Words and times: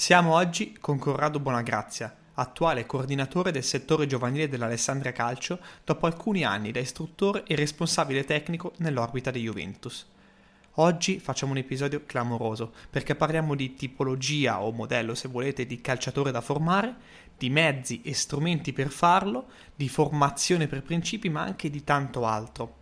Siamo 0.00 0.32
oggi 0.32 0.78
con 0.80 0.98
Corrado 0.98 1.40
Bonagrazia, 1.40 2.16
attuale 2.32 2.86
coordinatore 2.86 3.52
del 3.52 3.62
settore 3.62 4.06
giovanile 4.06 4.48
dell'Alessandria 4.48 5.12
Calcio 5.12 5.58
dopo 5.84 6.06
alcuni 6.06 6.42
anni 6.42 6.72
da 6.72 6.80
istruttore 6.80 7.44
e 7.44 7.54
responsabile 7.54 8.24
tecnico 8.24 8.72
nell'orbita 8.78 9.30
di 9.30 9.42
Juventus. 9.42 10.06
Oggi 10.76 11.18
facciamo 11.18 11.52
un 11.52 11.58
episodio 11.58 12.04
clamoroso 12.06 12.72
perché 12.88 13.14
parliamo 13.14 13.54
di 13.54 13.74
tipologia 13.74 14.62
o 14.62 14.72
modello, 14.72 15.14
se 15.14 15.28
volete, 15.28 15.66
di 15.66 15.82
calciatore 15.82 16.30
da 16.30 16.40
formare, 16.40 16.96
di 17.36 17.50
mezzi 17.50 18.00
e 18.00 18.14
strumenti 18.14 18.72
per 18.72 18.88
farlo, 18.88 19.48
di 19.74 19.90
formazione 19.90 20.66
per 20.66 20.82
principi, 20.82 21.28
ma 21.28 21.42
anche 21.42 21.68
di 21.68 21.84
tanto 21.84 22.24
altro. 22.24 22.78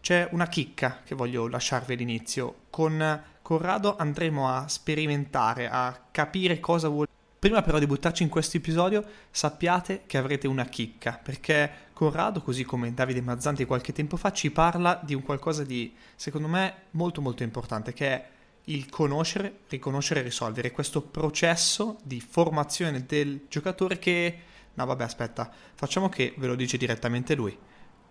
C'è 0.00 0.28
una 0.30 0.46
chicca 0.46 1.00
che 1.04 1.16
voglio 1.16 1.48
lasciarvi 1.48 1.94
all'inizio. 1.94 2.54
Con 2.70 3.30
Corrado 3.42 3.96
andremo 3.96 4.48
a 4.48 4.68
sperimentare, 4.68 5.68
a 5.68 6.06
capire 6.10 6.60
cosa 6.60 6.88
vuole. 6.88 7.08
Prima 7.38 7.60
però 7.60 7.80
di 7.80 7.86
buttarci 7.86 8.22
in 8.22 8.28
questo 8.28 8.56
episodio, 8.56 9.04
sappiate 9.30 10.04
che 10.06 10.16
avrete 10.16 10.46
una 10.46 10.64
chicca, 10.66 11.18
perché 11.20 11.90
Corrado, 11.92 12.40
così 12.40 12.62
come 12.64 12.94
Davide 12.94 13.20
Mazzanti 13.20 13.64
qualche 13.64 13.92
tempo 13.92 14.16
fa, 14.16 14.30
ci 14.30 14.52
parla 14.52 15.00
di 15.02 15.14
un 15.14 15.22
qualcosa 15.22 15.64
di, 15.64 15.92
secondo 16.14 16.46
me, 16.46 16.74
molto 16.92 17.20
molto 17.20 17.42
importante, 17.42 17.92
che 17.92 18.06
è 18.06 18.28
il 18.66 18.88
conoscere, 18.88 19.60
riconoscere 19.68 20.20
e 20.20 20.22
risolvere. 20.22 20.70
Questo 20.70 21.02
processo 21.02 21.98
di 22.04 22.20
formazione 22.20 23.04
del 23.06 23.46
giocatore 23.48 23.98
che... 23.98 24.38
No, 24.74 24.86
vabbè, 24.86 25.02
aspetta, 25.02 25.50
facciamo 25.74 26.08
che 26.08 26.32
ve 26.36 26.46
lo 26.46 26.54
dice 26.54 26.76
direttamente 26.76 27.34
lui. 27.34 27.58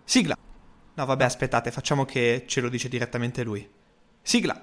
Sigla! 0.04 0.36
No, 0.94 1.06
vabbè, 1.06 1.24
aspettate, 1.24 1.70
facciamo 1.70 2.04
che 2.04 2.44
ce 2.46 2.60
lo 2.60 2.68
dice 2.68 2.90
direttamente 2.90 3.42
lui. 3.42 3.66
Sigla! 4.20 4.60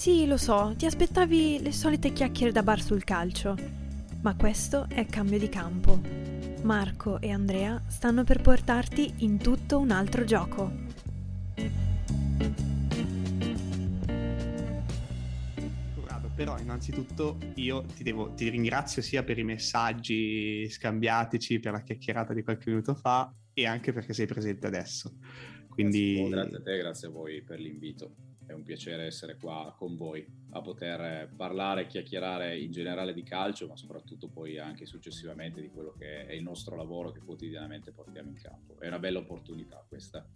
Sì, 0.00 0.26
lo 0.26 0.38
so, 0.38 0.72
ti 0.78 0.86
aspettavi 0.86 1.60
le 1.60 1.72
solite 1.72 2.14
chiacchiere 2.14 2.52
da 2.52 2.62
bar 2.62 2.80
sul 2.80 3.04
calcio. 3.04 3.54
Ma 4.22 4.34
questo 4.34 4.86
è 4.88 5.04
cambio 5.04 5.38
di 5.38 5.50
campo. 5.50 6.00
Marco 6.62 7.20
e 7.20 7.28
Andrea 7.28 7.82
stanno 7.86 8.24
per 8.24 8.40
portarti 8.40 9.16
in 9.18 9.36
tutto 9.36 9.78
un 9.78 9.90
altro 9.90 10.24
gioco. 10.24 10.88
però 16.34 16.58
innanzitutto 16.58 17.36
io 17.56 17.84
ti, 17.94 18.02
devo, 18.02 18.32
ti 18.32 18.48
ringrazio 18.48 19.02
sia 19.02 19.22
per 19.22 19.36
i 19.36 19.44
messaggi 19.44 20.66
scambiatici, 20.70 21.60
per 21.60 21.72
la 21.72 21.82
chiacchierata 21.82 22.32
di 22.32 22.42
qualche 22.42 22.70
minuto 22.70 22.94
fa 22.94 23.30
e 23.52 23.66
anche 23.66 23.92
perché 23.92 24.14
sei 24.14 24.24
presente 24.24 24.66
adesso. 24.66 25.12
Quindi... 25.68 26.26
Grazie 26.30 26.56
a 26.56 26.62
te, 26.62 26.78
grazie 26.78 27.08
a 27.08 27.10
voi 27.10 27.42
per 27.42 27.60
l'invito. 27.60 28.29
È 28.50 28.52
un 28.52 28.64
piacere 28.64 29.04
essere 29.04 29.36
qua 29.36 29.72
con 29.78 29.96
voi 29.96 30.26
a 30.50 30.60
poter 30.60 31.30
parlare, 31.36 31.86
chiacchierare 31.86 32.58
in 32.58 32.72
generale 32.72 33.14
di 33.14 33.22
calcio, 33.22 33.68
ma 33.68 33.76
soprattutto 33.76 34.28
poi 34.28 34.58
anche 34.58 34.86
successivamente 34.86 35.60
di 35.60 35.70
quello 35.70 35.94
che 35.96 36.26
è 36.26 36.32
il 36.32 36.42
nostro 36.42 36.74
lavoro 36.74 37.12
che 37.12 37.20
quotidianamente 37.20 37.92
portiamo 37.92 38.30
in 38.30 38.34
campo. 38.42 38.80
È 38.80 38.88
una 38.88 38.98
bella 38.98 39.20
opportunità 39.20 39.84
questa. 39.88 40.26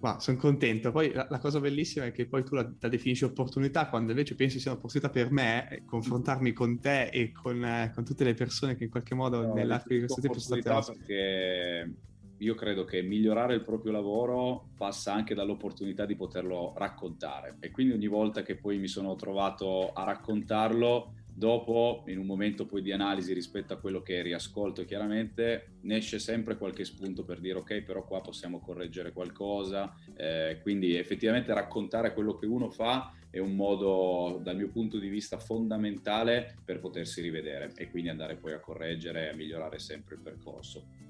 Ma 0.00 0.18
sono 0.18 0.38
contento. 0.38 0.90
Poi 0.90 1.12
la, 1.12 1.28
la, 1.30 1.38
cosa 1.38 1.60
bellissima 1.60 2.06
è 2.06 2.10
che 2.10 2.26
poi 2.26 2.42
tu 2.42 2.56
la, 2.56 2.68
la, 2.80 2.88
definisci 2.88 3.22
opportunità, 3.22 3.88
quando 3.88 4.10
invece 4.10 4.34
pensi 4.34 4.58
sia 4.58 4.72
un'opportunità 4.72 5.08
per 5.08 5.30
me, 5.30 5.70
eh, 5.70 5.84
confrontarmi 5.84 6.52
con 6.52 6.80
te 6.80 7.10
e 7.10 7.30
con, 7.30 7.64
eh, 7.64 7.92
con 7.94 8.04
tutte 8.04 8.24
le 8.24 8.34
persone 8.34 8.74
che 8.74 8.82
in 8.82 8.90
qualche 8.90 9.14
modo 9.14 9.46
no, 9.46 9.54
nell'arco 9.54 9.90
di 9.90 10.00
questo 10.00 10.20
tempo 10.20 10.40
sono 10.40 10.60
state... 10.60 10.98
Perché 10.98 11.94
io 12.38 12.54
credo 12.54 12.84
che 12.84 13.02
migliorare 13.02 13.54
il 13.54 13.62
proprio 13.62 13.92
lavoro 13.92 14.68
passa 14.76 15.12
anche 15.12 15.34
dall'opportunità 15.34 16.06
di 16.06 16.16
poterlo 16.16 16.72
raccontare 16.76 17.56
e 17.60 17.70
quindi 17.70 17.94
ogni 17.94 18.06
volta 18.06 18.42
che 18.42 18.56
poi 18.56 18.78
mi 18.78 18.88
sono 18.88 19.14
trovato 19.16 19.92
a 19.92 20.04
raccontarlo 20.04 21.12
Dopo, 21.38 22.02
in 22.08 22.18
un 22.18 22.26
momento 22.26 22.66
poi 22.66 22.82
di 22.82 22.90
analisi 22.90 23.32
rispetto 23.32 23.72
a 23.72 23.76
quello 23.76 24.02
che 24.02 24.22
riascolto, 24.22 24.84
chiaramente 24.84 25.74
ne 25.82 25.98
esce 25.98 26.18
sempre 26.18 26.56
qualche 26.56 26.84
spunto 26.84 27.22
per 27.22 27.38
dire 27.38 27.60
ok, 27.60 27.82
però 27.82 28.04
qua 28.04 28.20
possiamo 28.20 28.58
correggere 28.58 29.12
qualcosa. 29.12 29.94
Eh, 30.16 30.58
quindi 30.62 30.96
effettivamente 30.96 31.54
raccontare 31.54 32.12
quello 32.12 32.34
che 32.34 32.46
uno 32.46 32.70
fa 32.70 33.14
è 33.30 33.38
un 33.38 33.54
modo, 33.54 34.40
dal 34.42 34.56
mio 34.56 34.68
punto 34.70 34.98
di 34.98 35.06
vista, 35.06 35.38
fondamentale 35.38 36.56
per 36.64 36.80
potersi 36.80 37.20
rivedere 37.20 37.70
e 37.76 37.88
quindi 37.88 38.08
andare 38.08 38.34
poi 38.34 38.54
a 38.54 38.58
correggere 38.58 39.26
e 39.26 39.28
a 39.28 39.36
migliorare 39.36 39.78
sempre 39.78 40.16
il 40.16 40.22
percorso 40.22 41.07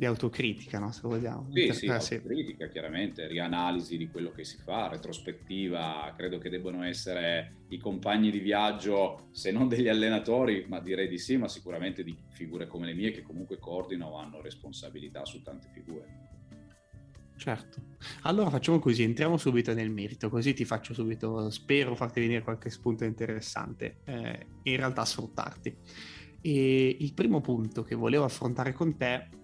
di 0.00 0.06
autocritica, 0.06 0.78
no? 0.78 0.92
se 0.92 1.00
vogliamo. 1.02 1.50
Sì, 1.52 1.74
sì, 1.74 1.84
eh, 1.84 1.92
autocritica 1.92 2.68
chiaramente, 2.68 3.26
rianalisi 3.26 3.98
di 3.98 4.08
quello 4.08 4.30
che 4.30 4.44
si 4.44 4.56
fa, 4.56 4.88
retrospettiva, 4.88 6.14
credo 6.16 6.38
che 6.38 6.48
debbano 6.48 6.82
essere 6.84 7.56
i 7.68 7.76
compagni 7.76 8.30
di 8.30 8.38
viaggio, 8.38 9.28
se 9.30 9.52
non 9.52 9.68
degli 9.68 9.88
allenatori, 9.88 10.64
ma 10.68 10.80
direi 10.80 11.06
di 11.06 11.18
sì, 11.18 11.36
ma 11.36 11.48
sicuramente 11.48 12.02
di 12.02 12.16
figure 12.30 12.66
come 12.66 12.86
le 12.86 12.94
mie 12.94 13.10
che 13.10 13.20
comunque 13.20 13.58
coordinano 13.58 14.12
o 14.12 14.16
hanno 14.16 14.40
responsabilità 14.40 15.26
su 15.26 15.42
tante 15.42 15.68
figure. 15.70 16.28
Certo. 17.36 17.82
Allora 18.22 18.48
facciamo 18.48 18.78
così, 18.78 19.02
entriamo 19.02 19.36
subito 19.36 19.74
nel 19.74 19.90
merito, 19.90 20.30
così 20.30 20.54
ti 20.54 20.64
faccio 20.64 20.94
subito, 20.94 21.50
spero 21.50 21.94
farti 21.94 22.20
venire 22.20 22.42
qualche 22.42 22.70
spunto 22.70 23.04
interessante, 23.04 23.98
eh, 24.04 24.46
in 24.62 24.76
realtà 24.78 25.04
sfruttarti. 25.04 25.76
E 26.40 26.96
il 26.98 27.12
primo 27.12 27.42
punto 27.42 27.82
che 27.82 27.94
volevo 27.94 28.24
affrontare 28.24 28.72
con 28.72 28.96
te 28.96 29.39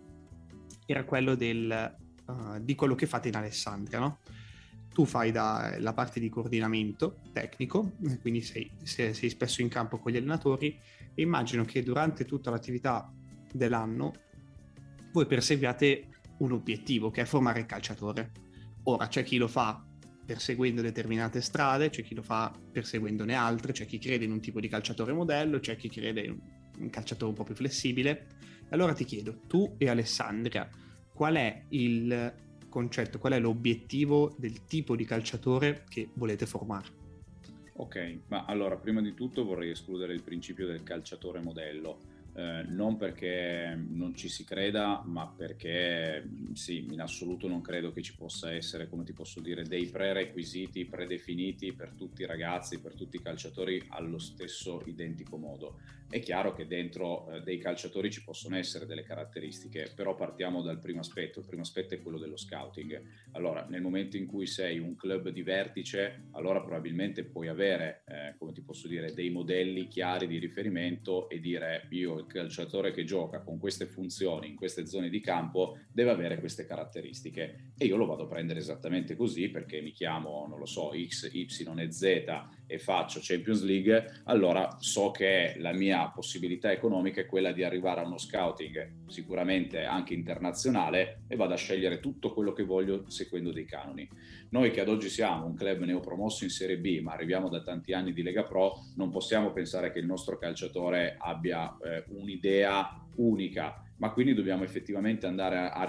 era 0.87 1.05
quello 1.05 1.35
del, 1.35 1.97
uh, 2.27 2.61
di 2.61 2.75
quello 2.75 2.95
che 2.95 3.07
fate 3.07 3.29
in 3.29 3.37
Alessandria, 3.37 3.99
no? 3.99 4.19
Tu 4.93 5.05
fai 5.05 5.31
da, 5.31 5.77
la 5.79 5.93
parte 5.93 6.21
di 6.21 6.31
coordinamento 6.31 7.21
tecnico, 7.33 7.93
quindi 8.23 8.41
sei, 8.41 8.71
sei, 8.83 9.13
sei 9.13 9.29
spesso 9.29 9.61
in 9.61 9.69
campo 9.69 9.99
con 9.99 10.11
gli 10.11 10.17
allenatori 10.17 10.79
e 11.15 11.23
immagino 11.23 11.65
che 11.65 11.83
durante 11.83 12.25
tutta 12.25 12.51
l'attività 12.51 13.13
dell'anno 13.53 14.13
voi 15.13 15.27
perseguiate 15.27 16.09
un 16.39 16.53
obiettivo 16.53 17.11
che 17.11 17.23
è 17.23 17.25
formare 17.25 17.61
il 17.61 17.67
calciatore. 17.67 18.33
Ora 18.85 19.09
c'è 19.09 19.23
chi 19.23 19.37
lo 19.37 19.49
fa 19.49 19.85
perseguendo 20.25 20.83
determinate 20.83 21.41
strade, 21.41 21.91
c'è 21.91 22.03
chi 22.03 22.15
lo 22.15 22.23
fa 22.23 22.53
perseguendone 22.73 23.35
altre, 23.35 23.73
c'è 23.73 23.87
chi 23.87 23.99
crede 23.99 24.25
in 24.25 24.33
un 24.33 24.41
tipo 24.41 24.61
di 24.61 24.69
calciatore 24.69 25.13
modello, 25.13 25.61
c'è 25.61 25.77
chi 25.77 25.89
crede 25.89 26.23
in 26.23 26.39
un 26.79 26.91
calciatore 26.91 27.31
un 27.31 27.37
po' 27.37 27.45
più 27.45 27.55
flessibile 27.55 28.27
allora 28.71 28.93
ti 28.93 29.05
chiedo, 29.05 29.41
tu 29.47 29.75
e 29.79 29.89
Alessandria, 29.89 30.69
qual 31.13 31.35
è 31.37 31.63
il 31.71 32.35
concetto, 32.69 33.19
qual 33.19 33.35
è 33.35 33.39
l'obiettivo 33.39 34.35
del 34.37 34.67
tipo 34.67 34.97
di 34.97 35.05
calciatore 35.05 35.85
che 35.89 36.11
volete 36.15 36.47
formare? 36.47 37.05
Ok, 37.75 38.21
ma 38.29 38.45
allora 38.45 38.77
prima 38.77 39.01
di 39.01 39.15
tutto 39.15 39.45
vorrei 39.45 39.71
escludere 39.71 40.15
il 40.15 40.23
principio 40.23 40.67
del 40.67 40.83
calciatore 40.83 41.41
modello 41.41 42.15
eh, 42.39 42.65
non 42.69 42.99
perché 42.99 43.75
non 43.89 44.15
ci 44.15 44.29
si 44.29 44.45
creda, 44.45 45.03
ma 45.07 45.27
perché 45.27 46.23
sì, 46.53 46.87
in 46.91 47.01
assoluto 47.01 47.49
non 47.49 47.63
credo 47.63 47.93
che 47.93 48.03
ci 48.03 48.15
possa 48.15 48.53
essere, 48.53 48.91
come 48.91 49.05
ti 49.05 49.15
posso 49.15 49.41
dire, 49.41 49.65
dei 49.65 49.87
prerequisiti 49.87 50.85
predefiniti 50.85 51.73
per 51.73 51.93
tutti 51.93 52.23
i 52.23 52.27
ragazzi, 52.27 52.79
per 52.79 52.93
tutti 52.93 53.17
i 53.17 53.23
calciatori 53.23 53.83
allo 53.89 54.19
stesso 54.19 54.83
identico 54.85 55.39
modo. 55.39 55.79
È 56.09 56.21
chiaro 56.21 56.55
che 56.55 56.69
dentro 56.69 57.29
eh, 57.29 57.43
dei 57.43 57.59
calciatori 57.59 58.13
ci 58.13 58.23
possono 58.23 58.57
essere 58.57 58.87
delle 58.87 59.03
caratteristiche, 59.03 59.91
però 59.93 60.15
partiamo 60.15 60.63
dal 60.63 60.79
primo 60.79 61.01
aspetto. 61.01 61.41
Il 61.41 61.47
primo 61.47 61.63
aspetto 61.63 61.95
è 61.95 62.01
quello 62.01 62.19
dello 62.19 62.37
scouting. 62.37 63.03
Allora, 63.33 63.67
nel 63.69 63.83
momento 63.83 64.17
in 64.17 64.27
cui 64.27 64.47
sei 64.47 64.79
un 64.79 64.95
club 64.95 65.31
di 65.31 65.43
vertice, 65.43 66.29
allora 66.31 66.61
probabilmente 66.61 67.25
puoi 67.25 67.49
avere, 67.49 68.05
eh, 68.07 68.35
come 68.39 68.53
ti 68.53 68.61
posso 68.63 68.87
dire, 68.87 69.15
dei 69.15 69.31
modelli 69.31 69.89
chiari 69.89 70.29
di 70.29 70.39
riferimento 70.39 71.29
e 71.29 71.41
dire 71.41 71.89
io 71.91 72.19
il 72.19 72.27
calciatore 72.27 72.93
che 72.93 73.03
gioca 73.03 73.41
con 73.41 73.59
queste 73.59 73.87
funzioni 73.87 74.49
in 74.49 74.55
queste 74.55 74.87
zone 74.87 75.09
di 75.09 75.21
campo 75.21 75.77
deve 75.91 76.13
avere 76.13 76.39
queste 76.39 76.67
caratteristiche 76.67 77.73
e 77.77 77.85
io 77.85 77.97
lo 77.97 78.07
vado 78.07 78.25
a 78.25 78.29
prendere 78.29 78.61
esattamente 78.61 79.17
così 79.17 79.49
perché 79.49 79.81
mi 79.81 79.91
chiamo, 79.91 80.47
non 80.49 80.59
lo 80.59 80.67
so, 80.67 80.93
X, 80.95 81.31
Y 81.33 81.47
e 81.79 81.91
Z 81.91 82.25
e 82.67 82.79
faccio 82.79 83.21
Champions 83.23 83.63
League, 83.63 84.23
allora 84.25 84.77
so 84.81 85.11
che 85.11 85.55
la 85.59 85.73
mia 85.73 86.09
possibilità 86.09 86.73
economica 86.73 87.21
è 87.21 87.27
quella 87.27 87.53
di 87.53 87.63
arrivare 87.63 88.01
a 88.01 88.07
uno 88.07 88.19
scouting 88.19 89.05
sicuramente 89.07 89.85
anche 89.85 90.15
internazionale 90.15 91.23
e 91.29 91.37
vado 91.37 91.55
a 91.55 91.57
scegliere 91.57 92.01
tutto 92.01 92.33
quello 92.33 92.53
che 92.53 92.65
voglio 92.65 93.09
seguendo 93.09 93.53
dei 93.53 93.65
canoni. 93.65 94.09
Noi 94.51 94.71
che 94.71 94.81
ad 94.81 94.89
oggi 94.89 95.09
siamo 95.09 95.47
un 95.47 95.55
club 95.55 95.83
neopromosso 95.83 96.45
in 96.45 96.51
Serie 96.51 96.79
B, 96.79 97.01
ma 97.01 97.13
arriviamo 97.13 97.49
da 97.49 97.63
tanti 97.63 97.93
anni 97.93 98.13
di 98.13 98.23
Lega 98.23 98.43
Pro, 98.43 98.85
non 98.97 99.11
possiamo 99.11 99.53
pensare 99.53 99.93
che 99.93 99.99
il 99.99 100.07
nostro 100.07 100.39
calciatore 100.39 101.17
abbia 101.19 101.77
eh, 101.83 102.05
un'idea 102.09 103.05
unica, 103.17 103.86
ma 103.99 104.11
quindi 104.11 104.35
dobbiamo 104.35 104.65
effettivamente 104.65 105.27
andare 105.27 105.57
a, 105.57 105.71
a, 105.73 105.87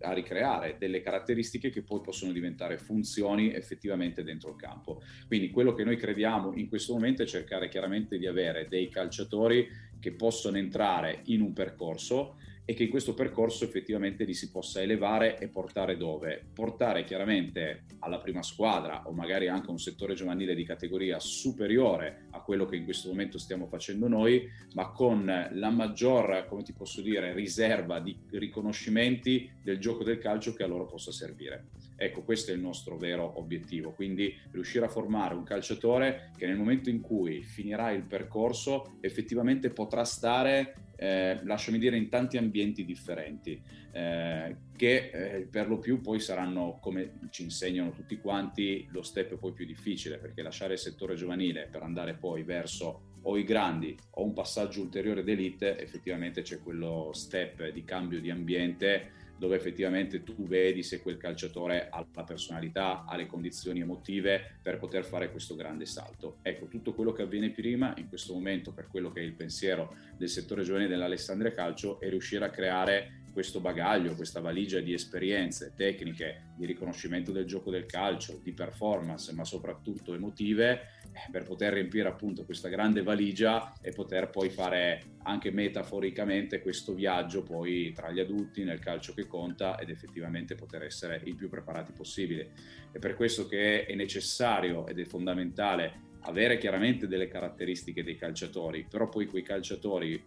a, 0.00 0.12
ricreare 0.12 0.76
delle 0.78 1.00
caratteristiche 1.00 1.70
che 1.70 1.82
poi 1.82 2.00
possono 2.00 2.32
diventare 2.32 2.78
funzioni 2.78 3.52
effettivamente 3.52 4.22
dentro 4.22 4.50
il 4.50 4.56
campo. 4.56 5.02
Quindi 5.26 5.50
quello 5.50 5.72
che 5.72 5.84
noi 5.84 5.96
crediamo 5.96 6.52
in 6.54 6.68
questo 6.68 6.94
momento 6.94 7.22
è 7.22 7.26
cercare 7.26 7.68
chiaramente 7.68 8.18
di 8.18 8.26
avere 8.26 8.66
dei 8.68 8.88
calciatori 8.88 9.68
che 10.00 10.12
possono 10.12 10.58
entrare 10.58 11.20
in 11.24 11.40
un 11.40 11.52
percorso 11.52 12.36
e 12.64 12.74
che 12.74 12.84
in 12.84 12.90
questo 12.90 13.14
percorso 13.14 13.64
effettivamente 13.64 14.24
li 14.24 14.34
si 14.34 14.50
possa 14.50 14.80
elevare 14.80 15.38
e 15.38 15.48
portare 15.48 15.96
dove? 15.96 16.42
Portare 16.52 17.04
chiaramente 17.04 17.84
alla 18.00 18.18
prima 18.18 18.42
squadra 18.42 19.06
o 19.06 19.12
magari 19.12 19.48
anche 19.48 19.68
a 19.68 19.72
un 19.72 19.78
settore 19.78 20.14
giovanile 20.14 20.54
di 20.54 20.64
categoria 20.64 21.18
superiore 21.18 22.26
a 22.30 22.40
quello 22.40 22.64
che 22.64 22.76
in 22.76 22.84
questo 22.84 23.08
momento 23.08 23.38
stiamo 23.38 23.66
facendo 23.66 24.08
noi, 24.08 24.48
ma 24.74 24.90
con 24.90 25.48
la 25.52 25.70
maggior, 25.70 26.46
come 26.48 26.62
ti 26.62 26.72
posso 26.72 27.02
dire, 27.02 27.34
riserva 27.34 28.00
di 28.00 28.16
riconoscimenti 28.30 29.50
del 29.62 29.78
gioco 29.78 30.04
del 30.04 30.18
calcio 30.18 30.54
che 30.54 30.62
a 30.62 30.66
loro 30.66 30.86
possa 30.86 31.12
servire. 31.12 31.66
Ecco, 31.96 32.22
questo 32.22 32.50
è 32.50 32.54
il 32.54 32.60
nostro 32.60 32.96
vero 32.96 33.38
obiettivo, 33.38 33.92
quindi 33.92 34.36
riuscire 34.50 34.84
a 34.84 34.88
formare 34.88 35.34
un 35.34 35.44
calciatore 35.44 36.32
che 36.36 36.46
nel 36.46 36.56
momento 36.56 36.90
in 36.90 37.00
cui 37.00 37.42
finirà 37.42 37.92
il 37.92 38.02
percorso 38.02 38.96
effettivamente 39.00 39.70
potrà 39.70 40.04
stare 40.04 40.74
eh, 40.96 41.40
lasciami 41.44 41.78
dire, 41.78 41.96
in 41.96 42.08
tanti 42.08 42.36
ambienti 42.36 42.84
differenti, 42.84 43.60
eh, 43.92 44.56
che 44.76 45.10
eh, 45.12 45.48
per 45.50 45.68
lo 45.68 45.78
più 45.78 46.00
poi 46.00 46.20
saranno, 46.20 46.78
come 46.80 47.20
ci 47.30 47.42
insegnano 47.42 47.92
tutti 47.92 48.18
quanti, 48.18 48.86
lo 48.90 49.02
step 49.02 49.36
poi 49.36 49.52
più 49.52 49.66
difficile, 49.66 50.18
perché 50.18 50.42
lasciare 50.42 50.74
il 50.74 50.78
settore 50.78 51.14
giovanile 51.14 51.68
per 51.70 51.82
andare 51.82 52.14
poi 52.14 52.42
verso 52.42 53.12
o 53.26 53.38
i 53.38 53.44
grandi 53.44 53.96
o 54.12 54.24
un 54.24 54.32
passaggio 54.32 54.82
ulteriore 54.82 55.24
d'elite, 55.24 55.78
effettivamente 55.78 56.42
c'è 56.42 56.60
quello 56.60 57.10
step 57.12 57.68
di 57.68 57.84
cambio 57.84 58.20
di 58.20 58.30
ambiente 58.30 59.22
dove 59.36 59.56
effettivamente 59.56 60.22
tu 60.22 60.46
vedi 60.46 60.82
se 60.82 61.00
quel 61.00 61.16
calciatore 61.16 61.88
ha 61.90 62.06
la 62.14 62.24
personalità, 62.24 63.04
ha 63.04 63.16
le 63.16 63.26
condizioni 63.26 63.80
emotive 63.80 64.58
per 64.62 64.78
poter 64.78 65.04
fare 65.04 65.30
questo 65.30 65.54
grande 65.54 65.86
salto. 65.86 66.38
Ecco, 66.42 66.66
tutto 66.66 66.94
quello 66.94 67.12
che 67.12 67.22
avviene 67.22 67.50
prima, 67.50 67.94
in 67.96 68.08
questo 68.08 68.32
momento, 68.32 68.72
per 68.72 68.88
quello 68.88 69.10
che 69.10 69.20
è 69.20 69.24
il 69.24 69.34
pensiero 69.34 69.94
del 70.16 70.28
settore 70.28 70.62
giovanile 70.62 70.88
dell'Alessandria 70.88 71.52
Calcio, 71.52 72.00
è 72.00 72.08
riuscire 72.08 72.44
a 72.44 72.50
creare 72.50 73.22
questo 73.34 73.60
bagaglio, 73.60 74.14
questa 74.14 74.40
valigia 74.40 74.78
di 74.78 74.92
esperienze, 74.92 75.72
tecniche, 75.74 76.52
di 76.56 76.66
riconoscimento 76.66 77.32
del 77.32 77.46
gioco 77.46 77.70
del 77.70 77.84
calcio, 77.84 78.38
di 78.40 78.52
performance, 78.52 79.32
ma 79.32 79.44
soprattutto 79.44 80.14
emotive, 80.14 81.02
per 81.30 81.44
poter 81.44 81.74
riempire 81.74 82.08
appunto 82.08 82.44
questa 82.44 82.68
grande 82.68 83.02
valigia 83.02 83.72
e 83.80 83.92
poter 83.92 84.30
poi 84.30 84.50
fare 84.50 85.16
anche 85.22 85.50
metaforicamente 85.50 86.60
questo 86.60 86.94
viaggio 86.94 87.42
poi 87.42 87.92
tra 87.92 88.10
gli 88.10 88.20
adulti 88.20 88.64
nel 88.64 88.78
calcio 88.78 89.14
che 89.14 89.26
conta 89.26 89.78
ed 89.78 89.90
effettivamente 89.90 90.54
poter 90.54 90.82
essere 90.82 91.20
il 91.24 91.34
più 91.34 91.48
preparati 91.48 91.92
possibile. 91.92 92.52
È 92.92 92.98
per 92.98 93.14
questo 93.14 93.46
che 93.46 93.86
è 93.86 93.94
necessario 93.94 94.86
ed 94.86 94.98
è 94.98 95.04
fondamentale 95.04 96.12
avere 96.26 96.58
chiaramente 96.58 97.06
delle 97.06 97.28
caratteristiche 97.28 98.02
dei 98.02 98.16
calciatori, 98.16 98.86
però 98.88 99.08
poi 99.08 99.26
quei 99.26 99.42
calciatori 99.42 100.22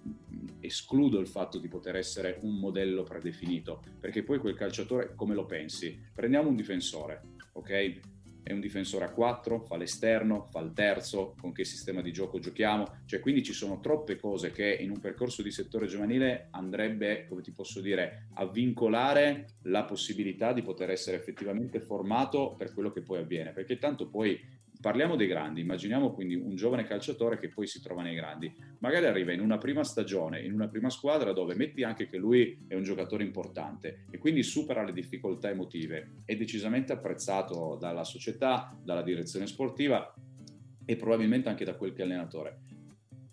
escludo 0.60 1.20
il 1.20 1.28
fatto 1.28 1.58
di 1.58 1.68
poter 1.68 1.96
essere 1.96 2.38
un 2.42 2.56
modello 2.56 3.04
predefinito, 3.04 3.84
perché 4.00 4.24
poi 4.24 4.38
quel 4.38 4.56
calciatore 4.56 5.14
come 5.16 5.34
lo 5.34 5.46
pensi? 5.46 6.00
Prendiamo 6.14 6.50
un 6.50 6.56
difensore, 6.56 7.22
ok? 7.54 8.00
È 8.48 8.54
un 8.54 8.62
difensore 8.62 9.04
a 9.04 9.10
4, 9.10 9.60
fa 9.60 9.76
l'esterno, 9.76 10.48
fa 10.50 10.62
il 10.62 10.72
terzo, 10.72 11.36
con 11.38 11.52
che 11.52 11.66
sistema 11.66 12.00
di 12.00 12.14
gioco 12.14 12.40
giochiamo, 12.40 13.00
cioè 13.04 13.20
quindi 13.20 13.44
ci 13.44 13.52
sono 13.52 13.82
troppe 13.82 14.16
cose 14.16 14.52
che 14.52 14.74
in 14.80 14.90
un 14.90 15.02
percorso 15.02 15.42
di 15.42 15.52
settore 15.52 15.86
giovanile 15.86 16.48
andrebbe, 16.52 17.26
come 17.28 17.42
ti 17.42 17.52
posso 17.52 17.82
dire, 17.82 18.30
a 18.36 18.46
vincolare 18.46 19.48
la 19.64 19.84
possibilità 19.84 20.54
di 20.54 20.62
poter 20.62 20.92
essere 20.92 21.18
effettivamente 21.18 21.82
formato 21.82 22.56
per 22.56 22.74
quello 22.74 22.90
che 22.90 23.02
poi 23.02 23.20
avviene, 23.20 23.52
perché 23.52 23.78
tanto 23.80 24.08
poi 24.08 24.42
parliamo 24.80 25.16
dei 25.16 25.28
grandi, 25.28 25.62
immaginiamo 25.62 26.14
quindi 26.14 26.36
un 26.36 26.56
giovane 26.56 26.84
calciatore 26.84 27.40
che 27.40 27.50
poi 27.50 27.68
si 27.68 27.82
trova 27.82 28.02
nei 28.02 28.16
grandi, 28.16 28.54
magari 28.80 29.06
arriva 29.06 29.32
in 29.32 29.42
una 29.42 29.58
prima 29.58 29.84
stagione, 29.84 30.42
in 30.42 30.54
una 30.54 30.68
prima 30.68 30.90
squadra 30.90 31.34
dove 31.34 31.56
metti 31.56 31.84
anche 31.84 32.08
che 32.08 32.18
lui 32.18 32.66
è 32.68 32.76
un 32.76 32.84
giocatore 32.84 33.24
importante 33.24 34.06
e 34.10 34.18
quindi 34.18 34.44
supera 34.44 34.84
le 34.84 34.94
difficoltà 34.94 35.50
emotive, 35.50 36.22
è 36.26 36.36
decisamente 36.36 36.94
apprezzato 36.94 37.78
dalla 37.80 38.04
società, 38.04 38.78
dalla 38.84 39.02
direzione 39.02 39.48
sportiva 39.48 40.14
e 40.86 40.96
probabilmente 40.96 41.50
anche 41.50 41.66
da 41.66 41.76
qualche 41.76 42.04
allenatore. 42.04 42.60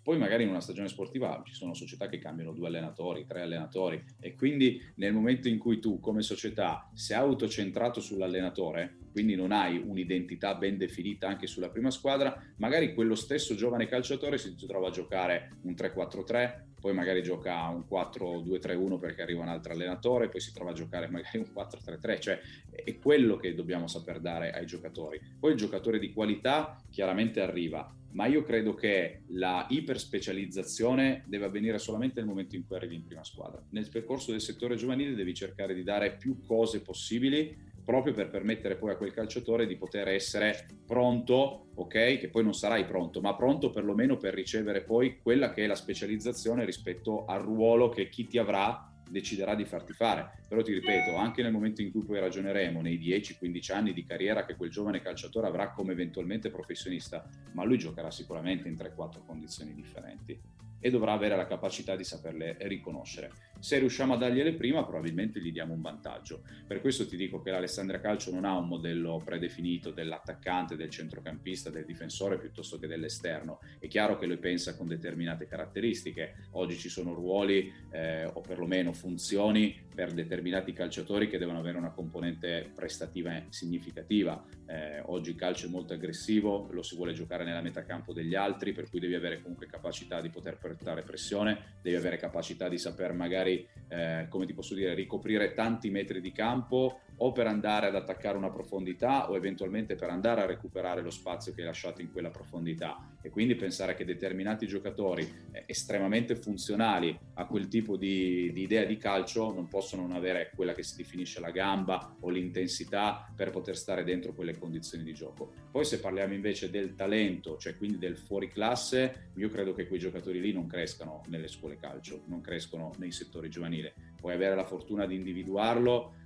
Poi 0.05 0.19
magari 0.19 0.43
in 0.43 0.49
una 0.49 0.61
stagione 0.61 0.87
sportiva 0.87 1.41
ci 1.43 1.55
sono 1.55 1.73
società 1.73 2.07
che 2.07 2.19
cambiano 2.19 2.51
due 2.51 2.67
allenatori, 2.67 3.25
tre 3.25 3.41
allenatori 3.41 4.03
e 4.19 4.35
quindi 4.35 4.79
nel 4.97 5.13
momento 5.13 5.47
in 5.47 5.57
cui 5.57 5.79
tu 5.79 5.99
come 5.99 6.21
società 6.21 6.91
sei 6.93 7.17
autocentrato 7.17 7.99
sull'allenatore, 8.01 8.97
quindi 9.15 9.35
non 9.35 9.53
hai 9.53 9.77
un'identità 9.77 10.55
ben 10.55 10.75
definita 10.77 11.29
anche 11.29 11.47
sulla 11.47 11.69
prima 11.69 11.89
squadra, 11.89 12.37
magari 12.57 12.93
quello 12.93 13.15
stesso 13.15 13.55
giovane 13.55 13.87
calciatore 13.87 14.37
si 14.37 14.53
trova 14.67 14.89
a 14.89 14.91
giocare 14.91 15.55
un 15.61 15.71
3-4-3, 15.71 16.63
poi 16.81 16.93
magari 16.93 17.23
gioca 17.23 17.65
un 17.69 17.85
4-2-3-1 17.89 18.99
perché 18.99 19.21
arriva 19.21 19.41
un 19.41 19.47
altro 19.47 19.71
allenatore, 19.71 20.27
poi 20.27 20.41
si 20.41 20.51
trova 20.51 20.71
a 20.71 20.73
giocare 20.73 21.07
magari 21.07 21.37
un 21.37 21.45
4-3-3, 21.45 22.19
cioè 22.19 22.41
è 22.69 22.97
quello 22.97 23.37
che 23.37 23.55
dobbiamo 23.55 23.87
saper 23.87 24.19
dare 24.19 24.51
ai 24.51 24.65
giocatori. 24.65 25.17
Poi 25.39 25.51
il 25.51 25.57
giocatore 25.57 25.97
di 25.97 26.11
qualità 26.11 26.77
chiaramente 26.91 27.39
arriva, 27.39 27.89
ma 28.11 28.25
io 28.25 28.43
credo 28.43 28.73
che 28.73 29.21
la 29.27 29.65
iperspecializzazione 29.69 31.23
deve 31.25 31.45
avvenire 31.45 31.77
solamente 31.77 32.19
nel 32.19 32.27
momento 32.27 32.57
in 32.57 32.67
cui 32.67 32.75
arrivi 32.75 32.95
in 32.95 33.05
prima 33.05 33.23
squadra. 33.23 33.63
Nel 33.69 33.87
percorso 33.89 34.31
del 34.31 34.41
settore 34.41 34.75
giovanile 34.75 35.15
devi 35.15 35.33
cercare 35.33 35.73
di 35.73 35.83
dare 35.83 36.17
più 36.17 36.41
cose 36.41 36.81
possibili 36.81 37.73
proprio 37.85 38.13
per 38.13 38.29
permettere 38.29 38.75
poi 38.75 38.91
a 38.91 38.97
quel 38.97 39.13
calciatore 39.13 39.67
di 39.67 39.77
poter 39.77 40.07
essere 40.07 40.65
pronto, 40.85 41.67
ok? 41.75 42.17
Che 42.17 42.29
poi 42.31 42.43
non 42.43 42.53
sarai 42.53 42.83
pronto, 42.85 43.21
ma 43.21 43.35
pronto 43.35 43.69
perlomeno 43.69 44.17
per 44.17 44.33
ricevere 44.33 44.81
poi 44.81 45.19
quella 45.21 45.51
che 45.51 45.63
è 45.63 45.67
la 45.67 45.75
specializzazione 45.75 46.65
rispetto 46.65 47.25
al 47.25 47.41
ruolo 47.41 47.89
che 47.89 48.09
chi 48.09 48.25
ti 48.25 48.39
avrà 48.39 48.89
deciderà 49.07 49.53
di 49.53 49.65
farti 49.65 49.93
fare. 49.93 50.39
Però 50.47 50.63
ti 50.63 50.73
ripeto, 50.73 51.15
anche 51.15 51.43
nel 51.43 51.51
momento 51.51 51.81
in 51.81 51.91
cui 51.91 52.03
poi 52.03 52.19
ragioneremo 52.19 52.81
nei 52.81 52.97
10-15 52.97 53.71
anni 53.71 53.93
di 53.93 54.03
carriera 54.03 54.45
che 54.45 54.55
quel 54.55 54.71
giovane 54.71 55.01
calciatore 55.01 55.47
avrà 55.47 55.71
come 55.71 55.91
eventualmente 55.91 56.49
professionista, 56.49 57.27
ma 57.53 57.63
lui 57.63 57.77
giocherà 57.77 58.09
sicuramente 58.09 58.67
in 58.67 58.73
3-4 58.73 59.23
condizioni 59.25 59.75
differenti 59.75 60.54
e 60.85 60.91
dovrà 60.91 61.13
avere 61.13 61.35
la 61.35 61.47
capacità 61.47 61.95
di 61.95 62.03
saperle 62.03 62.57
riconoscere. 62.59 63.31
Se 63.57 63.79
riusciamo 63.79 64.13
a 64.13 64.17
dargliele 64.17 64.53
prima, 64.53 64.85
probabilmente 64.85 65.41
gli 65.41 65.51
diamo 65.51 65.73
un 65.73 65.81
vantaggio. 65.81 66.43
Per 66.67 66.79
questo 66.79 67.07
ti 67.07 67.17
dico 67.17 67.41
che 67.41 67.49
l'Alessandria 67.49 67.99
Calcio 67.99 68.31
non 68.31 68.45
ha 68.45 68.55
un 68.55 68.67
modello 68.67 69.19
predefinito 69.25 69.89
dell'attaccante, 69.89 70.75
del 70.75 70.91
centrocampista, 70.91 71.71
del 71.71 71.85
difensore 71.85 72.37
piuttosto 72.37 72.77
che 72.77 72.85
dell'esterno. 72.85 73.61
È 73.79 73.87
chiaro 73.87 74.19
che 74.19 74.27
lui 74.27 74.37
pensa 74.37 74.75
con 74.75 74.85
determinate 74.85 75.47
caratteristiche. 75.47 76.49
Oggi 76.51 76.77
ci 76.77 76.89
sono 76.89 77.15
ruoli 77.15 77.73
eh, 77.89 78.25
o 78.25 78.41
perlomeno 78.41 78.93
funzioni 78.93 79.84
per 79.95 80.11
determinati 80.11 80.73
calciatori 80.73 81.27
che 81.27 81.37
devono 81.37 81.59
avere 81.59 81.77
una 81.77 81.91
componente 81.91 82.69
prestativa 82.75 83.31
significativa. 83.49 84.43
Eh, 84.67 85.01
oggi 85.05 85.31
il 85.31 85.35
calcio 85.35 85.67
è 85.67 85.69
molto 85.69 85.93
aggressivo, 85.93 86.67
lo 86.71 86.83
si 86.83 86.95
vuole 86.95 87.13
giocare 87.13 87.45
nella 87.45 87.61
metà 87.61 87.85
campo 87.85 88.13
degli 88.13 88.35
altri, 88.35 88.73
per 88.73 88.89
cui 88.89 88.99
devi 88.99 89.15
avere 89.15 89.41
comunque 89.41 89.65
capacità 89.67 90.21
di 90.21 90.29
poter 90.29 90.57
portare 90.57 91.01
pressione, 91.01 91.77
devi 91.81 91.95
avere 91.95 92.17
capacità 92.17 92.67
di 92.67 92.77
saper 92.77 93.13
magari, 93.13 93.65
eh, 93.87 94.27
come 94.29 94.45
ti 94.45 94.53
posso 94.53 94.75
dire, 94.75 94.93
ricoprire 94.93 95.53
tanti 95.53 95.89
metri 95.89 96.19
di 96.19 96.31
campo 96.31 96.99
o 97.17 97.31
per 97.31 97.47
andare 97.47 97.87
ad 97.87 97.95
attaccare 97.95 98.37
una 98.37 98.49
profondità 98.49 99.29
o 99.29 99.35
eventualmente 99.35 99.95
per 99.95 100.09
andare 100.09 100.41
a 100.41 100.45
recuperare 100.45 101.01
lo 101.01 101.09
spazio 101.09 101.53
che 101.53 101.61
hai 101.61 101.67
lasciato 101.67 102.01
in 102.01 102.11
quella 102.11 102.29
profondità 102.29 103.13
e 103.21 103.29
quindi 103.29 103.55
pensare 103.55 103.95
che 103.95 104.05
determinati 104.05 104.67
giocatori 104.67 105.27
eh, 105.51 105.63
estremamente 105.65 106.35
funzionali 106.35 107.17
a 107.35 107.45
quel 107.45 107.67
tipo 107.67 107.97
di, 107.97 108.51
di, 108.51 108.61
idea 108.61 108.85
di 108.85 108.97
calcio 108.97 109.53
non 109.53 109.67
possono 109.67 110.03
non 110.03 110.15
avere 110.15 110.51
quella 110.55 110.73
che 110.73 110.83
si 110.83 110.95
definisce 110.95 111.39
la 111.39 111.51
gamba 111.51 112.15
o 112.19 112.29
l'intensità 112.29 113.31
per 113.35 113.51
poter 113.51 113.77
stare 113.77 114.03
dentro 114.03 114.33
quelle 114.33 114.57
condizioni 114.57 115.03
di 115.03 115.13
gioco. 115.13 115.51
Poi 115.71 115.85
se 115.85 115.99
parliamo 115.99 116.33
invece 116.33 116.69
del 116.69 116.95
talento, 116.95 117.57
cioè 117.57 117.75
quindi 117.77 117.97
del 117.97 118.17
fuori 118.17 118.47
classe, 118.47 119.29
io 119.35 119.49
credo 119.49 119.73
che 119.73 119.87
quei 119.87 119.99
giocatori 119.99 120.39
lì 120.39 120.53
non 120.53 120.67
crescano 120.67 121.21
nelle 121.27 121.47
scuole 121.47 121.77
calcio, 121.77 122.23
non 122.27 122.41
crescono 122.41 122.93
nei 122.97 123.11
settori 123.11 123.49
giovanili. 123.49 123.91
Puoi 124.15 124.33
avere 124.33 124.55
la 124.55 124.65
fortuna 124.65 125.05
di 125.05 125.15
individuarlo 125.15 126.23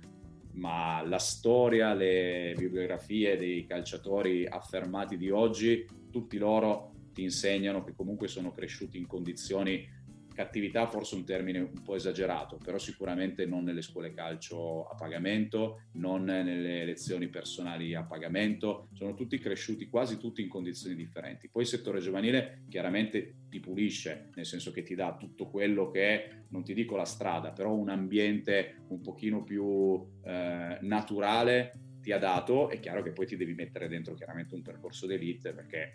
ma 0.52 1.02
la 1.02 1.18
storia, 1.18 1.94
le 1.94 2.54
biografie 2.56 3.36
dei 3.36 3.66
calciatori 3.66 4.46
affermati 4.46 5.16
di 5.16 5.30
oggi, 5.30 5.86
tutti 6.10 6.38
loro 6.38 6.92
ti 7.12 7.22
insegnano 7.22 7.82
che 7.82 7.94
comunque 7.94 8.28
sono 8.28 8.52
cresciuti 8.52 8.98
in 8.98 9.06
condizioni 9.06 9.86
cattività 10.34 10.86
forse 10.86 11.14
un 11.14 11.24
termine 11.24 11.60
un 11.60 11.82
po' 11.82 11.94
esagerato, 11.94 12.58
però 12.62 12.78
sicuramente 12.78 13.46
non 13.46 13.64
nelle 13.64 13.82
scuole 13.82 14.12
calcio 14.12 14.86
a 14.86 14.94
pagamento, 14.94 15.82
non 15.92 16.24
nelle 16.24 16.84
lezioni 16.84 17.28
personali 17.28 17.94
a 17.94 18.04
pagamento, 18.04 18.88
sono 18.92 19.14
tutti 19.14 19.38
cresciuti 19.38 19.88
quasi 19.88 20.18
tutti 20.18 20.42
in 20.42 20.48
condizioni 20.48 20.94
differenti. 20.94 21.48
Poi 21.48 21.62
il 21.62 21.68
settore 21.68 22.00
giovanile 22.00 22.64
chiaramente 22.68 23.34
ti 23.48 23.60
pulisce, 23.60 24.30
nel 24.34 24.46
senso 24.46 24.70
che 24.70 24.82
ti 24.82 24.94
dà 24.94 25.16
tutto 25.18 25.48
quello 25.48 25.90
che 25.90 26.00
è, 26.02 26.30
non 26.48 26.64
ti 26.64 26.74
dico 26.74 26.96
la 26.96 27.04
strada, 27.04 27.52
però 27.52 27.74
un 27.74 27.88
ambiente 27.88 28.82
un 28.88 29.00
pochino 29.00 29.42
più 29.42 30.04
eh, 30.24 30.78
naturale 30.80 31.72
ti 32.00 32.12
ha 32.12 32.18
dato, 32.18 32.70
è 32.70 32.80
chiaro 32.80 33.02
che 33.02 33.12
poi 33.12 33.26
ti 33.26 33.36
devi 33.36 33.54
mettere 33.54 33.88
dentro 33.88 34.14
chiaramente 34.14 34.54
un 34.54 34.62
percorso 34.62 35.06
d'elite 35.06 35.52
perché 35.52 35.94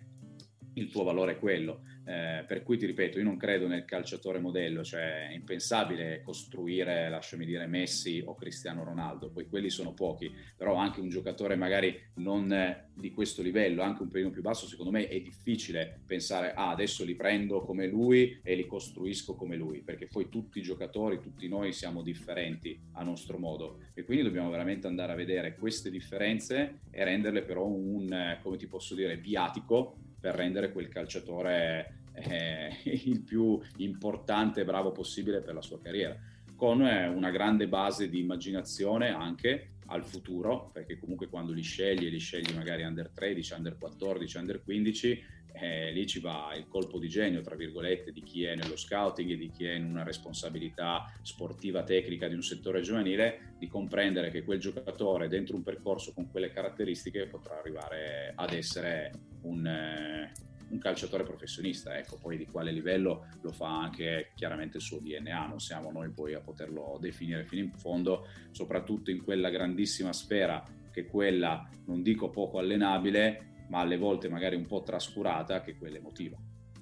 il 0.75 0.89
tuo 0.89 1.03
valore 1.03 1.33
è 1.33 1.39
quello. 1.39 1.81
Eh, 2.07 2.43
per 2.47 2.61
cui 2.61 2.77
ti 2.77 2.85
ripeto, 2.85 3.17
io 3.17 3.23
non 3.23 3.37
credo 3.37 3.67
nel 3.67 3.83
calciatore 3.83 4.39
modello, 4.39 4.83
cioè 4.83 5.29
è 5.29 5.33
impensabile 5.33 6.21
costruire, 6.21 7.09
lasciami 7.09 7.45
dire, 7.45 7.65
Messi 7.65 8.21
o 8.23 8.35
Cristiano 8.35 8.83
Ronaldo, 8.83 9.31
poi 9.31 9.47
quelli 9.47 9.71
sono 9.71 9.93
pochi, 9.93 10.31
però 10.55 10.75
anche 10.75 10.99
un 10.99 11.09
giocatore 11.09 11.55
magari 11.55 11.99
non 12.15 12.83
di 12.93 13.11
questo 13.11 13.41
livello, 13.41 13.81
anche 13.81 14.03
un 14.03 14.09
pelino 14.09 14.29
più 14.29 14.43
basso, 14.43 14.67
secondo 14.67 14.91
me 14.91 15.07
è 15.07 15.19
difficile 15.19 16.01
pensare, 16.05 16.53
ah 16.53 16.69
adesso 16.69 17.03
li 17.03 17.15
prendo 17.15 17.61
come 17.61 17.87
lui 17.87 18.39
e 18.43 18.55
li 18.55 18.67
costruisco 18.67 19.33
come 19.35 19.55
lui, 19.55 19.81
perché 19.81 20.05
poi 20.05 20.29
tutti 20.29 20.59
i 20.59 20.61
giocatori, 20.61 21.19
tutti 21.19 21.47
noi 21.47 21.73
siamo 21.73 22.03
differenti 22.03 22.79
a 22.93 23.03
nostro 23.03 23.39
modo 23.39 23.79
e 23.95 24.03
quindi 24.03 24.23
dobbiamo 24.23 24.51
veramente 24.51 24.85
andare 24.85 25.11
a 25.11 25.15
vedere 25.15 25.55
queste 25.55 25.89
differenze 25.89 26.81
e 26.91 27.03
renderle 27.03 27.41
però 27.41 27.65
un, 27.65 28.37
come 28.43 28.57
ti 28.57 28.67
posso 28.67 28.93
dire, 28.93 29.17
viatico 29.17 29.97
per 30.25 30.33
rendere 30.33 30.71
quel 30.71 30.87
calciatore 30.87 31.97
eh, 32.13 32.77
il 33.05 33.21
più 33.21 33.59
importante 33.77 34.61
e 34.61 34.65
bravo 34.65 34.91
possibile 34.91 35.41
per 35.41 35.53
la 35.53 35.61
sua 35.61 35.79
carriera, 35.79 36.17
con 36.55 36.81
eh, 36.81 37.07
una 37.07 37.29
grande 37.29 37.67
base 37.67 38.09
di 38.09 38.21
immaginazione 38.21 39.09
anche 39.13 39.73
al 39.87 40.03
futuro, 40.03 40.71
perché 40.73 40.97
comunque 40.97 41.27
quando 41.27 41.51
li 41.51 41.61
scegli, 41.61 42.09
li 42.09 42.17
scegli 42.17 42.55
magari 42.55 42.81
under 42.81 43.11
13, 43.11 43.53
under 43.53 43.77
14, 43.77 44.37
under 44.37 44.63
15, 44.63 45.23
eh, 45.59 45.91
lì 45.91 46.05
ci 46.05 46.19
va 46.19 46.53
il 46.55 46.67
colpo 46.67 46.99
di 46.99 47.07
genio, 47.07 47.41
tra 47.41 47.55
virgolette, 47.55 48.11
di 48.11 48.21
chi 48.21 48.43
è 48.43 48.55
nello 48.55 48.75
scouting 48.75 49.31
e 49.31 49.37
di 49.37 49.49
chi 49.49 49.65
è 49.65 49.73
in 49.73 49.85
una 49.85 50.03
responsabilità 50.03 51.11
sportiva 51.21 51.83
tecnica 51.83 52.27
di 52.27 52.35
un 52.35 52.43
settore 52.43 52.81
giovanile, 52.81 53.53
di 53.57 53.67
comprendere 53.67 54.29
che 54.31 54.43
quel 54.43 54.59
giocatore 54.59 55.27
dentro 55.27 55.55
un 55.55 55.63
percorso 55.63 56.13
con 56.13 56.29
quelle 56.29 56.51
caratteristiche 56.51 57.27
potrà 57.27 57.57
arrivare 57.57 58.33
ad 58.35 58.51
essere 58.51 59.11
un, 59.43 59.65
eh, 59.65 60.31
un 60.69 60.77
calciatore 60.77 61.23
professionista, 61.23 61.97
ecco, 61.97 62.17
poi 62.17 62.37
di 62.37 62.45
quale 62.45 62.71
livello 62.71 63.27
lo 63.41 63.51
fa 63.51 63.79
anche 63.81 64.31
chiaramente 64.35 64.77
il 64.77 64.83
suo 64.83 64.99
DNA, 64.99 65.47
non 65.47 65.59
siamo 65.59 65.91
noi 65.91 66.09
poi 66.09 66.33
a 66.33 66.41
poterlo 66.41 66.97
definire 66.99 67.45
fino 67.45 67.63
in 67.63 67.71
fondo, 67.71 68.27
soprattutto 68.51 69.09
in 69.09 69.23
quella 69.23 69.49
grandissima 69.49 70.11
sfera 70.11 70.63
che 70.91 71.01
è 71.01 71.05
quella, 71.07 71.69
non 71.85 72.01
dico 72.01 72.29
poco 72.29 72.57
allenabile, 72.57 73.54
ma 73.67 73.79
alle 73.79 73.97
volte 73.97 74.29
magari 74.29 74.55
un 74.55 74.65
po' 74.65 74.83
trascurata, 74.83 75.61
che 75.61 75.71
è 75.71 75.77
quella 75.77 75.97
emotiva, 75.97 76.37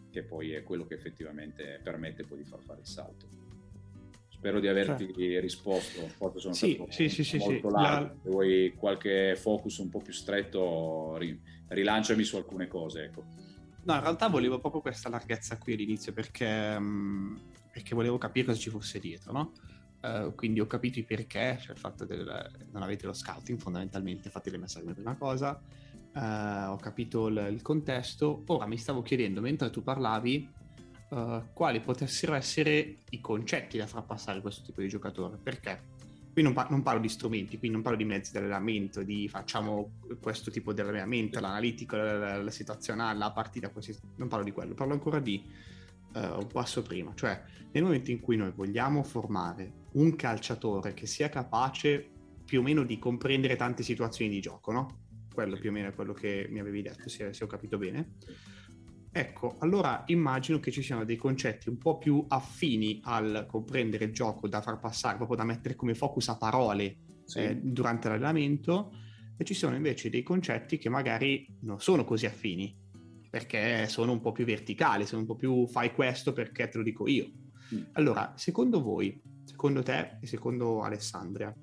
che 0.10 0.24
poi 0.24 0.52
è 0.52 0.64
quello 0.64 0.86
che 0.86 0.96
effettivamente 0.96 1.80
permette 1.84 2.24
poi 2.24 2.40
di 2.40 2.44
far 2.44 2.62
fare 2.62 2.82
il 2.82 2.88
salto. 2.88 3.28
Spero 4.30 4.60
di 4.60 4.68
averti 4.68 5.06
certo. 5.06 5.40
risposto, 5.40 6.08
forse 6.10 6.40
sono 6.40 6.54
sì, 6.54 6.74
stato 6.74 6.92
sì, 6.92 7.10
sì, 7.10 7.38
molto 7.38 7.70
sì, 7.70 7.74
largo, 7.74 8.14
la... 8.14 8.20
se 8.22 8.30
vuoi 8.30 8.74
qualche 8.76 9.36
focus 9.38 9.78
un 9.78 9.90
po' 9.90 10.00
più 10.00 10.12
stretto 10.12 11.18
rilanciami 11.70 12.24
su 12.24 12.36
alcune 12.36 12.68
cose. 12.68 13.04
Ecco. 13.06 13.24
No, 13.86 13.96
in 13.96 14.02
realtà 14.02 14.28
volevo 14.28 14.60
proprio 14.60 14.82
questa 14.82 15.10
larghezza 15.10 15.58
qui 15.58 15.74
all'inizio 15.74 16.14
perché, 16.14 16.78
mm, 16.80 17.36
perché 17.72 17.96
volevo 17.96 18.18
capire 18.18 18.48
cosa 18.48 18.60
ci 18.60 18.70
fosse 18.70 19.00
dietro, 19.00 19.32
no? 19.32 19.52
Uh, 20.02 20.36
quindi 20.36 20.60
ho 20.60 20.68
capito 20.68 21.00
i 21.00 21.04
perché, 21.04 21.58
cioè 21.62 21.72
il 21.72 21.80
fatto 21.80 22.06
che 22.06 22.16
non 22.72 22.82
avete 22.82 23.06
lo 23.06 23.14
scouting 23.14 23.58
fondamentalmente, 23.58 24.30
fate 24.30 24.50
le 24.50 24.58
messe 24.58 24.82
come 24.82 24.94
prima 24.94 25.16
cosa, 25.16 25.58
uh, 26.14 26.72
ho 26.72 26.78
capito 26.78 27.30
l- 27.30 27.50
il 27.52 27.62
contesto, 27.62 28.44
ora 28.48 28.66
mi 28.66 28.78
stavo 28.78 29.02
chiedendo 29.02 29.42
mentre 29.42 29.70
tu 29.70 29.84
parlavi 29.84 30.50
uh, 31.10 31.44
quali 31.54 31.80
potessero 31.80 32.34
essere 32.34 32.98
i 33.10 33.22
concetti 33.22 33.78
da 33.78 33.88
far 33.88 34.06
passare 34.06 34.42
questo 34.42 34.64
tipo 34.64 34.82
di 34.82 34.88
giocatore, 34.88 35.38
perché? 35.42 35.92
Qui 36.34 36.42
non, 36.42 36.54
par- 36.54 36.72
non, 36.72 36.82
parlo 36.82 37.02
di 37.02 37.10
strumenti, 37.10 37.60
qui 37.60 37.70
non 37.70 37.84
parlo 37.84 37.98
di 37.98 38.06
mezzi 38.06 38.32
di 38.32 38.40
allenamento, 38.40 39.04
di 39.04 39.28
facciamo 39.30 40.00
questo 40.20 40.50
tipo 40.50 40.74
di 40.74 40.82
allenamento, 40.82 41.40
l'analitico, 41.40 41.96
la, 41.96 42.42
la 42.42 42.52
situazionale, 42.52 43.18
la 43.20 43.32
partita, 43.32 43.70
questi... 43.70 43.96
non 44.16 44.28
parlo 44.28 44.44
di 44.44 44.52
quello, 44.52 44.74
parlo 44.74 44.94
ancora 44.94 45.20
di 45.20 45.44
uh, 46.14 46.20
un 46.20 46.48
passo 46.48 46.82
prima, 46.82 47.12
cioè 47.14 47.40
nel 47.72 47.84
momento 47.84 48.10
in 48.10 48.20
cui 48.20 48.36
noi 48.36 48.52
vogliamo 48.52 49.04
formare 49.04 49.82
un 49.94 50.16
calciatore 50.16 50.94
che 50.94 51.06
sia 51.06 51.30
capace 51.30 52.10
più 52.46 52.60
o 52.60 52.64
meno 52.64 52.84
di 52.84 52.98
comprendere 52.98 53.56
tante 53.56 53.84
situazioni 53.84 54.32
di 54.32 54.42
gioco, 54.42 54.72
no? 54.72 55.03
Quello 55.34 55.58
più 55.58 55.70
o 55.70 55.74
meno 55.74 55.90
è 55.90 55.94
quello 55.94 56.14
che 56.14 56.48
mi 56.50 56.60
avevi 56.60 56.82
detto, 56.82 57.10
se, 57.10 57.34
se 57.34 57.44
ho 57.44 57.48
capito 57.48 57.78
bene. 57.78 58.14
Ecco, 59.12 59.58
allora 59.60 60.04
immagino 60.08 60.60
che 60.60 60.72
ci 60.72 60.82
siano 60.82 61.06
dei 61.06 61.18
concetti 61.18 61.70
un 61.70 61.78
po' 61.78 61.98
più 61.98 62.26
affini 62.28 63.00
al 63.04 63.46
comprendere 63.48 64.06
il 64.06 64.14
gioco 64.14 64.48
da 64.48 64.62
far 64.62 64.80
passare, 64.80 65.18
proprio 65.18 65.38
da 65.38 65.44
mettere 65.44 65.76
come 65.76 65.94
focus 65.94 66.30
a 66.30 66.38
parole 66.38 66.98
sì. 67.26 67.40
eh, 67.40 67.56
durante 67.56 68.10
l'allenamento, 68.10 68.92
e 69.38 69.44
ci 69.44 69.54
sono 69.54 69.76
invece 69.76 70.10
dei 70.10 70.24
concetti 70.24 70.78
che 70.78 70.90
magari 70.90 71.48
non 71.62 71.80
sono 71.80 72.04
così 72.04 72.26
affini, 72.26 72.76
perché 73.30 73.88
sono 73.88 74.12
un 74.12 74.20
po' 74.20 74.32
più 74.32 74.46
verticali, 74.46 75.06
sono 75.06 75.22
un 75.22 75.28
po' 75.28 75.36
più 75.36 75.68
fai 75.68 75.92
questo 75.92 76.34
perché 76.34 76.68
te 76.70 76.78
lo 76.78 76.84
dico 76.84 77.08
io. 77.08 77.30
Mm. 77.74 77.82
Allora, 77.94 78.34
secondo 78.36 78.82
voi, 78.82 79.22
secondo 79.44 79.84
te 79.84 80.18
e 80.22 80.28
secondo 80.28 80.82
Alessandria, 80.82 81.54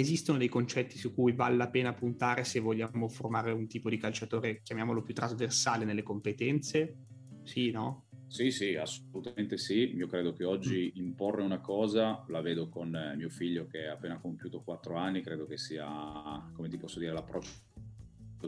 esistono 0.00 0.38
dei 0.38 0.48
concetti 0.48 0.98
su 0.98 1.14
cui 1.14 1.32
vale 1.32 1.56
la 1.56 1.68
pena 1.68 1.94
puntare 1.94 2.44
se 2.44 2.60
vogliamo 2.60 3.08
formare 3.08 3.52
un 3.52 3.66
tipo 3.66 3.88
di 3.88 3.96
calciatore, 3.96 4.62
chiamiamolo 4.62 5.02
più 5.02 5.14
trasversale 5.14 5.84
nelle 5.84 6.02
competenze? 6.02 6.96
Sì, 7.42 7.70
no? 7.70 8.06
Sì, 8.26 8.50
sì, 8.50 8.74
assolutamente 8.74 9.56
sì. 9.56 9.94
Io 9.94 10.06
credo 10.06 10.32
che 10.32 10.44
oggi 10.44 10.92
mm. 10.92 11.00
imporre 11.00 11.42
una 11.42 11.60
cosa, 11.60 12.24
la 12.28 12.40
vedo 12.40 12.68
con 12.68 12.94
eh, 12.94 13.16
mio 13.16 13.30
figlio 13.30 13.66
che 13.66 13.86
ha 13.86 13.92
appena 13.92 14.18
compiuto 14.18 14.62
4 14.62 14.96
anni, 14.96 15.22
credo 15.22 15.46
che 15.46 15.56
sia, 15.56 15.86
come 16.52 16.68
ti 16.68 16.76
posso 16.76 16.98
dire, 16.98 17.12
l'approccio 17.12 17.50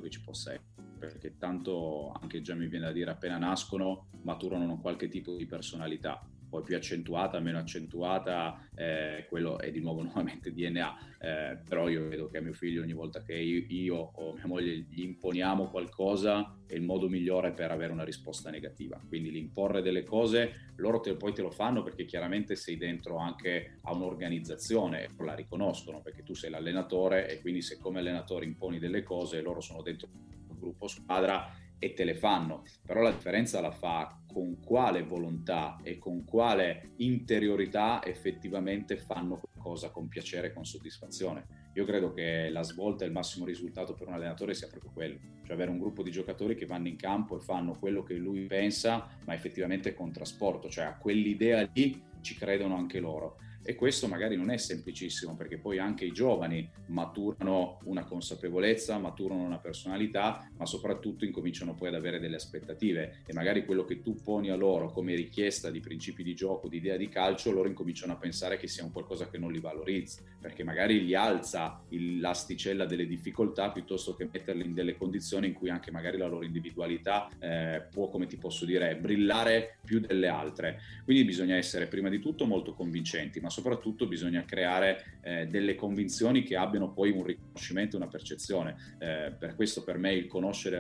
che 0.01 0.11
ci 0.11 0.21
possa 0.21 0.53
essere. 0.53 0.87
Perché 0.99 1.37
tanto 1.39 2.11
anche 2.11 2.41
già 2.41 2.55
mi 2.55 2.67
viene 2.67 2.87
da 2.87 2.93
dire 2.93 3.11
appena 3.11 3.39
nascono 3.39 4.09
maturano 4.23 4.81
qualche 4.81 5.09
tipo 5.09 5.37
di 5.37 5.47
personalità 5.47 6.29
poi 6.49 6.63
più 6.63 6.77
accentuata, 6.77 7.41
meno 7.41 7.59
accentuata, 7.59 8.69
eh, 8.75 9.27
quello 9.29 9.59
è 9.59 9.71
di 9.71 9.81
nuovo 9.81 10.03
nuovamente 10.03 10.53
DNA, 10.53 10.99
eh, 11.19 11.59
però 11.69 11.89
io 11.89 12.09
vedo 12.09 12.29
che 12.29 12.39
a 12.39 12.43
mio 12.43 12.53
figlio 12.53 12.83
ogni 12.83 12.93
volta 12.93 13.23
che 13.23 13.35
io, 13.35 13.65
io, 13.69 13.97
o 13.97 14.35
mia 14.35 14.47
moglie 14.47 14.87
gli 14.89 15.03
imponiamo 15.03 15.71
qualcosa 15.71 16.57
è 16.67 16.75
il 16.75 16.83
modo 16.83 17.09
migliore 17.09 17.53
per 17.53 17.71
avere 17.71 17.93
una 17.93 18.05
risposta 18.05 18.51
negativa, 18.51 19.01
quindi 19.09 19.31
l'imporre 19.31 19.83
delle 19.83 20.03
cose 20.03 20.73
loro 20.77 21.01
te, 21.01 21.17
poi 21.17 21.33
te 21.33 21.43
lo 21.43 21.51
fanno 21.51 21.83
perché 21.83 22.05
chiaramente 22.05 22.55
sei 22.57 22.77
dentro 22.77 23.17
anche 23.17 23.79
a 23.83 23.93
un'organizzazione 23.93 25.05
e 25.05 25.09
la 25.25 25.35
riconoscono 25.35 26.01
perché 26.01 26.23
tu 26.23 26.35
sei 26.35 26.51
l'allenatore 26.51 27.29
e 27.29 27.41
quindi 27.41 27.63
se 27.63 27.79
come 27.79 27.99
allenatore 27.99 28.45
imponi 28.45 28.79
delle 28.79 29.03
cose 29.03 29.41
loro 29.41 29.61
sono 29.61 29.83
dentro 29.83 30.09
un 30.13 30.59
gruppo 30.59 30.87
squadra 30.87 31.51
e 31.79 31.95
te 31.95 32.05
le 32.05 32.15
fanno, 32.15 32.65
però 32.85 33.01
la 33.01 33.11
differenza 33.11 33.61
la 33.61 33.71
fa 33.71 34.21
con 34.31 34.61
quale 34.61 35.03
volontà 35.03 35.79
e 35.83 35.99
con 35.99 36.25
quale 36.25 36.93
interiorità 36.97 38.05
effettivamente 38.05 38.97
fanno 38.97 39.41
qualcosa 39.41 39.91
con 39.91 40.09
piacere 40.09 40.49
e 40.49 40.53
con 40.53 40.65
soddisfazione. 40.65 41.71
Io 41.75 41.85
credo 41.85 42.13
che 42.13 42.49
la 42.51 42.63
svolta 42.63 43.05
e 43.05 43.07
il 43.07 43.13
massimo 43.13 43.45
risultato 43.45 43.95
per 43.95 44.09
un 44.09 44.15
allenatore 44.15 44.55
sia 44.55 44.69
proprio 44.69 44.91
quello, 44.93 45.19
cioè 45.45 45.55
avere 45.55 45.71
un 45.71 45.79
gruppo 45.79 46.03
di 46.03 46.11
giocatori 46.11 46.57
che 46.57 46.67
vanno 46.67 46.89
in 46.89 46.97
campo 46.97 47.37
e 47.37 47.41
fanno 47.41 47.79
quello 47.79 48.03
che 48.03 48.15
lui 48.15 48.47
pensa, 48.47 49.09
ma 49.25 49.35
effettivamente 49.35 49.95
con 49.95 50.13
trasporto, 50.13 50.69
cioè 50.69 50.87
a 50.87 50.97
quell'idea 50.97 51.69
lì 51.73 52.03
ci 52.21 52.35
credono 52.35 52.77
anche 52.77 52.99
loro 52.99 53.39
e 53.69 53.75
questo 53.75 54.09
magari 54.09 54.35
non 54.35 54.51
è 54.51 54.57
semplicissimo 54.57 55.37
perché 55.37 55.59
poi 55.59 55.77
anche 55.77 56.07
i 56.07 56.11
giovani 56.11 56.67
maturano 56.87 57.81
una 57.85 58.03
consapevolezza, 58.03 58.97
maturano 58.97 59.43
una 59.43 59.59
personalità, 59.59 60.51
ma 60.57 60.65
soprattutto 60.65 61.27
incominciano 61.27 61.75
poi 61.75 61.89
ad 61.89 61.95
avere 61.95 62.19
delle 62.19 62.37
aspettative 62.37 63.25
e 63.27 63.35
magari 63.35 63.67
quello 63.67 63.85
che 63.85 64.01
tu 64.01 64.15
poni 64.23 64.49
a 64.49 64.57
loro 64.57 64.91
come 64.91 65.15
richiesta 65.15 65.71
di 65.71 65.81
principi 65.81 66.23
di 66.23 66.35
gioco, 66.35 66.67
di 66.67 66.79
idea 66.79 66.97
di 66.97 67.11
calcio, 67.11 67.53
loro 67.53 67.69
incominciano 67.69 68.15
a 68.15 68.17
pensare 68.17 68.57
che 68.57 68.69
sia 68.69 68.85
un 68.85 68.91
qualcosa 68.91 69.29
che 69.29 69.37
non 69.37 69.53
li 69.53 69.61
valorizza, 69.61 70.23
perché 70.41 70.65
magari 70.65 71.03
gli 71.03 71.13
alza 71.13 71.83
l'asticella 71.91 72.87
delle 72.87 73.07
difficoltà 73.07 73.71
piuttosto 73.71 74.15
che 74.15 74.31
metterli 74.33 74.65
in 74.65 74.73
delle 74.73 74.97
condizioni 74.97 75.49
in 75.49 75.53
cui 75.53 75.69
anche 75.69 75.91
magari 75.91 76.17
la 76.17 76.27
loro 76.27 76.43
individualità 76.47 77.29
eh, 77.39 77.87
può, 77.91 78.09
come 78.09 78.25
ti 78.25 78.39
posso 78.39 78.65
dire, 78.65 78.97
brillare 78.97 79.77
più 79.85 80.01
delle 80.01 80.29
altre. 80.29 80.81
Quindi 81.05 81.25
bisogna 81.25 81.57
essere 81.57 81.87
prima 81.87 82.09
di 82.09 82.19
tutto 82.19 82.47
molto 82.47 82.73
convincenti, 82.73 83.41
ma 83.41 83.57
soprattutto 83.59 84.07
bisogna 84.07 84.45
creare 84.45 85.19
eh, 85.21 85.47
delle 85.47 85.75
convinzioni 85.75 86.45
che 86.45 86.57
abbiano 86.57 86.93
poi 86.93 87.11
un 87.11 87.25
riconoscimento 87.25 87.97
una 87.97 88.07
percezione. 88.07 88.77
Eh, 88.99 89.35
per 89.37 89.57
questo 89.57 89.83
per 89.83 89.99
me 89.99 90.15
il 90.15 90.29
conoscere 90.29 90.79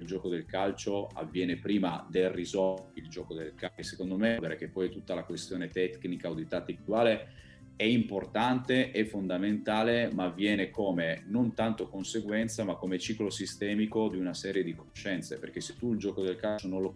il 0.00 0.06
gioco 0.06 0.28
del 0.28 0.46
calcio 0.46 1.08
avviene 1.14 1.56
prima 1.56 2.06
del 2.08 2.30
risolvere 2.30 2.92
il 2.94 3.08
gioco 3.08 3.34
del 3.34 3.54
calcio. 3.56 3.82
Secondo 3.82 4.16
me, 4.16 4.38
perché 4.40 4.68
poi 4.68 4.88
tutta 4.88 5.14
la 5.14 5.24
questione 5.24 5.66
tecnica 5.66 6.30
o 6.30 6.34
di 6.34 6.46
tatticale 6.46 7.32
è 7.74 7.82
importante, 7.82 8.92
è 8.92 9.04
fondamentale, 9.04 10.10
ma 10.12 10.24
avviene 10.24 10.70
come 10.70 11.24
non 11.26 11.54
tanto 11.54 11.88
conseguenza, 11.88 12.62
ma 12.62 12.76
come 12.76 13.00
ciclo 13.00 13.30
sistemico 13.30 14.08
di 14.08 14.18
una 14.18 14.34
serie 14.34 14.62
di 14.62 14.74
conoscenze. 14.74 15.38
Perché 15.38 15.60
se 15.60 15.76
tu 15.76 15.92
il 15.92 15.98
gioco 15.98 16.22
del 16.22 16.36
calcio 16.36 16.68
non 16.68 16.80
lo 16.82 16.94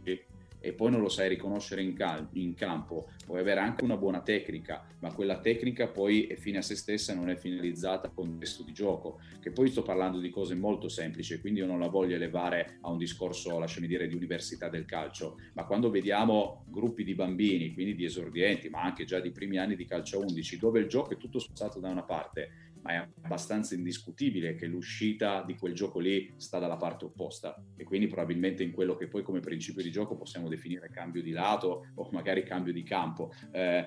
e 0.62 0.72
poi 0.72 0.90
non 0.90 1.00
lo 1.00 1.08
sai 1.08 1.28
riconoscere 1.28 1.82
in, 1.82 1.94
cal- 1.94 2.28
in, 2.32 2.54
campo, 2.54 3.10
puoi 3.26 3.40
avere 3.40 3.60
anche 3.60 3.84
una 3.84 3.96
buona 3.96 4.20
tecnica, 4.20 4.86
ma 5.00 5.12
quella 5.12 5.40
tecnica 5.40 5.88
poi 5.88 6.26
è 6.26 6.36
fine 6.36 6.58
a 6.58 6.62
se 6.62 6.76
stessa, 6.76 7.14
non 7.14 7.28
è 7.28 7.36
finalizzata 7.36 8.06
al 8.06 8.14
contesto 8.14 8.62
di 8.62 8.72
gioco, 8.72 9.20
che 9.40 9.50
poi 9.50 9.68
sto 9.68 9.82
parlando 9.82 10.18
di 10.18 10.30
cose 10.30 10.54
molto 10.54 10.88
semplici, 10.88 11.40
quindi 11.40 11.60
io 11.60 11.66
non 11.66 11.80
la 11.80 11.88
voglio 11.88 12.14
elevare 12.14 12.78
a 12.82 12.90
un 12.90 12.98
discorso, 12.98 13.58
lasciami 13.58 13.86
dire, 13.86 14.06
di 14.06 14.14
università 14.14 14.68
del 14.68 14.84
calcio, 14.84 15.38
ma 15.54 15.64
quando 15.64 15.90
vediamo 15.90 16.64
gruppi 16.68 17.02
di 17.04 17.14
bambini, 17.14 17.74
quindi 17.74 17.94
di 17.94 18.04
esordienti, 18.04 18.68
ma 18.68 18.82
anche 18.82 19.04
già 19.04 19.18
di 19.18 19.32
primi 19.32 19.58
anni 19.58 19.74
di 19.74 19.84
calcio 19.84 20.20
11, 20.20 20.58
dove 20.58 20.80
il 20.80 20.86
gioco 20.86 21.10
è 21.10 21.16
tutto 21.16 21.40
spostato 21.40 21.80
da 21.80 21.88
una 21.88 22.04
parte, 22.04 22.70
ma 22.82 22.92
è 22.92 23.08
abbastanza 23.22 23.74
indiscutibile 23.74 24.54
che 24.54 24.66
l'uscita 24.66 25.42
di 25.46 25.56
quel 25.56 25.74
gioco 25.74 25.98
lì 25.98 26.32
sta 26.36 26.58
dalla 26.58 26.76
parte 26.76 27.04
opposta 27.04 27.62
e 27.76 27.84
quindi 27.84 28.06
probabilmente 28.06 28.62
in 28.62 28.72
quello 28.72 28.96
che 28.96 29.08
poi 29.08 29.22
come 29.22 29.40
principio 29.40 29.82
di 29.82 29.90
gioco 29.90 30.16
possiamo 30.16 30.48
definire 30.48 30.90
cambio 30.90 31.22
di 31.22 31.30
lato 31.30 31.86
o 31.94 32.08
magari 32.12 32.42
cambio 32.42 32.72
di 32.72 32.82
campo. 32.82 33.32
Eh, 33.52 33.84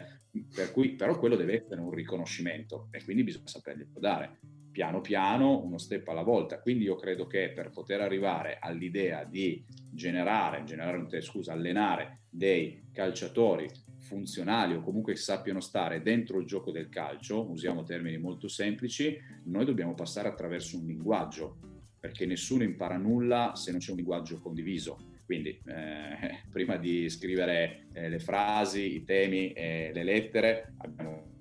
per 0.54 0.72
cui, 0.72 0.96
però 0.96 1.18
quello 1.18 1.36
deve 1.36 1.64
essere 1.64 1.80
un 1.80 1.92
riconoscimento 1.92 2.90
e 2.92 3.04
quindi 3.04 3.24
bisogna 3.24 3.48
saperglielo 3.48 4.00
dare 4.00 4.40
piano 4.75 5.00
piano, 5.00 5.64
uno 5.64 5.78
step 5.78 6.06
alla 6.10 6.22
volta. 6.22 6.60
Quindi 6.60 6.84
io 6.84 6.96
credo 6.96 7.28
che 7.28 7.52
per 7.52 7.70
poter 7.70 8.02
arrivare 8.02 8.58
all'idea 8.60 9.24
di 9.24 9.64
generare, 9.90 10.66
generare 10.66 11.22
scusa, 11.22 11.54
allenare 11.54 12.24
dei 12.30 12.90
calciatori 12.92 13.70
funzionali 14.06 14.76
o 14.76 14.82
comunque 14.82 15.16
sappiano 15.16 15.60
stare 15.60 16.02
dentro 16.02 16.40
il 16.40 16.46
gioco 16.46 16.72
del 16.72 16.90
calcio, 16.90 17.50
usiamo 17.50 17.84
termini 17.84 18.18
molto 18.18 18.48
semplici, 18.48 19.20
noi 19.46 19.66
dobbiamo 19.66 19.96
passare 19.96 20.30
attraverso 20.30 20.78
un 20.78 20.86
linguaggio, 20.86 21.58
perché 22.00 22.28
nessuno 22.28 22.64
impara 22.64 22.98
nulla 22.98 23.54
se 23.56 23.72
non 23.72 23.80
c'è 23.80 23.90
un 23.90 23.98
linguaggio 23.98 24.40
condiviso. 24.40 25.14
Quindi 25.26 25.60
eh, 25.66 26.44
prima 26.52 26.78
di 26.78 27.10
scrivere 27.10 27.88
eh, 27.94 28.10
le 28.10 28.20
frasi, 28.20 28.96
i 28.96 29.04
temi 29.04 29.52
e 29.54 29.90
le 29.92 30.04
lettere 30.04 30.74
abbiamo 30.78 31.34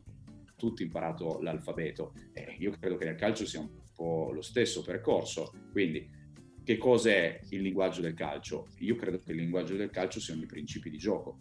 tutti 0.56 0.82
imparato 0.82 1.40
l'alfabeto. 1.42 2.14
Eh, 2.32 2.56
io 2.58 2.70
credo 2.70 2.96
che 2.96 3.04
nel 3.04 3.16
calcio 3.16 3.44
sia 3.44 3.60
un 3.60 3.68
po' 3.94 4.30
lo 4.32 4.40
stesso 4.40 4.82
percorso. 4.82 5.52
Quindi 5.70 6.08
che 6.64 6.78
cos'è 6.78 7.40
il 7.50 7.60
linguaggio 7.60 8.00
del 8.00 8.14
calcio? 8.14 8.68
Io 8.78 8.96
credo 8.96 9.18
che 9.18 9.32
il 9.32 9.36
linguaggio 9.36 9.76
del 9.76 9.90
calcio 9.90 10.18
siano 10.18 10.42
i 10.42 10.46
principi 10.46 10.88
di 10.88 10.96
gioco 10.96 11.36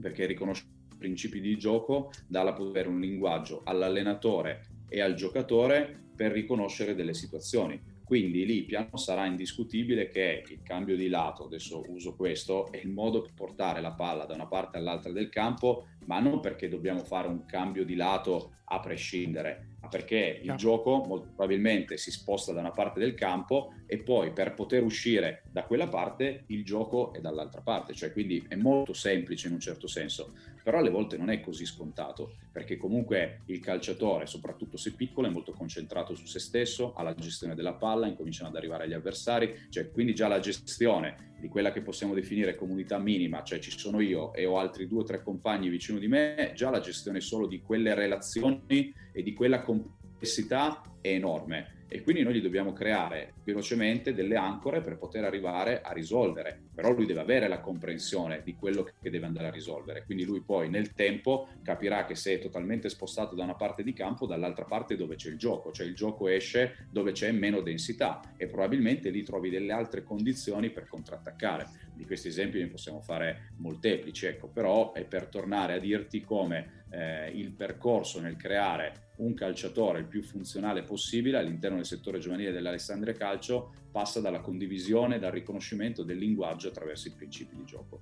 perché 0.00 0.26
riconoscere 0.26 0.70
i 0.92 0.96
principi 0.96 1.40
di 1.40 1.56
gioco 1.56 2.10
dà 2.26 2.42
la 2.42 2.52
potere 2.52 2.88
un 2.88 3.00
linguaggio 3.00 3.62
all'allenatore 3.64 4.66
e 4.88 5.00
al 5.00 5.14
giocatore 5.14 6.06
per 6.14 6.32
riconoscere 6.32 6.94
delle 6.94 7.14
situazioni. 7.14 7.80
Quindi 8.08 8.46
lì 8.46 8.62
piano 8.62 8.96
sarà 8.96 9.26
indiscutibile 9.26 10.08
che 10.08 10.42
il 10.48 10.62
cambio 10.62 10.96
di 10.96 11.08
lato, 11.08 11.44
adesso 11.44 11.84
uso 11.88 12.16
questo, 12.16 12.72
è 12.72 12.78
il 12.78 12.88
modo 12.88 13.20
per 13.20 13.34
portare 13.34 13.82
la 13.82 13.92
palla 13.92 14.24
da 14.24 14.32
una 14.32 14.46
parte 14.46 14.78
all'altra 14.78 15.12
del 15.12 15.28
campo, 15.28 15.88
ma 16.06 16.18
non 16.18 16.40
perché 16.40 16.70
dobbiamo 16.70 17.04
fare 17.04 17.28
un 17.28 17.44
cambio 17.44 17.84
di 17.84 17.94
lato 17.94 18.54
a 18.64 18.80
prescindere, 18.80 19.76
ma 19.80 19.88
perché 19.88 20.40
il 20.42 20.54
gioco 20.54 21.04
molto 21.06 21.26
probabilmente 21.26 21.98
si 21.98 22.10
sposta 22.10 22.52
da 22.54 22.60
una 22.60 22.70
parte 22.70 22.98
del 22.98 23.12
campo 23.12 23.74
e 23.90 23.96
poi 23.96 24.32
per 24.32 24.52
poter 24.52 24.82
uscire 24.82 25.42
da 25.50 25.64
quella 25.64 25.88
parte 25.88 26.44
il 26.48 26.62
gioco 26.62 27.14
è 27.14 27.20
dall'altra 27.20 27.62
parte, 27.62 27.94
cioè 27.94 28.12
quindi 28.12 28.44
è 28.46 28.54
molto 28.54 28.92
semplice 28.92 29.48
in 29.48 29.54
un 29.54 29.60
certo 29.60 29.86
senso, 29.86 30.34
però 30.62 30.78
alle 30.78 30.90
volte 30.90 31.16
non 31.16 31.30
è 31.30 31.40
così 31.40 31.64
scontato, 31.64 32.34
perché 32.52 32.76
comunque 32.76 33.40
il 33.46 33.60
calciatore, 33.60 34.26
soprattutto 34.26 34.76
se 34.76 34.92
piccolo, 34.92 35.26
è 35.26 35.30
molto 35.30 35.52
concentrato 35.52 36.14
su 36.14 36.26
se 36.26 36.38
stesso, 36.38 36.92
alla 36.92 37.14
gestione 37.14 37.54
della 37.54 37.72
palla, 37.72 38.06
incominciano 38.06 38.50
ad 38.50 38.56
arrivare 38.56 38.84
agli 38.84 38.92
avversari, 38.92 39.54
cioè 39.70 39.90
quindi 39.90 40.14
già 40.14 40.28
la 40.28 40.40
gestione 40.40 41.36
di 41.40 41.48
quella 41.48 41.72
che 41.72 41.80
possiamo 41.80 42.12
definire 42.12 42.56
comunità 42.56 42.98
minima, 42.98 43.42
cioè 43.42 43.58
ci 43.58 43.70
sono 43.70 44.00
io 44.00 44.34
e 44.34 44.44
ho 44.44 44.58
altri 44.58 44.86
due 44.86 45.00
o 45.00 45.04
tre 45.04 45.22
compagni 45.22 45.70
vicino 45.70 45.98
di 45.98 46.08
me, 46.08 46.52
già 46.54 46.68
la 46.68 46.80
gestione 46.80 47.20
solo 47.20 47.46
di 47.46 47.62
quelle 47.62 47.94
relazioni 47.94 48.92
e 49.12 49.22
di 49.22 49.32
quella 49.32 49.62
complessità 49.62 50.82
è 51.00 51.08
enorme 51.08 51.76
e 51.88 52.02
quindi 52.02 52.22
noi 52.22 52.34
gli 52.34 52.42
dobbiamo 52.42 52.72
creare 52.72 53.32
velocemente 53.44 54.12
delle 54.12 54.36
ancore 54.36 54.82
per 54.82 54.98
poter 54.98 55.24
arrivare 55.24 55.80
a 55.80 55.92
risolvere, 55.92 56.66
però 56.74 56.92
lui 56.92 57.06
deve 57.06 57.20
avere 57.20 57.48
la 57.48 57.60
comprensione 57.60 58.42
di 58.44 58.54
quello 58.54 58.88
che 59.00 59.10
deve 59.10 59.26
andare 59.26 59.48
a 59.48 59.50
risolvere, 59.50 60.04
quindi 60.04 60.24
lui 60.24 60.42
poi 60.42 60.68
nel 60.68 60.92
tempo 60.92 61.48
capirà 61.62 62.04
che 62.04 62.14
se 62.14 62.34
è 62.34 62.38
totalmente 62.38 62.90
spostato 62.90 63.34
da 63.34 63.42
una 63.42 63.54
parte 63.54 63.82
di 63.82 63.94
campo, 63.94 64.26
dall'altra 64.26 64.64
parte 64.64 64.96
dove 64.96 65.16
c'è 65.16 65.30
il 65.30 65.38
gioco, 65.38 65.72
cioè 65.72 65.86
il 65.86 65.94
gioco 65.94 66.28
esce 66.28 66.86
dove 66.90 67.12
c'è 67.12 67.32
meno 67.32 67.62
densità 67.62 68.20
e 68.36 68.46
probabilmente 68.46 69.08
lì 69.08 69.22
trovi 69.22 69.48
delle 69.48 69.72
altre 69.72 70.02
condizioni 70.02 70.70
per 70.70 70.86
contrattaccare. 70.86 71.86
Di 71.94 72.04
questi 72.04 72.28
esempi 72.28 72.60
ne 72.60 72.68
possiamo 72.68 73.00
fare 73.00 73.52
molteplici, 73.56 74.26
ecco, 74.26 74.46
però 74.48 74.92
è 74.92 75.04
per 75.04 75.26
tornare 75.26 75.74
a 75.74 75.78
dirti 75.78 76.20
come 76.20 76.84
eh, 76.90 77.30
il 77.30 77.50
percorso 77.50 78.20
nel 78.20 78.36
creare 78.36 79.07
un 79.18 79.34
calciatore 79.34 80.00
il 80.00 80.06
più 80.06 80.22
funzionale 80.22 80.82
possibile 80.82 81.38
all'interno 81.38 81.76
del 81.76 81.86
settore 81.86 82.18
giovanile 82.18 82.52
dell'Alessandria 82.52 83.14
Calcio 83.14 83.72
passa 83.90 84.20
dalla 84.20 84.40
condivisione, 84.40 85.18
dal 85.18 85.32
riconoscimento 85.32 86.02
del 86.02 86.18
linguaggio 86.18 86.68
attraverso 86.68 87.08
i 87.08 87.12
principi 87.12 87.56
di 87.56 87.64
gioco. 87.64 88.00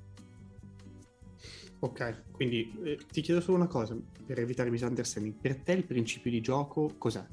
Ok, 1.78 2.32
quindi 2.32 2.72
eh, 2.84 2.98
ti 3.10 3.20
chiedo 3.20 3.40
solo 3.40 3.56
una 3.58 3.66
cosa 3.66 3.96
per 4.24 4.38
evitare 4.40 4.70
misunderstanding. 4.70 5.34
Per 5.40 5.56
te 5.56 5.72
il 5.72 5.84
principio 5.84 6.30
di 6.30 6.40
gioco 6.40 6.94
cos'è? 6.96 7.24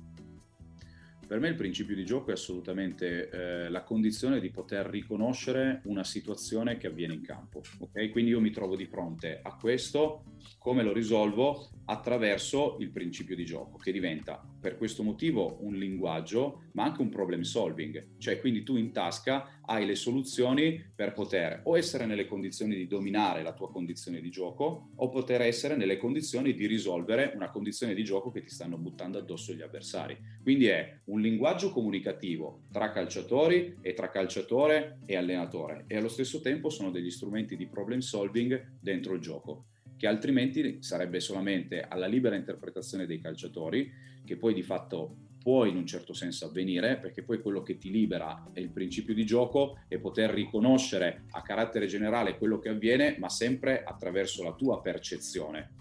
Per 1.26 1.40
me 1.40 1.48
il 1.48 1.56
principio 1.56 1.96
di 1.96 2.06
gioco 2.06 2.30
è 2.30 2.34
assolutamente 2.34 3.30
eh, 3.30 3.70
la 3.70 3.84
condizione 3.84 4.40
di 4.40 4.52
poter 4.52 4.86
riconoscere 4.86 5.82
una 5.86 6.04
situazione 6.04 6.78
che 6.78 6.88
avviene 6.88 7.14
in 7.14 7.22
campo. 7.22 7.62
Okay? 7.80 8.10
Quindi 8.10 8.32
io 8.32 8.42
mi 8.42 8.52
trovo 8.52 8.76
di 8.76 8.86
fronte 8.86 9.40
a 9.42 9.56
questo, 9.56 10.24
come 10.60 10.84
lo 10.84 10.94
risolvo? 10.94 11.70
Attraverso 11.86 12.78
il 12.80 12.92
principio 12.92 13.36
di 13.36 13.46
gioco, 13.46 13.78
che 13.78 13.92
diventa 13.92 14.42
per 14.60 14.78
questo 14.78 15.04
motivo 15.04 15.58
un 15.62 15.76
linguaggio, 15.76 16.64
ma 16.74 16.84
anche 16.84 17.02
un 17.02 17.10
problem 17.10 17.42
solving. 17.42 18.18
Cioè, 18.18 18.40
quindi 18.40 18.64
tu 18.64 18.76
in 18.78 18.92
tasca 18.92 19.60
hai 19.66 19.86
le 19.86 19.96
soluzioni 19.96 20.82
per 20.96 21.14
poter 21.14 21.62
o 21.64 21.78
essere 21.78 22.06
nelle 22.06 22.26
condizioni 22.26 22.76
di 22.76 22.88
dominare 22.88 23.44
la 23.44 23.54
tua 23.54 23.70
condizione 23.70 24.22
di 24.22 24.30
gioco, 24.30 24.92
o 24.96 25.10
poter 25.10 25.42
essere 25.42 25.76
nelle 25.76 25.98
condizioni 25.98 26.54
di 26.54 26.66
risolvere 26.66 27.32
una 27.36 27.50
condizione 27.50 27.94
di 27.94 28.04
gioco 28.04 28.32
che 28.32 28.42
ti 28.42 28.50
stanno 28.50 28.78
buttando 28.78 29.18
addosso 29.18 29.54
gli 29.54 29.62
avversari. 29.62 30.18
Quindi 30.42 30.68
è 30.68 31.00
un 31.06 31.13
linguaggio 31.20 31.72
comunicativo 31.72 32.64
tra 32.72 32.92
calciatori 32.92 33.78
e 33.82 33.94
tra 33.94 34.10
calciatore 34.10 35.00
e 35.06 35.16
allenatore 35.16 35.86
e 35.88 35.98
allo 35.98 36.08
stesso 36.08 36.40
tempo 36.40 36.70
sono 36.70 36.92
degli 36.92 37.12
strumenti 37.12 37.56
di 37.56 37.68
problem 37.68 38.00
solving 38.00 38.78
dentro 38.80 39.14
il 39.14 39.22
gioco 39.22 39.66
che 39.98 40.08
altrimenti 40.08 40.78
sarebbe 40.82 41.20
solamente 41.20 41.82
alla 41.82 42.08
libera 42.08 42.36
interpretazione 42.36 43.06
dei 43.06 43.20
calciatori 43.20 43.92
che 44.26 44.38
poi 44.38 44.54
di 44.54 44.64
fatto 44.64 45.16
può 45.44 45.66
in 45.66 45.76
un 45.76 45.86
certo 45.86 46.14
senso 46.14 46.46
avvenire, 46.46 46.98
perché 46.98 47.22
poi 47.22 47.42
quello 47.42 47.62
che 47.62 47.78
ti 47.78 47.92
libera 47.92 48.50
è 48.54 48.62
il 48.62 48.70
principio 48.70 49.14
di 49.14 49.26
gioco 49.26 49.80
e 49.90 50.00
poter 50.00 50.30
riconoscere 50.32 51.26
a 51.32 51.42
carattere 51.42 51.86
generale 51.86 52.38
quello 52.38 52.60
che 52.60 52.70
avviene, 52.70 53.18
ma 53.20 53.28
sempre 53.28 53.84
attraverso 53.84 54.42
la 54.42 54.54
tua 54.54 54.82
percezione 54.82 55.74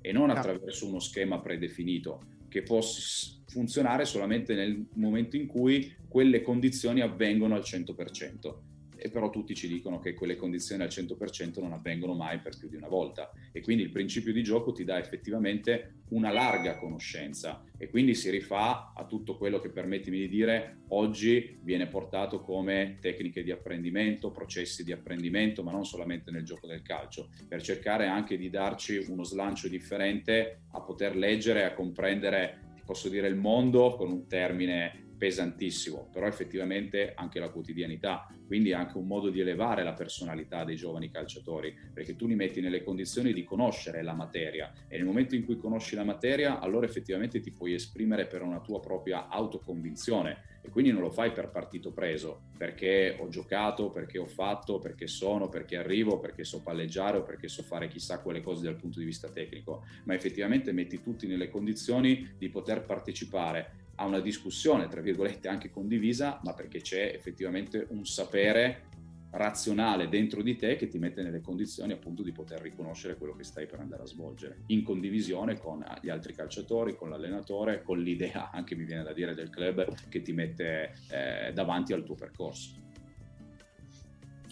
e 0.00 0.12
non 0.12 0.30
attraverso 0.30 0.88
uno 0.88 0.98
schema 0.98 1.40
predefinito 1.40 2.40
che 2.52 2.62
può 2.62 2.80
funzionare 3.46 4.04
solamente 4.04 4.54
nel 4.54 4.86
momento 4.96 5.36
in 5.36 5.46
cui 5.46 5.96
quelle 6.06 6.42
condizioni 6.42 7.00
avvengono 7.00 7.54
al 7.54 7.62
100% 7.62 8.71
e 9.02 9.10
però 9.10 9.30
tutti 9.30 9.56
ci 9.56 9.66
dicono 9.66 9.98
che 9.98 10.14
quelle 10.14 10.36
condizioni 10.36 10.84
al 10.84 10.88
100% 10.88 11.60
non 11.60 11.72
avvengono 11.72 12.14
mai 12.14 12.38
per 12.38 12.56
più 12.56 12.68
di 12.68 12.76
una 12.76 12.86
volta. 12.86 13.32
E 13.50 13.60
quindi 13.60 13.82
il 13.82 13.90
principio 13.90 14.32
di 14.32 14.44
gioco 14.44 14.70
ti 14.70 14.84
dà 14.84 15.00
effettivamente 15.00 16.02
una 16.10 16.30
larga 16.30 16.78
conoscenza. 16.78 17.64
E 17.76 17.88
quindi 17.88 18.14
si 18.14 18.30
rifà 18.30 18.92
a 18.94 19.04
tutto 19.04 19.36
quello 19.36 19.58
che 19.58 19.70
permettimi 19.70 20.18
di 20.18 20.28
dire 20.28 20.82
oggi 20.90 21.58
viene 21.62 21.88
portato 21.88 22.42
come 22.42 22.98
tecniche 23.00 23.42
di 23.42 23.50
apprendimento, 23.50 24.30
processi 24.30 24.84
di 24.84 24.92
apprendimento, 24.92 25.64
ma 25.64 25.72
non 25.72 25.84
solamente 25.84 26.30
nel 26.30 26.44
gioco 26.44 26.68
del 26.68 26.82
calcio, 26.82 27.30
per 27.48 27.60
cercare 27.60 28.06
anche 28.06 28.36
di 28.36 28.50
darci 28.50 29.04
uno 29.08 29.24
slancio 29.24 29.66
differente 29.66 30.60
a 30.70 30.80
poter 30.80 31.16
leggere, 31.16 31.64
a 31.64 31.74
comprendere, 31.74 32.76
posso 32.84 33.08
dire, 33.08 33.26
il 33.26 33.34
mondo 33.34 33.96
con 33.96 34.12
un 34.12 34.28
termine 34.28 35.01
pesantissimo, 35.22 36.08
però 36.10 36.26
effettivamente 36.26 37.12
anche 37.14 37.38
la 37.38 37.48
quotidianità, 37.48 38.26
quindi 38.44 38.72
anche 38.72 38.98
un 38.98 39.06
modo 39.06 39.30
di 39.30 39.38
elevare 39.38 39.84
la 39.84 39.92
personalità 39.92 40.64
dei 40.64 40.74
giovani 40.74 41.12
calciatori, 41.12 41.72
perché 41.94 42.16
tu 42.16 42.26
li 42.26 42.34
metti 42.34 42.60
nelle 42.60 42.82
condizioni 42.82 43.32
di 43.32 43.44
conoscere 43.44 44.02
la 44.02 44.14
materia 44.14 44.72
e 44.88 44.96
nel 44.96 45.06
momento 45.06 45.36
in 45.36 45.44
cui 45.44 45.56
conosci 45.58 45.94
la 45.94 46.02
materia, 46.02 46.58
allora 46.58 46.86
effettivamente 46.86 47.38
ti 47.38 47.52
puoi 47.52 47.74
esprimere 47.74 48.26
per 48.26 48.42
una 48.42 48.58
tua 48.58 48.80
propria 48.80 49.28
autoconvinzione 49.28 50.50
e 50.60 50.70
quindi 50.70 50.90
non 50.90 51.02
lo 51.02 51.10
fai 51.10 51.30
per 51.30 51.50
partito 51.50 51.92
preso, 51.92 52.42
perché 52.56 53.16
ho 53.18 53.28
giocato, 53.28 53.90
perché 53.90 54.18
ho 54.18 54.26
fatto, 54.26 54.78
perché 54.78 55.06
sono, 55.06 55.48
perché 55.48 55.76
arrivo, 55.76 56.18
perché 56.18 56.42
so 56.42 56.62
palleggiare 56.62 57.18
o 57.18 57.22
perché 57.22 57.46
so 57.46 57.62
fare 57.62 57.86
chissà 57.86 58.18
quelle 58.20 58.40
cose 58.40 58.64
dal 58.64 58.76
punto 58.76 58.98
di 58.98 59.04
vista 59.04 59.28
tecnico, 59.28 59.84
ma 60.04 60.14
effettivamente 60.14 60.72
metti 60.72 61.00
tutti 61.00 61.28
nelle 61.28 61.48
condizioni 61.48 62.34
di 62.38 62.48
poter 62.48 62.84
partecipare 62.84 63.81
a 63.96 64.06
una 64.06 64.20
discussione, 64.20 64.88
tra 64.88 65.00
virgolette, 65.00 65.48
anche 65.48 65.70
condivisa, 65.70 66.40
ma 66.44 66.54
perché 66.54 66.80
c'è 66.80 67.12
effettivamente 67.14 67.86
un 67.90 68.04
sapere 68.04 68.90
razionale 69.32 70.08
dentro 70.08 70.42
di 70.42 70.56
te 70.56 70.76
che 70.76 70.88
ti 70.88 70.98
mette 70.98 71.22
nelle 71.22 71.40
condizioni 71.40 71.92
appunto 71.92 72.22
di 72.22 72.32
poter 72.32 72.60
riconoscere 72.60 73.16
quello 73.16 73.34
che 73.34 73.44
stai 73.44 73.66
per 73.66 73.80
andare 73.80 74.02
a 74.02 74.06
svolgere, 74.06 74.62
in 74.66 74.82
condivisione 74.82 75.58
con 75.58 75.82
gli 76.02 76.10
altri 76.10 76.34
calciatori, 76.34 76.94
con 76.94 77.08
l'allenatore, 77.08 77.82
con 77.82 77.98
l'idea, 77.98 78.50
anche 78.50 78.74
mi 78.74 78.84
viene 78.84 79.02
da 79.02 79.12
dire, 79.12 79.34
del 79.34 79.48
club 79.48 80.08
che 80.08 80.20
ti 80.20 80.32
mette 80.32 80.92
eh, 81.10 81.52
davanti 81.52 81.92
al 81.92 82.04
tuo 82.04 82.14
percorso. 82.14 82.80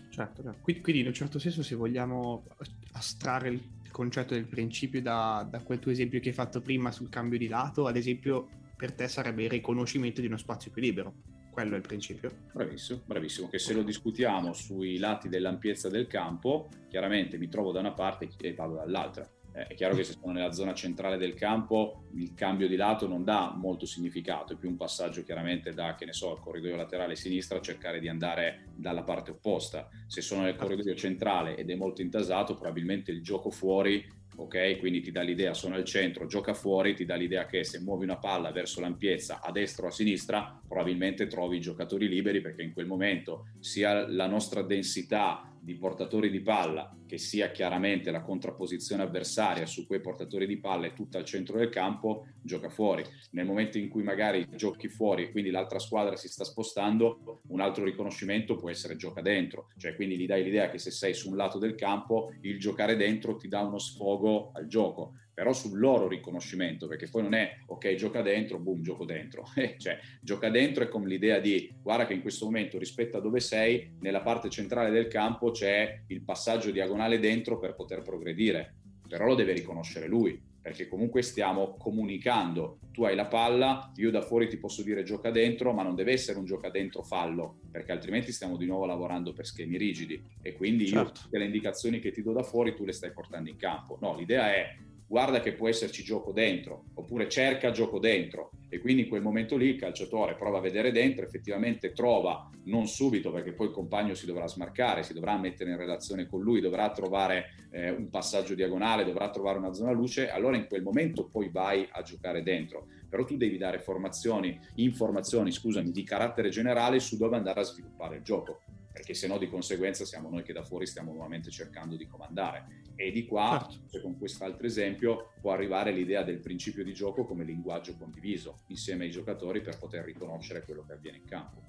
Certo, 0.08 0.42
certo. 0.42 0.58
quindi 0.62 1.00
in 1.00 1.06
un 1.06 1.14
certo 1.14 1.38
senso 1.38 1.62
se 1.62 1.74
vogliamo 1.74 2.44
astrarre 2.92 3.50
il 3.50 3.62
concetto 3.90 4.34
del 4.34 4.46
principio 4.46 5.00
da, 5.00 5.46
da 5.48 5.60
quel 5.62 5.78
tuo 5.78 5.92
esempio 5.92 6.20
che 6.20 6.30
hai 6.30 6.34
fatto 6.34 6.60
prima 6.60 6.90
sul 6.90 7.08
cambio 7.08 7.38
di 7.38 7.48
lato, 7.48 7.86
ad 7.86 7.96
esempio 7.96 8.48
per 8.80 8.92
te 8.92 9.08
sarebbe 9.08 9.42
il 9.42 9.50
riconoscimento 9.50 10.22
di 10.22 10.26
uno 10.26 10.38
spazio 10.38 10.70
più 10.70 10.80
libero 10.80 11.12
quello 11.50 11.74
è 11.74 11.76
il 11.76 11.82
principio. 11.82 12.30
Bravissimo, 12.52 13.02
bravissimo, 13.04 13.48
che 13.48 13.58
se 13.58 13.74
lo 13.74 13.82
discutiamo 13.82 14.52
sui 14.52 14.98
lati 14.98 15.28
dell'ampiezza 15.28 15.90
del 15.90 16.06
campo, 16.06 16.68
chiaramente 16.88 17.36
mi 17.38 17.48
trovo 17.48 17.72
da 17.72 17.80
una 17.80 17.92
parte 17.92 18.30
e 18.40 18.54
vado 18.54 18.76
dall'altra. 18.76 19.28
Eh, 19.52 19.66
è 19.66 19.74
chiaro 19.74 19.96
che 19.96 20.04
se 20.04 20.12
sono 20.12 20.32
nella 20.32 20.52
zona 20.52 20.74
centrale 20.74 21.16
del 21.16 21.34
campo 21.34 22.04
il 22.14 22.34
cambio 22.34 22.68
di 22.68 22.76
lato 22.76 23.08
non 23.08 23.24
dà 23.24 23.52
molto 23.54 23.84
significato, 23.84 24.52
è 24.52 24.56
più 24.56 24.68
un 24.68 24.76
passaggio 24.76 25.24
chiaramente 25.24 25.72
da, 25.72 25.96
che 25.96 26.04
ne 26.04 26.12
so, 26.12 26.32
il 26.32 26.40
corridoio 26.40 26.76
laterale 26.76 27.16
sinistra 27.16 27.58
a 27.58 27.60
cercare 27.60 27.98
di 27.98 28.08
andare 28.08 28.68
dalla 28.76 29.02
parte 29.02 29.32
opposta. 29.32 29.88
Se 30.06 30.20
sono 30.20 30.42
nel 30.42 30.54
corridoio 30.54 30.94
centrale 30.94 31.56
ed 31.56 31.68
è 31.68 31.74
molto 31.74 32.00
intasato, 32.00 32.54
probabilmente 32.54 33.10
il 33.10 33.22
gioco 33.22 33.50
fuori 33.50 34.18
ok? 34.42 34.78
Quindi 34.78 35.00
ti 35.00 35.10
dà 35.10 35.20
l'idea, 35.22 35.52
sono 35.54 35.74
al 35.74 35.84
centro, 35.84 36.26
gioca 36.26 36.54
fuori, 36.54 36.94
ti 36.94 37.04
dà 37.04 37.14
l'idea 37.14 37.46
che 37.46 37.62
se 37.64 37.80
muovi 37.80 38.04
una 38.04 38.16
palla 38.16 38.50
verso 38.52 38.80
l'ampiezza 38.80 39.40
a 39.42 39.52
destra 39.52 39.86
o 39.86 39.88
a 39.88 39.92
sinistra, 39.92 40.60
probabilmente 40.66 41.26
trovi 41.26 41.58
i 41.58 41.60
giocatori 41.60 42.08
liberi 42.08 42.40
perché 42.40 42.62
in 42.62 42.72
quel 42.72 42.86
momento 42.86 43.48
sia 43.58 44.08
la 44.08 44.26
nostra 44.26 44.62
densità 44.62 45.50
di 45.60 45.76
portatori 45.76 46.30
di 46.30 46.40
palla, 46.40 46.96
che 47.06 47.18
sia 47.18 47.50
chiaramente 47.50 48.10
la 48.10 48.22
contrapposizione 48.22 49.02
avversaria 49.02 49.66
su 49.66 49.86
quei 49.86 50.00
portatori 50.00 50.46
di 50.46 50.58
palla 50.58 50.86
e 50.86 50.94
tutta 50.94 51.18
al 51.18 51.24
centro 51.24 51.58
del 51.58 51.68
campo, 51.68 52.26
gioca 52.40 52.70
fuori. 52.70 53.04
Nel 53.32 53.46
momento 53.46 53.78
in 53.78 53.88
cui 53.88 54.02
magari 54.02 54.46
giochi 54.54 54.88
fuori 54.88 55.24
e 55.24 55.30
quindi 55.30 55.50
l'altra 55.50 55.78
squadra 55.78 56.16
si 56.16 56.28
sta 56.28 56.44
spostando, 56.44 57.42
un 57.48 57.60
altro 57.60 57.84
riconoscimento 57.84 58.56
può 58.56 58.70
essere 58.70 58.96
gioca 58.96 59.20
dentro, 59.20 59.68
cioè 59.76 59.94
quindi 59.94 60.16
gli 60.16 60.26
dai 60.26 60.42
l'idea 60.42 60.70
che 60.70 60.78
se 60.78 60.90
sei 60.90 61.14
su 61.14 61.28
un 61.28 61.36
lato 61.36 61.58
del 61.58 61.74
campo, 61.74 62.32
il 62.40 62.58
giocare 62.58 62.96
dentro 62.96 63.36
ti 63.36 63.48
dà 63.48 63.60
uno 63.60 63.78
sfogo 63.78 64.50
al 64.54 64.66
gioco 64.66 65.14
però 65.40 65.54
sul 65.54 65.78
loro 65.78 66.06
riconoscimento, 66.06 66.86
perché 66.86 67.08
poi 67.08 67.22
non 67.22 67.32
è 67.32 67.60
ok, 67.64 67.94
gioca 67.94 68.20
dentro, 68.20 68.58
boom, 68.58 68.82
gioco 68.82 69.06
dentro. 69.06 69.48
Eh, 69.60 69.76
cioè, 69.78 69.98
gioca 70.20 70.50
dentro 70.50 70.84
è 70.84 70.88
come 70.88 71.06
l'idea 71.06 71.38
di 71.38 71.72
guarda 71.82 72.06
che 72.06 72.12
in 72.12 72.20
questo 72.20 72.44
momento 72.44 72.78
rispetto 72.78 73.16
a 73.16 73.20
dove 73.20 73.40
sei, 73.40 73.92
nella 74.00 74.20
parte 74.20 74.50
centrale 74.50 74.90
del 74.90 75.08
campo 75.08 75.50
c'è 75.50 76.02
il 76.08 76.20
passaggio 76.20 76.70
diagonale 76.70 77.18
dentro 77.18 77.58
per 77.58 77.74
poter 77.74 78.02
progredire, 78.02 78.74
però 79.08 79.26
lo 79.26 79.34
deve 79.34 79.54
riconoscere 79.54 80.06
lui 80.08 80.38
perché 80.60 80.88
comunque 80.88 81.22
stiamo 81.22 81.74
comunicando. 81.78 82.78
Tu 82.92 83.04
hai 83.04 83.14
la 83.14 83.26
palla, 83.26 83.92
io 83.96 84.10
da 84.10 84.20
fuori 84.20 84.46
ti 84.46 84.58
posso 84.58 84.82
dire 84.82 85.04
gioca 85.04 85.30
dentro, 85.30 85.72
ma 85.72 85.82
non 85.82 85.94
deve 85.94 86.12
essere 86.12 86.38
un 86.38 86.44
gioca 86.44 86.68
dentro 86.68 87.02
fallo, 87.02 87.60
perché 87.70 87.92
altrimenti 87.92 88.30
stiamo 88.30 88.58
di 88.58 88.66
nuovo 88.66 88.84
lavorando 88.84 89.32
per 89.32 89.46
schemi 89.46 89.78
rigidi 89.78 90.22
e 90.42 90.52
quindi 90.52 90.86
certo. 90.86 91.06
io 91.06 91.12
tutte 91.12 91.38
le 91.38 91.46
indicazioni 91.46 91.98
che 91.98 92.10
ti 92.10 92.22
do 92.22 92.32
da 92.32 92.42
fuori 92.42 92.74
tu 92.74 92.84
le 92.84 92.92
stai 92.92 93.12
portando 93.12 93.48
in 93.48 93.56
campo. 93.56 93.96
No, 94.02 94.14
l'idea 94.14 94.52
è 94.52 94.76
guarda 95.10 95.40
che 95.40 95.54
può 95.54 95.68
esserci 95.68 96.04
gioco 96.04 96.30
dentro, 96.30 96.84
oppure 96.94 97.28
cerca 97.28 97.72
gioco 97.72 97.98
dentro 97.98 98.52
e 98.68 98.78
quindi 98.78 99.02
in 99.02 99.08
quel 99.08 99.22
momento 99.22 99.56
lì 99.56 99.66
il 99.66 99.76
calciatore 99.76 100.36
prova 100.36 100.58
a 100.58 100.60
vedere 100.60 100.92
dentro, 100.92 101.24
effettivamente 101.24 101.90
trova, 101.90 102.48
non 102.66 102.86
subito 102.86 103.32
perché 103.32 103.52
poi 103.52 103.66
il 103.66 103.72
compagno 103.72 104.14
si 104.14 104.24
dovrà 104.24 104.46
smarcare, 104.46 105.02
si 105.02 105.12
dovrà 105.12 105.36
mettere 105.36 105.72
in 105.72 105.78
relazione 105.78 106.28
con 106.28 106.42
lui, 106.42 106.60
dovrà 106.60 106.92
trovare 106.92 107.56
eh, 107.72 107.90
un 107.90 108.08
passaggio 108.08 108.54
diagonale, 108.54 109.04
dovrà 109.04 109.30
trovare 109.30 109.58
una 109.58 109.72
zona 109.72 109.90
luce, 109.90 110.30
allora 110.30 110.56
in 110.56 110.68
quel 110.68 110.82
momento 110.82 111.26
poi 111.26 111.48
vai 111.50 111.88
a 111.90 112.02
giocare 112.02 112.44
dentro. 112.44 112.86
Però 113.08 113.24
tu 113.24 113.36
devi 113.36 113.58
dare 113.58 113.80
formazioni, 113.80 114.60
informazioni, 114.76 115.50
scusami, 115.50 115.90
di 115.90 116.04
carattere 116.04 116.50
generale 116.50 117.00
su 117.00 117.16
dove 117.16 117.34
andare 117.34 117.58
a 117.58 117.64
sviluppare 117.64 118.18
il 118.18 118.22
gioco 118.22 118.60
perché 118.92 119.14
se 119.14 119.26
no 119.26 119.38
di 119.38 119.48
conseguenza 119.48 120.04
siamo 120.04 120.28
noi 120.28 120.42
che 120.42 120.52
da 120.52 120.62
fuori 120.62 120.86
stiamo 120.86 121.12
nuovamente 121.12 121.50
cercando 121.50 121.96
di 121.96 122.06
comandare. 122.06 122.82
E 122.96 123.10
di 123.12 123.24
qua, 123.24 123.66
certo. 123.70 124.00
con 124.00 124.18
quest'altro 124.18 124.66
esempio, 124.66 125.32
può 125.40 125.52
arrivare 125.52 125.92
l'idea 125.92 126.22
del 126.22 126.40
principio 126.40 126.84
di 126.84 126.92
gioco 126.92 127.24
come 127.24 127.44
linguaggio 127.44 127.96
condiviso 127.96 128.62
insieme 128.66 129.04
ai 129.04 129.10
giocatori 129.10 129.60
per 129.60 129.78
poter 129.78 130.04
riconoscere 130.04 130.64
quello 130.64 130.84
che 130.84 130.92
avviene 130.92 131.18
in 131.18 131.24
campo. 131.24 131.62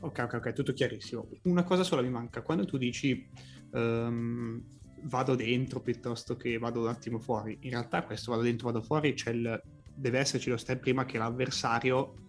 Ok, 0.00 0.18
ok, 0.18 0.34
ok, 0.34 0.52
tutto 0.52 0.72
chiarissimo. 0.72 1.28
Una 1.42 1.64
cosa 1.64 1.82
sola 1.82 2.02
mi 2.02 2.10
manca, 2.10 2.42
quando 2.42 2.64
tu 2.64 2.76
dici 2.76 3.28
um, 3.72 4.62
vado 5.02 5.34
dentro 5.34 5.80
piuttosto 5.80 6.36
che 6.36 6.58
vado 6.58 6.80
un 6.80 6.88
attimo 6.88 7.18
fuori, 7.18 7.58
in 7.62 7.70
realtà 7.70 8.02
questo 8.04 8.30
vado 8.30 8.42
dentro, 8.42 8.70
vado 8.70 8.82
fuori, 8.84 9.14
il, 9.26 9.62
deve 9.94 10.18
esserci 10.18 10.50
lo 10.50 10.56
step 10.56 10.80
prima 10.80 11.04
che 11.04 11.18
l'avversario 11.18 12.25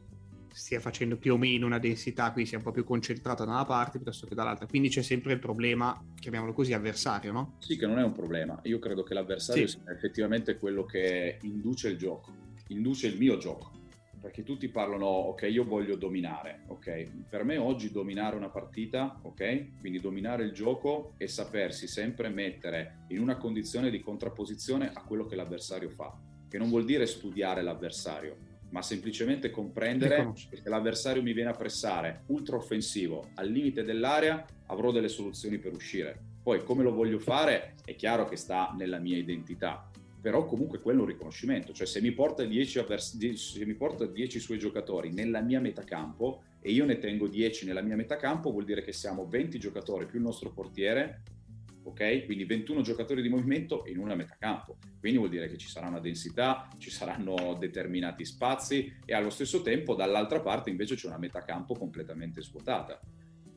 stia 0.58 0.80
facendo 0.80 1.18
più 1.18 1.36
o 1.36 1.38
meno 1.38 1.68
una 1.68 1.78
densità, 1.78 2.32
quindi 2.32 2.50
sia 2.50 2.58
un 2.58 2.64
po' 2.64 2.72
più 2.72 2.84
concentrata 2.84 3.46
da 3.46 3.52
una 3.52 3.66
parte 3.66 3.98
piuttosto 3.98 4.26
che 4.26 4.34
dall'altra. 4.34 4.66
Quindi 4.66 4.90
c'è 4.90 5.04
sempre 5.04 5.34
il 5.34 5.40
problema, 5.40 6.04
chiamiamolo 6.20 6.52
così, 6.52 6.74
avversario, 6.74 7.32
no? 7.32 7.58
Sì, 7.60 7.78
che 7.78 7.86
non 7.86 8.00
è 8.00 8.04
un 8.04 8.12
problema. 8.12 8.60
Io 8.64 8.80
credo 8.80 9.04
che 9.04 9.14
l'avversario 9.14 9.68
sì. 9.68 9.78
sia 9.80 9.94
effettivamente 9.94 10.58
quello 10.58 10.84
che 10.84 11.38
induce 11.44 11.90
il 11.90 11.98
gioco, 11.98 12.34
induce 12.70 13.06
il 13.06 13.18
mio 13.18 13.38
gioco. 13.38 13.72
Perché 14.20 14.42
tutti 14.42 14.68
parlano, 14.68 15.06
ok, 15.06 15.44
io 15.44 15.64
voglio 15.64 15.96
dominare, 15.96 16.64
ok? 16.68 17.28
Per 17.30 17.44
me 17.44 17.58
oggi 17.58 17.92
dominare 17.92 18.36
una 18.36 18.50
partita, 18.50 19.20
ok? 19.22 19.80
Quindi 19.80 20.00
dominare 20.00 20.44
il 20.44 20.54
gioco 20.54 21.14
e 21.18 21.28
sapersi 21.28 21.88
sempre 21.88 22.30
mettere 22.30 23.06
in 23.10 23.20
una 23.20 23.38
condizione 23.38 23.92
di 23.92 24.02
contrapposizione 24.02 24.90
a 24.92 25.04
quello 25.04 25.28
che 25.28 25.36
l'avversario 25.36 25.92
fa, 25.92 26.18
che 26.50 26.58
non 26.58 26.70
vuol 26.70 26.84
dire 26.84 27.06
studiare 27.06 27.62
l'avversario, 27.62 28.47
ma 28.70 28.82
semplicemente 28.82 29.50
comprendere 29.50 30.34
che 30.50 30.58
se 30.62 30.70
l'avversario 30.70 31.22
mi 31.22 31.34
viene 31.34 31.50
a 31.50 31.56
pressare 31.56 32.24
ultra 32.28 32.56
offensivo 32.56 33.30
al 33.36 33.50
limite 33.50 33.84
dell'area, 33.84 34.46
avrò 34.68 34.92
delle 34.92 35.08
soluzioni 35.08 35.58
per 35.58 35.74
uscire. 35.74 36.18
Poi 36.44 36.64
come 36.64 36.84
lo 36.84 36.94
voglio 36.94 37.20
fare 37.20 37.76
è 37.84 37.96
chiaro 37.96 38.26
che 38.26 38.36
sta 38.36 38.74
nella 38.78 39.00
mia 39.00 39.18
identità, 39.18 39.90
però 40.20 40.46
comunque 40.46 40.80
quello 40.80 41.00
è 41.00 41.04
un 41.04 41.10
riconoscimento, 41.10 41.74
cioè 41.74 41.88
se 41.88 42.02
mi 42.02 42.12
porta 42.12 42.44
10, 42.44 42.80
avvers- 42.80 43.18
se 43.34 43.66
mi 43.66 43.74
porta 43.74 44.06
10 44.06 44.40
suoi 44.40 44.58
giocatori 44.58 45.12
nella 45.12 45.42
mia 45.42 45.60
metacampo 45.60 46.44
e 46.60 46.72
io 46.72 46.86
ne 46.86 46.98
tengo 47.00 47.28
10 47.28 47.66
nella 47.66 47.82
mia 47.82 47.96
metacampo, 47.96 48.52
vuol 48.52 48.66
dire 48.66 48.84
che 48.84 48.92
siamo 48.92 49.26
20 49.28 49.60
giocatori 49.60 50.06
più 50.06 50.20
il 50.20 50.26
nostro 50.26 50.52
portiere 50.52 51.22
ok? 51.88 52.26
Quindi 52.26 52.46
21 52.46 52.82
giocatori 52.82 53.22
di 53.22 53.30
movimento 53.30 53.84
in 53.88 53.98
una 53.98 54.16
metà 54.16 54.36
campo. 54.38 54.78
Quindi 55.00 55.18
vuol 55.18 55.30
dire 55.30 55.48
che 55.48 55.58
ci 55.58 55.68
sarà 55.68 55.88
una 55.88 56.00
densità, 56.00 56.68
ci 56.78 56.90
saranno 56.90 57.56
determinati 57.58 58.26
spazi 58.26 58.94
e 59.06 59.14
allo 59.14 59.30
stesso 59.30 59.62
tempo 59.62 59.96
dall'altra 59.96 60.42
parte 60.42 60.70
invece 60.70 60.96
c'è 60.96 61.08
una 61.08 61.18
metà 61.18 61.44
campo 61.44 61.74
completamente 61.76 62.42
svuotata. 62.42 63.00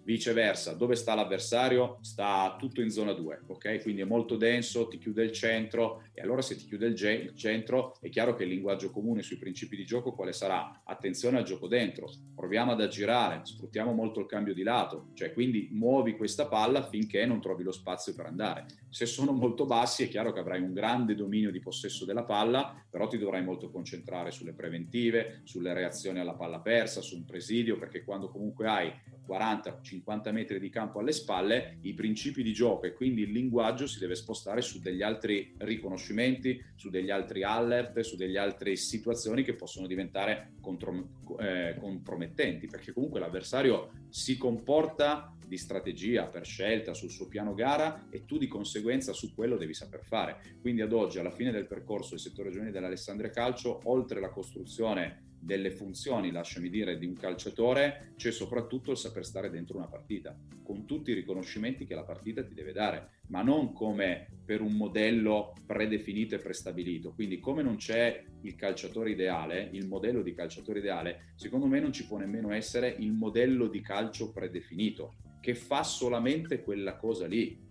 Viceversa, 0.03 0.73
dove 0.73 0.95
sta 0.95 1.15
l'avversario? 1.15 1.99
Sta 2.01 2.57
tutto 2.59 2.81
in 2.81 2.91
zona 2.91 3.13
2, 3.13 3.43
ok? 3.47 3.83
Quindi 3.83 4.01
è 4.01 4.05
molto 4.05 4.37
denso, 4.37 4.89
ti 4.89 4.99
chiude 4.99 5.25
il 5.25 5.33
centro 5.33 6.05
e 6.13 6.23
allora 6.23 6.43
se 6.43 6.57
ti 6.57 6.65
chiude 6.65 6.87
il, 6.87 6.95
ge- 6.95 7.13
il, 7.13 7.37
centro 7.37 7.97
è 8.01 8.09
chiaro 8.09 8.35
che 8.35 8.45
il 8.45 8.51
linguaggio 8.51 8.91
comune 8.91 9.23
sui 9.23 9.37
principi 9.37 9.77
di 9.77 9.85
gioco 9.85 10.13
quale 10.13 10.33
sarà? 10.33 10.83
Attenzione 10.85 11.39
al 11.39 11.45
gioco 11.45 11.69
dentro, 11.69 12.11
proviamo 12.35 12.73
ad 12.73 12.81
aggirare, 12.81 13.41
sfruttiamo 13.45 13.93
molto 13.93 14.21
il 14.21 14.27
cambio 14.27 14.55
di 14.55 14.63
lato, 14.63 15.11
cioè 15.15 15.33
quindi 15.33 15.69
muovi 15.73 16.17
questa 16.17 16.47
palla 16.47 16.83
finché 16.89 17.27
non 17.27 17.41
trovi 17.41 17.63
lo 17.63 17.73
spazio 17.73 18.15
per 18.15 18.27
andare. 18.27 18.67
Se 18.91 19.07
sono 19.07 19.31
molto 19.31 19.67
bassi 19.67 20.03
è 20.03 20.09
chiaro 20.09 20.33
che 20.33 20.41
avrai 20.41 20.61
un 20.61 20.73
grande 20.73 21.15
dominio 21.15 21.53
di 21.53 21.61
possesso 21.61 22.05
della 22.05 22.25
palla, 22.25 22.75
però 22.91 23.07
ti 23.07 23.19
dovrai 23.19 23.41
molto 23.41 23.71
concentrare 23.71 24.33
sulle 24.33 24.53
preventive, 24.53 25.43
sulle 25.45 25.73
reazioni 25.73 26.19
alla 26.19 26.35
palla 26.35 26.59
persa, 26.59 27.01
su 27.01 27.15
un 27.15 27.25
presidio, 27.25 27.79
perché 27.79 28.03
quando 28.03 28.29
comunque 28.29 28.67
hai 28.67 28.93
40-50 29.29 30.33
metri 30.33 30.59
di 30.59 30.69
campo 30.71 30.99
alle 30.99 31.13
spalle, 31.13 31.79
i 31.83 31.95
principi 31.95 32.43
di 32.43 32.53
gioco 32.53 32.87
e 32.87 32.93
quindi 32.93 33.23
il 33.23 33.31
linguaggio 33.31 33.87
si 33.87 34.01
deve 34.01 34.17
spostare 34.17 34.61
su 34.61 34.81
degli 34.81 35.03
altri 35.03 35.55
riconoscimenti, 35.59 36.61
su 36.75 36.91
degli 36.91 37.11
altri 37.11 37.45
alert, 37.45 38.01
su 38.01 38.17
delle 38.17 38.41
altre 38.41 38.75
situazioni 38.75 39.45
che 39.45 39.55
possono 39.55 39.87
diventare 39.87 40.55
contro, 40.61 41.11
eh, 41.39 41.77
compromettenti, 41.79 42.67
perché 42.67 42.93
comunque 42.93 43.21
l'avversario 43.21 43.93
si 44.09 44.37
comporta 44.37 45.33
di 45.47 45.57
strategia, 45.57 46.27
per 46.27 46.45
scelta, 46.45 46.95
sul 46.95 47.11
suo 47.11 47.27
piano 47.27 47.55
gara 47.55 48.07
e 48.09 48.25
tu 48.25 48.39
di 48.39 48.47
conseguenza 48.47 48.80
su 49.13 49.35
quello 49.35 49.57
devi 49.57 49.75
saper 49.75 50.03
fare. 50.03 50.59
Quindi 50.61 50.81
ad 50.81 50.93
oggi, 50.93 51.19
alla 51.19 51.31
fine 51.31 51.51
del 51.51 51.67
percorso 51.67 52.11
del 52.11 52.21
settore 52.21 52.51
giovanile 52.51 52.73
dell'Alessandria 52.73 53.31
Calcio, 53.31 53.81
oltre 53.85 54.21
la 54.21 54.31
costruzione 54.31 55.29
delle 55.41 55.71
funzioni, 55.71 56.31
lasciami 56.31 56.69
dire, 56.69 56.99
di 56.99 57.07
un 57.07 57.15
calciatore, 57.15 58.13
c'è 58.17 58.31
soprattutto 58.31 58.91
il 58.91 58.99
saper 58.99 59.25
stare 59.25 59.51
dentro 59.51 59.79
una 59.79 59.87
partita, 59.87 60.39
con 60.63 60.85
tutti 60.85 61.11
i 61.11 61.15
riconoscimenti 61.15 61.87
che 61.87 61.95
la 61.95 62.05
partita 62.05 62.45
ti 62.45 62.53
deve 62.53 62.73
dare, 62.73 63.23
ma 63.29 63.43
non 63.43 63.73
come 63.73 64.27
per 64.45 64.61
un 64.61 64.75
modello 64.75 65.55
predefinito 65.65 66.35
e 66.35 66.39
prestabilito. 66.39 67.13
Quindi 67.15 67.41
come 67.41 67.63
non 67.63 67.77
c'è 67.77 68.23
il 68.43 68.55
calciatore 68.55 69.11
ideale, 69.11 69.71
il 69.73 69.89
modello 69.89 70.23
di 70.23 70.35
calciatore 70.35 70.81
ideale, 70.81 71.33
secondo 71.37 71.67
me 71.67 71.81
non 71.81 71.93
ci 71.93 72.07
può 72.07 72.19
nemmeno 72.19 72.53
essere 72.53 72.95
il 72.99 73.13
modello 73.13 73.69
di 73.69 73.81
calcio 73.81 74.33
predefinito 74.33 75.15
che 75.41 75.55
fa 75.55 75.83
solamente 75.83 76.63
quella 76.63 76.97
cosa 76.97 77.27
lì. 77.27 77.69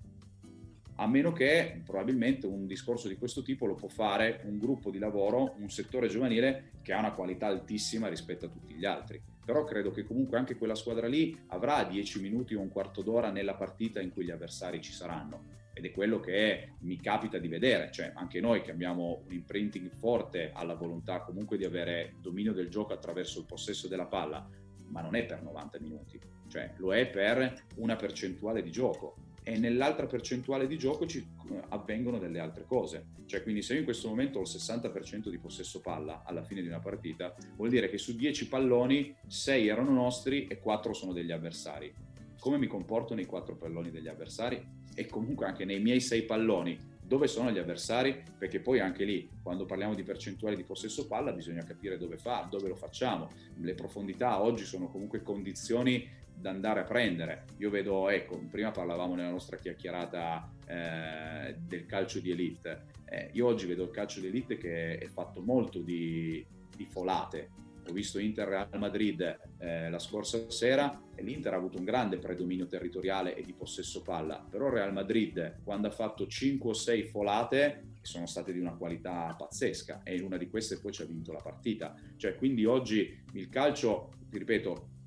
A 1.01 1.07
meno 1.07 1.31
che 1.31 1.81
probabilmente 1.85 2.45
un 2.45 2.67
discorso 2.67 3.07
di 3.07 3.15
questo 3.15 3.41
tipo 3.41 3.65
lo 3.65 3.73
può 3.73 3.87
fare 3.87 4.41
un 4.43 4.57
gruppo 4.57 4.91
di 4.91 4.99
lavoro, 4.99 5.55
un 5.57 5.69
settore 5.69 6.09
giovanile 6.09 6.71
che 6.81 6.91
ha 6.91 6.99
una 6.99 7.13
qualità 7.13 7.47
altissima 7.47 8.09
rispetto 8.09 8.47
a 8.47 8.49
tutti 8.49 8.73
gli 8.73 8.83
altri. 8.83 9.21
Però 9.45 9.63
credo 9.63 9.91
che 9.91 10.03
comunque 10.03 10.37
anche 10.37 10.57
quella 10.57 10.75
squadra 10.75 11.07
lì 11.07 11.33
avrà 11.47 11.85
10 11.85 12.19
minuti 12.19 12.53
o 12.53 12.59
un 12.59 12.67
quarto 12.67 13.01
d'ora 13.01 13.31
nella 13.31 13.55
partita 13.55 14.01
in 14.01 14.11
cui 14.11 14.25
gli 14.25 14.29
avversari 14.29 14.81
ci 14.81 14.91
saranno. 14.91 15.57
Ed 15.73 15.85
è 15.85 15.91
quello 15.91 16.19
che 16.19 16.73
mi 16.79 16.97
capita 16.97 17.37
di 17.37 17.47
vedere, 17.47 17.91
cioè 17.93 18.11
anche 18.13 18.41
noi 18.41 18.61
che 18.61 18.71
abbiamo 18.71 19.21
un 19.25 19.31
imprinting 19.31 19.89
forte 19.91 20.51
alla 20.53 20.75
volontà 20.75 21.21
comunque 21.21 21.55
di 21.55 21.63
avere 21.63 22.15
dominio 22.19 22.51
del 22.51 22.67
gioco 22.67 22.91
attraverso 22.91 23.39
il 23.39 23.45
possesso 23.45 23.87
della 23.87 24.07
palla, 24.07 24.45
ma 24.87 24.99
non 24.99 25.15
è 25.15 25.25
per 25.25 25.43
90 25.43 25.79
minuti, 25.79 26.19
cioè 26.49 26.73
lo 26.75 26.93
è 26.93 27.07
per 27.07 27.67
una 27.77 27.95
percentuale 27.95 28.61
di 28.61 28.69
gioco 28.69 29.27
e 29.43 29.57
nell'altra 29.57 30.05
percentuale 30.05 30.67
di 30.67 30.77
gioco 30.77 31.05
ci 31.05 31.25
avvengono 31.69 32.19
delle 32.19 32.39
altre 32.39 32.65
cose. 32.65 33.07
Cioè, 33.25 33.43
quindi 33.43 33.61
se 33.61 33.73
io 33.73 33.79
in 33.79 33.85
questo 33.85 34.07
momento 34.07 34.39
ho 34.39 34.41
il 34.41 34.47
60% 34.49 35.29
di 35.29 35.37
possesso 35.37 35.81
palla 35.81 36.23
alla 36.25 36.43
fine 36.43 36.61
di 36.61 36.67
una 36.67 36.79
partita, 36.79 37.35
vuol 37.55 37.69
dire 37.69 37.89
che 37.89 37.97
su 37.97 38.15
10 38.15 38.47
palloni 38.47 39.15
6 39.27 39.67
erano 39.67 39.91
nostri 39.91 40.47
e 40.47 40.59
4 40.59 40.93
sono 40.93 41.13
degli 41.13 41.31
avversari. 41.31 41.93
Come 42.39 42.57
mi 42.57 42.67
comporto 42.67 43.13
nei 43.13 43.25
4 43.25 43.55
palloni 43.55 43.91
degli 43.91 44.07
avversari? 44.07 44.77
E 44.95 45.05
comunque 45.07 45.45
anche 45.45 45.65
nei 45.65 45.79
miei 45.79 45.99
6 45.99 46.23
palloni, 46.23 46.97
dove 47.09 47.27
sono 47.27 47.51
gli 47.51 47.57
avversari? 47.57 48.21
Perché 48.37 48.59
poi 48.59 48.79
anche 48.79 49.03
lì, 49.03 49.27
quando 49.41 49.65
parliamo 49.65 49.95
di 49.95 50.03
percentuale 50.03 50.55
di 50.55 50.63
possesso 50.63 51.07
palla, 51.07 51.31
bisogna 51.31 51.63
capire 51.63 51.97
dove 51.97 52.17
fa, 52.17 52.47
dove 52.49 52.67
lo 52.67 52.75
facciamo. 52.75 53.29
Le 53.57 53.73
profondità 53.73 54.41
oggi 54.41 54.63
sono 54.63 54.89
comunque 54.89 55.23
condizioni 55.23 56.07
da 56.39 56.49
andare 56.49 56.81
a 56.81 56.83
prendere. 56.83 57.45
Io 57.57 57.69
vedo, 57.69 58.09
ecco, 58.09 58.39
prima 58.49 58.71
parlavamo 58.71 59.15
nella 59.15 59.29
nostra 59.29 59.57
chiacchierata 59.57 60.49
eh, 60.65 61.55
del 61.59 61.85
calcio 61.85 62.19
di 62.19 62.31
elite. 62.31 62.85
Eh, 63.05 63.29
io 63.33 63.45
oggi 63.45 63.65
vedo 63.65 63.83
il 63.83 63.91
calcio 63.91 64.21
di 64.21 64.27
elite 64.27 64.57
che 64.57 64.97
è 64.97 65.07
fatto 65.07 65.41
molto 65.41 65.79
di, 65.79 66.45
di 66.75 66.85
folate. 66.85 67.49
Ho 67.89 67.91
visto 67.91 68.19
Inter 68.19 68.47
Real 68.47 68.69
Madrid 68.77 69.39
eh, 69.57 69.89
la 69.89 69.99
scorsa 69.99 70.49
sera 70.49 71.01
e 71.15 71.23
l'Inter 71.23 71.53
ha 71.53 71.57
avuto 71.57 71.79
un 71.79 71.85
grande 71.85 72.19
predominio 72.19 72.67
territoriale 72.67 73.35
e 73.35 73.41
di 73.41 73.53
possesso 73.53 74.03
palla, 74.03 74.45
però 74.47 74.69
Real 74.69 74.93
Madrid 74.93 75.61
quando 75.63 75.87
ha 75.87 75.91
fatto 75.91 76.27
5 76.27 76.69
o 76.69 76.73
6 76.73 77.03
folate 77.05 77.83
sono 78.01 78.27
state 78.27 78.53
di 78.53 78.59
una 78.59 78.75
qualità 78.75 79.33
pazzesca 79.35 80.03
e 80.03 80.15
in 80.15 80.23
una 80.23 80.37
di 80.37 80.49
queste 80.49 80.79
poi 80.79 80.91
ci 80.91 81.01
ha 81.01 81.05
vinto 81.05 81.33
la 81.33 81.41
partita. 81.41 81.95
Cioè, 82.15 82.35
quindi 82.35 82.63
oggi 82.65 83.23
il 83.33 83.49
calcio, 83.49 84.11
ti 84.29 84.37
ripeto, 84.37 84.98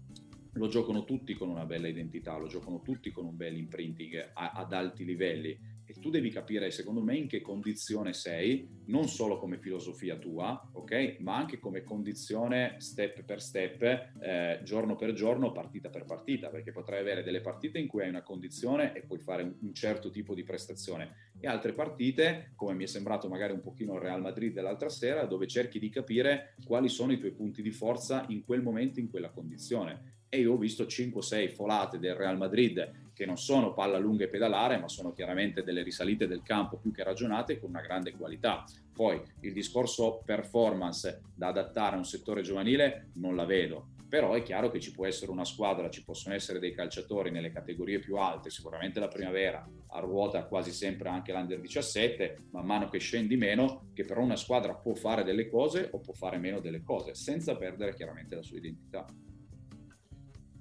lo 0.55 0.69
giocano 0.69 1.05
tutti 1.05 1.35
con 1.35 1.49
una 1.49 1.65
bella 1.65 1.88
identità, 1.88 2.37
lo 2.37 2.47
giocano 2.47 2.83
tutti 2.83 3.11
con 3.11 3.25
un 3.25 3.37
bel 3.37 3.57
imprinting 3.57 4.33
a, 4.35 4.53
ad 4.53 4.73
alti 4.73 5.05
livelli 5.05 5.59
e 5.85 5.95
tu 5.95 6.11
devi 6.11 6.31
capire 6.31 6.71
secondo 6.71 7.03
me 7.03 7.16
in 7.16 7.27
che 7.27 7.40
condizione 7.40 8.12
sei, 8.12 8.68
non 8.87 9.09
solo 9.09 9.38
come 9.38 9.59
filosofia 9.59 10.16
tua, 10.16 10.71
ok? 10.73 11.16
Ma 11.21 11.37
anche 11.37 11.59
come 11.59 11.83
condizione 11.83 12.77
step 12.79 13.23
per 13.25 13.40
step, 13.40 13.83
eh, 14.21 14.61
giorno 14.62 14.97
per 14.97 15.12
giorno, 15.12 15.53
partita 15.53 15.90
per 15.90 16.05
partita, 16.05 16.49
perché 16.49 16.73
potrai 16.73 17.01
avere 17.01 17.23
delle 17.23 17.40
partite 17.40 17.79
in 17.79 17.87
cui 17.87 18.03
hai 18.03 18.09
una 18.09 18.23
condizione 18.23 18.92
e 18.95 19.03
puoi 19.03 19.18
fare 19.18 19.42
un, 19.42 19.55
un 19.61 19.75
certo 19.75 20.11
tipo 20.11 20.35
di 20.35 20.45
prestazione 20.45 21.31
e 21.38 21.47
altre 21.47 21.73
partite, 21.73 22.53
come 22.55 22.75
mi 22.75 22.85
è 22.85 22.88
sembrato 22.88 23.29
magari 23.29 23.53
un 23.53 23.61
pochino 23.61 23.95
il 23.95 24.01
Real 24.01 24.21
Madrid 24.21 24.53
dell'altra 24.53 24.88
sera, 24.88 25.25
dove 25.25 25.47
cerchi 25.47 25.79
di 25.79 25.88
capire 25.88 26.55
quali 26.64 26.88
sono 26.88 27.12
i 27.12 27.18
tuoi 27.18 27.33
punti 27.33 27.62
di 27.62 27.71
forza 27.71 28.25
in 28.29 28.45
quel 28.45 28.62
momento, 28.62 29.01
in 29.01 29.11
quella 29.11 29.31
condizione 29.31 30.21
e 30.35 30.40
io 30.40 30.55
ho 30.55 30.57
visto 30.57 30.85
5-6 30.85 31.51
folate 31.51 31.99
del 31.99 32.14
Real 32.14 32.38
Madrid 32.38 33.02
che 33.14 33.27
non 33.27 33.37
sono 33.37 33.72
palla 33.72 33.98
lunga 33.98 34.25
e 34.25 34.29
pedalare, 34.29 34.79
ma 34.79 34.88
sono 34.88 35.12
chiaramente 35.12 35.62
delle 35.62 35.83
risalite 35.83 36.27
del 36.27 36.42
campo 36.42 36.79
più 36.79 36.92
che 36.92 37.05
ragionate 37.05 37.59
con 37.59 37.70
una 37.70 37.81
grande 37.81 38.12
qualità. 38.12 38.64
Poi 38.92 39.20
il 39.40 39.53
discorso 39.53 40.22
performance 40.25 41.22
da 41.35 41.48
adattare 41.48 41.94
a 41.96 41.98
un 41.98 42.05
settore 42.05 42.42
giovanile 42.42 43.09
non 43.14 43.35
la 43.37 43.44
vedo, 43.44 43.88
però 44.12 44.35
è 44.35 44.42
chiaro 44.42 44.70
che 44.70 44.79
ci 44.79 44.92
può 44.92 45.07
essere 45.07 45.31
una 45.31 45.46
squadra, 45.46 45.88
ci 45.88 46.05
possono 46.05 46.35
essere 46.35 46.59
dei 46.59 46.75
calciatori 46.75 47.31
nelle 47.31 47.51
categorie 47.51 47.98
più 47.98 48.16
alte, 48.16 48.51
sicuramente 48.51 49.01
la 49.01 49.09
primavera, 49.09 49.66
a 49.87 50.01
ruota 50.01 50.44
quasi 50.44 50.70
sempre 50.70 51.09
anche 51.09 51.33
l'Under 51.33 51.59
17, 51.59 52.48
man 52.51 52.66
mano 52.66 52.90
che 52.90 52.98
scendi 52.98 53.37
meno, 53.37 53.88
che 53.94 54.05
però 54.05 54.20
una 54.20 54.37
squadra 54.37 54.75
può 54.75 54.92
fare 54.92 55.25
delle 55.25 55.48
cose 55.48 55.88
o 55.92 55.98
può 55.98 56.12
fare 56.12 56.37
meno 56.37 56.61
delle 56.61 56.83
cose, 56.83 57.14
senza 57.14 57.57
perdere 57.57 57.94
chiaramente 57.94 58.35
la 58.35 58.42
sua 58.42 58.59
identità. 58.59 59.07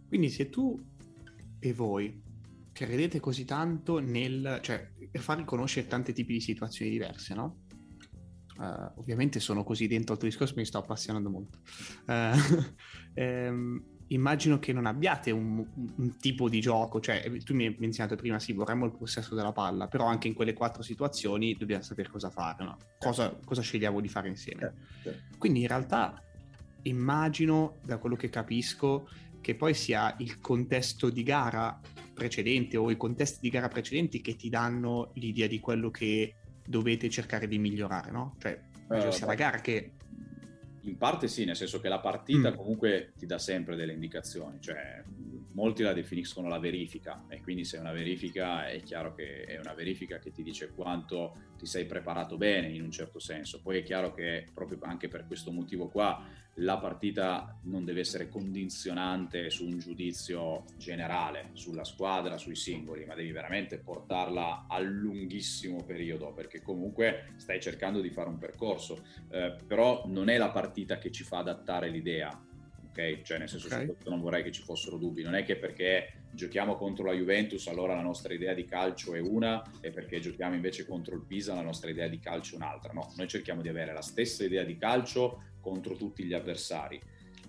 Quindi 0.07 0.29
se 0.29 0.49
tu 0.49 0.81
e 1.59 1.73
voi 1.73 2.21
credete 2.85 3.19
così 3.19 3.45
tanto 3.45 3.99
nel... 3.99 4.59
cioè 4.61 4.89
per 5.09 5.21
far 5.21 5.37
riconoscere 5.37 5.87
tanti 5.87 6.13
tipi 6.13 6.33
di 6.33 6.41
situazioni 6.41 6.91
diverse, 6.91 7.33
no? 7.33 7.63
Uh, 8.57 8.99
ovviamente 8.99 9.39
sono 9.39 9.63
così 9.63 9.87
dentro 9.87 10.13
al 10.13 10.19
tuo 10.19 10.27
discorso, 10.27 10.53
mi 10.55 10.65
sto 10.65 10.77
appassionando 10.77 11.29
molto. 11.29 11.59
Uh, 12.05 12.65
ehm, 13.15 13.83
immagino 14.07 14.59
che 14.59 14.71
non 14.71 14.85
abbiate 14.85 15.31
un, 15.31 15.65
un, 15.97 16.17
tipo 16.17 16.47
di 16.47 16.61
gioco, 16.61 16.99
cioè 16.99 17.31
tu 17.43 17.55
mi 17.55 17.65
hai 17.65 17.75
menzionato 17.79 18.15
prima, 18.15 18.37
sì, 18.39 18.53
vorremmo 18.53 18.85
il 18.85 18.91
possesso 18.91 19.33
della 19.33 19.51
palla, 19.51 19.87
però 19.87 20.05
anche 20.05 20.27
in 20.27 20.35
quelle 20.35 20.53
quattro 20.53 20.83
situazioni 20.83 21.55
dobbiamo 21.55 21.81
sapere 21.81 22.09
cosa 22.09 22.29
fare, 22.29 22.63
no? 22.63 22.77
cosa, 22.99 23.35
cosa 23.43 23.61
scegliamo 23.61 23.99
di 23.99 24.07
fare 24.07 24.27
insieme. 24.27 24.73
Quindi 25.37 25.61
in 25.61 25.67
realtà 25.67 26.21
immagino, 26.83 27.77
da 27.83 27.97
quello 27.97 28.15
che 28.15 28.29
capisco, 28.29 29.07
che 29.41 29.55
poi 29.55 29.73
sia 29.73 30.15
il 30.19 30.39
contesto 30.39 31.09
di 31.09 31.23
gara 31.23 31.79
precedente 32.21 32.77
o 32.77 32.91
i 32.91 32.97
contesti 32.97 33.39
di 33.41 33.49
gara 33.49 33.67
precedenti 33.67 34.21
che 34.21 34.35
ti 34.35 34.47
danno 34.47 35.09
l'idea 35.15 35.47
di 35.47 35.59
quello 35.59 35.89
che 35.89 36.35
dovete 36.63 37.09
cercare 37.09 37.47
di 37.47 37.57
migliorare, 37.57 38.11
no? 38.11 38.35
Cioè, 38.39 38.61
uh, 38.89 39.09
sia 39.09 39.25
la 39.25 39.33
gara 39.33 39.59
che... 39.59 39.93
In 40.81 40.97
parte 40.97 41.27
sì, 41.27 41.45
nel 41.45 41.55
senso 41.55 41.79
che 41.79 41.89
la 41.89 41.99
partita 41.99 42.51
mm. 42.51 42.55
comunque 42.55 43.13
ti 43.17 43.25
dà 43.25 43.39
sempre 43.39 43.75
delle 43.75 43.93
indicazioni, 43.93 44.59
cioè 44.61 45.03
molti 45.53 45.81
la 45.81 45.93
definiscono 45.93 46.47
la 46.47 46.59
verifica 46.59 47.25
e 47.27 47.41
quindi 47.41 47.65
se 47.65 47.77
è 47.77 47.79
una 47.79 47.91
verifica 47.91 48.67
è 48.67 48.81
chiaro 48.81 49.13
che 49.13 49.43
è 49.43 49.59
una 49.59 49.73
verifica 49.73 50.17
che 50.17 50.31
ti 50.31 50.43
dice 50.43 50.69
quanto 50.69 51.35
ti 51.57 51.65
sei 51.65 51.85
preparato 51.85 52.37
bene 52.37 52.67
in 52.67 52.83
un 52.83 52.91
certo 52.91 53.19
senso. 53.19 53.61
Poi 53.61 53.79
è 53.79 53.83
chiaro 53.83 54.13
che 54.13 54.45
proprio 54.53 54.77
anche 54.83 55.07
per 55.07 55.25
questo 55.25 55.51
motivo 55.51 55.87
qua 55.87 56.23
la 56.55 56.77
partita 56.77 57.57
non 57.63 57.85
deve 57.85 58.01
essere 58.01 58.27
condizionante 58.27 59.49
su 59.49 59.65
un 59.65 59.79
giudizio 59.79 60.65
generale 60.77 61.51
sulla 61.53 61.83
squadra, 61.83 62.37
sui 62.37 62.55
singoli, 62.55 63.05
ma 63.05 63.15
devi 63.15 63.31
veramente 63.31 63.77
portarla 63.77 64.65
a 64.67 64.79
lunghissimo 64.79 65.83
periodo 65.83 66.33
perché 66.33 66.61
comunque 66.61 67.33
stai 67.37 67.61
cercando 67.61 68.01
di 68.01 68.09
fare 68.09 68.29
un 68.29 68.37
percorso, 68.37 69.03
eh, 69.29 69.55
però 69.65 70.03
non 70.07 70.29
è 70.29 70.37
la 70.37 70.49
partita 70.49 70.97
che 70.97 71.11
ci 71.11 71.23
fa 71.23 71.39
adattare 71.39 71.89
l'idea 71.89 72.49
ok? 72.91 73.21
Cioè, 73.21 73.37
nel 73.37 73.49
senso 73.49 73.67
okay. 73.67 73.87
che 73.87 74.09
non 74.09 74.19
vorrei 74.19 74.43
che 74.43 74.51
ci 74.51 74.61
fossero 74.61 74.97
dubbi. 74.97 75.23
Non 75.23 75.35
è 75.35 75.43
che 75.43 75.55
perché 75.55 76.13
giochiamo 76.31 76.75
contro 76.75 77.05
la 77.05 77.13
Juventus 77.13 77.67
allora 77.67 77.95
la 77.95 78.01
nostra 78.01 78.33
idea 78.33 78.53
di 78.53 78.65
calcio 78.65 79.15
è 79.15 79.19
una 79.19 79.61
e 79.81 79.91
perché 79.91 80.19
giochiamo 80.19 80.55
invece 80.55 80.85
contro 80.85 81.15
il 81.15 81.23
Pisa 81.25 81.53
la 81.53 81.61
nostra 81.61 81.89
idea 81.89 82.07
di 82.07 82.19
calcio 82.19 82.53
è 82.53 82.57
un'altra. 82.57 82.93
No, 82.93 83.11
noi 83.15 83.27
cerchiamo 83.27 83.61
di 83.61 83.69
avere 83.69 83.93
la 83.93 84.01
stessa 84.01 84.43
idea 84.43 84.63
di 84.63 84.77
calcio 84.77 85.43
contro 85.59 85.95
tutti 85.95 86.23
gli 86.23 86.33
avversari 86.33 87.01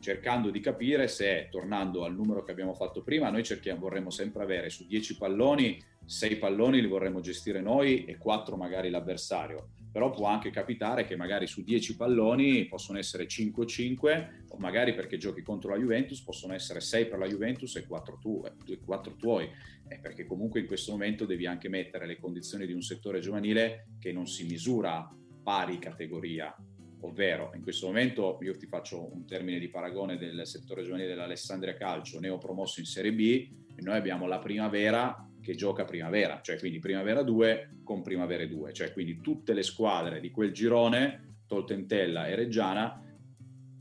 cercando 0.02 0.50
di 0.50 0.58
capire 0.58 1.06
se, 1.06 1.46
tornando 1.48 2.04
al 2.04 2.12
numero 2.12 2.42
che 2.42 2.50
abbiamo 2.50 2.74
fatto 2.74 3.04
prima, 3.04 3.30
noi 3.30 3.44
cerchiamo, 3.44 3.82
vorremmo 3.82 4.10
sempre 4.10 4.42
avere 4.42 4.68
su 4.68 4.84
10 4.84 5.16
palloni, 5.16 5.80
6 6.04 6.36
palloni 6.38 6.80
li 6.80 6.88
vorremmo 6.88 7.20
gestire 7.20 7.60
noi 7.60 8.04
e 8.04 8.18
4 8.18 8.56
magari 8.56 8.90
l'avversario 8.90 9.68
però 9.92 10.10
può 10.10 10.26
anche 10.26 10.50
capitare 10.50 11.04
che 11.04 11.16
magari 11.16 11.46
su 11.46 11.62
10 11.62 11.96
palloni 11.96 12.64
possono 12.64 12.98
essere 12.98 13.26
5-5 13.26 14.44
o 14.48 14.56
magari 14.56 14.94
perché 14.94 15.18
giochi 15.18 15.42
contro 15.42 15.70
la 15.70 15.78
Juventus 15.78 16.22
possono 16.22 16.54
essere 16.54 16.80
6 16.80 17.06
per 17.06 17.18
la 17.18 17.26
Juventus 17.26 17.76
e 17.76 17.86
4, 17.86 18.18
tu, 18.18 18.42
4 18.84 19.16
tuoi, 19.16 19.48
eh, 19.88 19.98
perché 19.98 20.24
comunque 20.24 20.60
in 20.60 20.66
questo 20.66 20.92
momento 20.92 21.26
devi 21.26 21.46
anche 21.46 21.68
mettere 21.68 22.06
le 22.06 22.18
condizioni 22.18 22.66
di 22.66 22.72
un 22.72 22.80
settore 22.80 23.20
giovanile 23.20 23.88
che 23.98 24.12
non 24.12 24.26
si 24.26 24.46
misura 24.46 25.06
pari 25.42 25.78
categoria, 25.78 26.56
ovvero 27.00 27.52
in 27.54 27.62
questo 27.62 27.86
momento 27.86 28.38
io 28.40 28.56
ti 28.56 28.66
faccio 28.66 29.12
un 29.12 29.26
termine 29.26 29.58
di 29.58 29.68
paragone 29.68 30.16
del 30.16 30.46
settore 30.46 30.84
giovanile 30.84 31.08
dell'Alessandria 31.08 31.74
Calcio, 31.74 32.18
neopromosso 32.18 32.80
in 32.80 32.86
Serie 32.86 33.12
B, 33.12 33.48
e 33.74 33.82
noi 33.82 33.96
abbiamo 33.96 34.26
la 34.26 34.38
primavera 34.38 35.28
che 35.42 35.54
gioca 35.54 35.84
primavera, 35.84 36.40
cioè 36.40 36.58
quindi 36.58 36.78
primavera 36.78 37.22
2 37.22 37.80
con 37.84 38.00
primavera 38.00 38.46
2, 38.46 38.72
cioè 38.72 38.92
quindi 38.92 39.20
tutte 39.20 39.52
le 39.52 39.62
squadre 39.62 40.20
di 40.20 40.30
quel 40.30 40.52
girone, 40.52 41.40
Toltentella 41.46 42.28
e 42.28 42.34
Reggiana, 42.34 43.02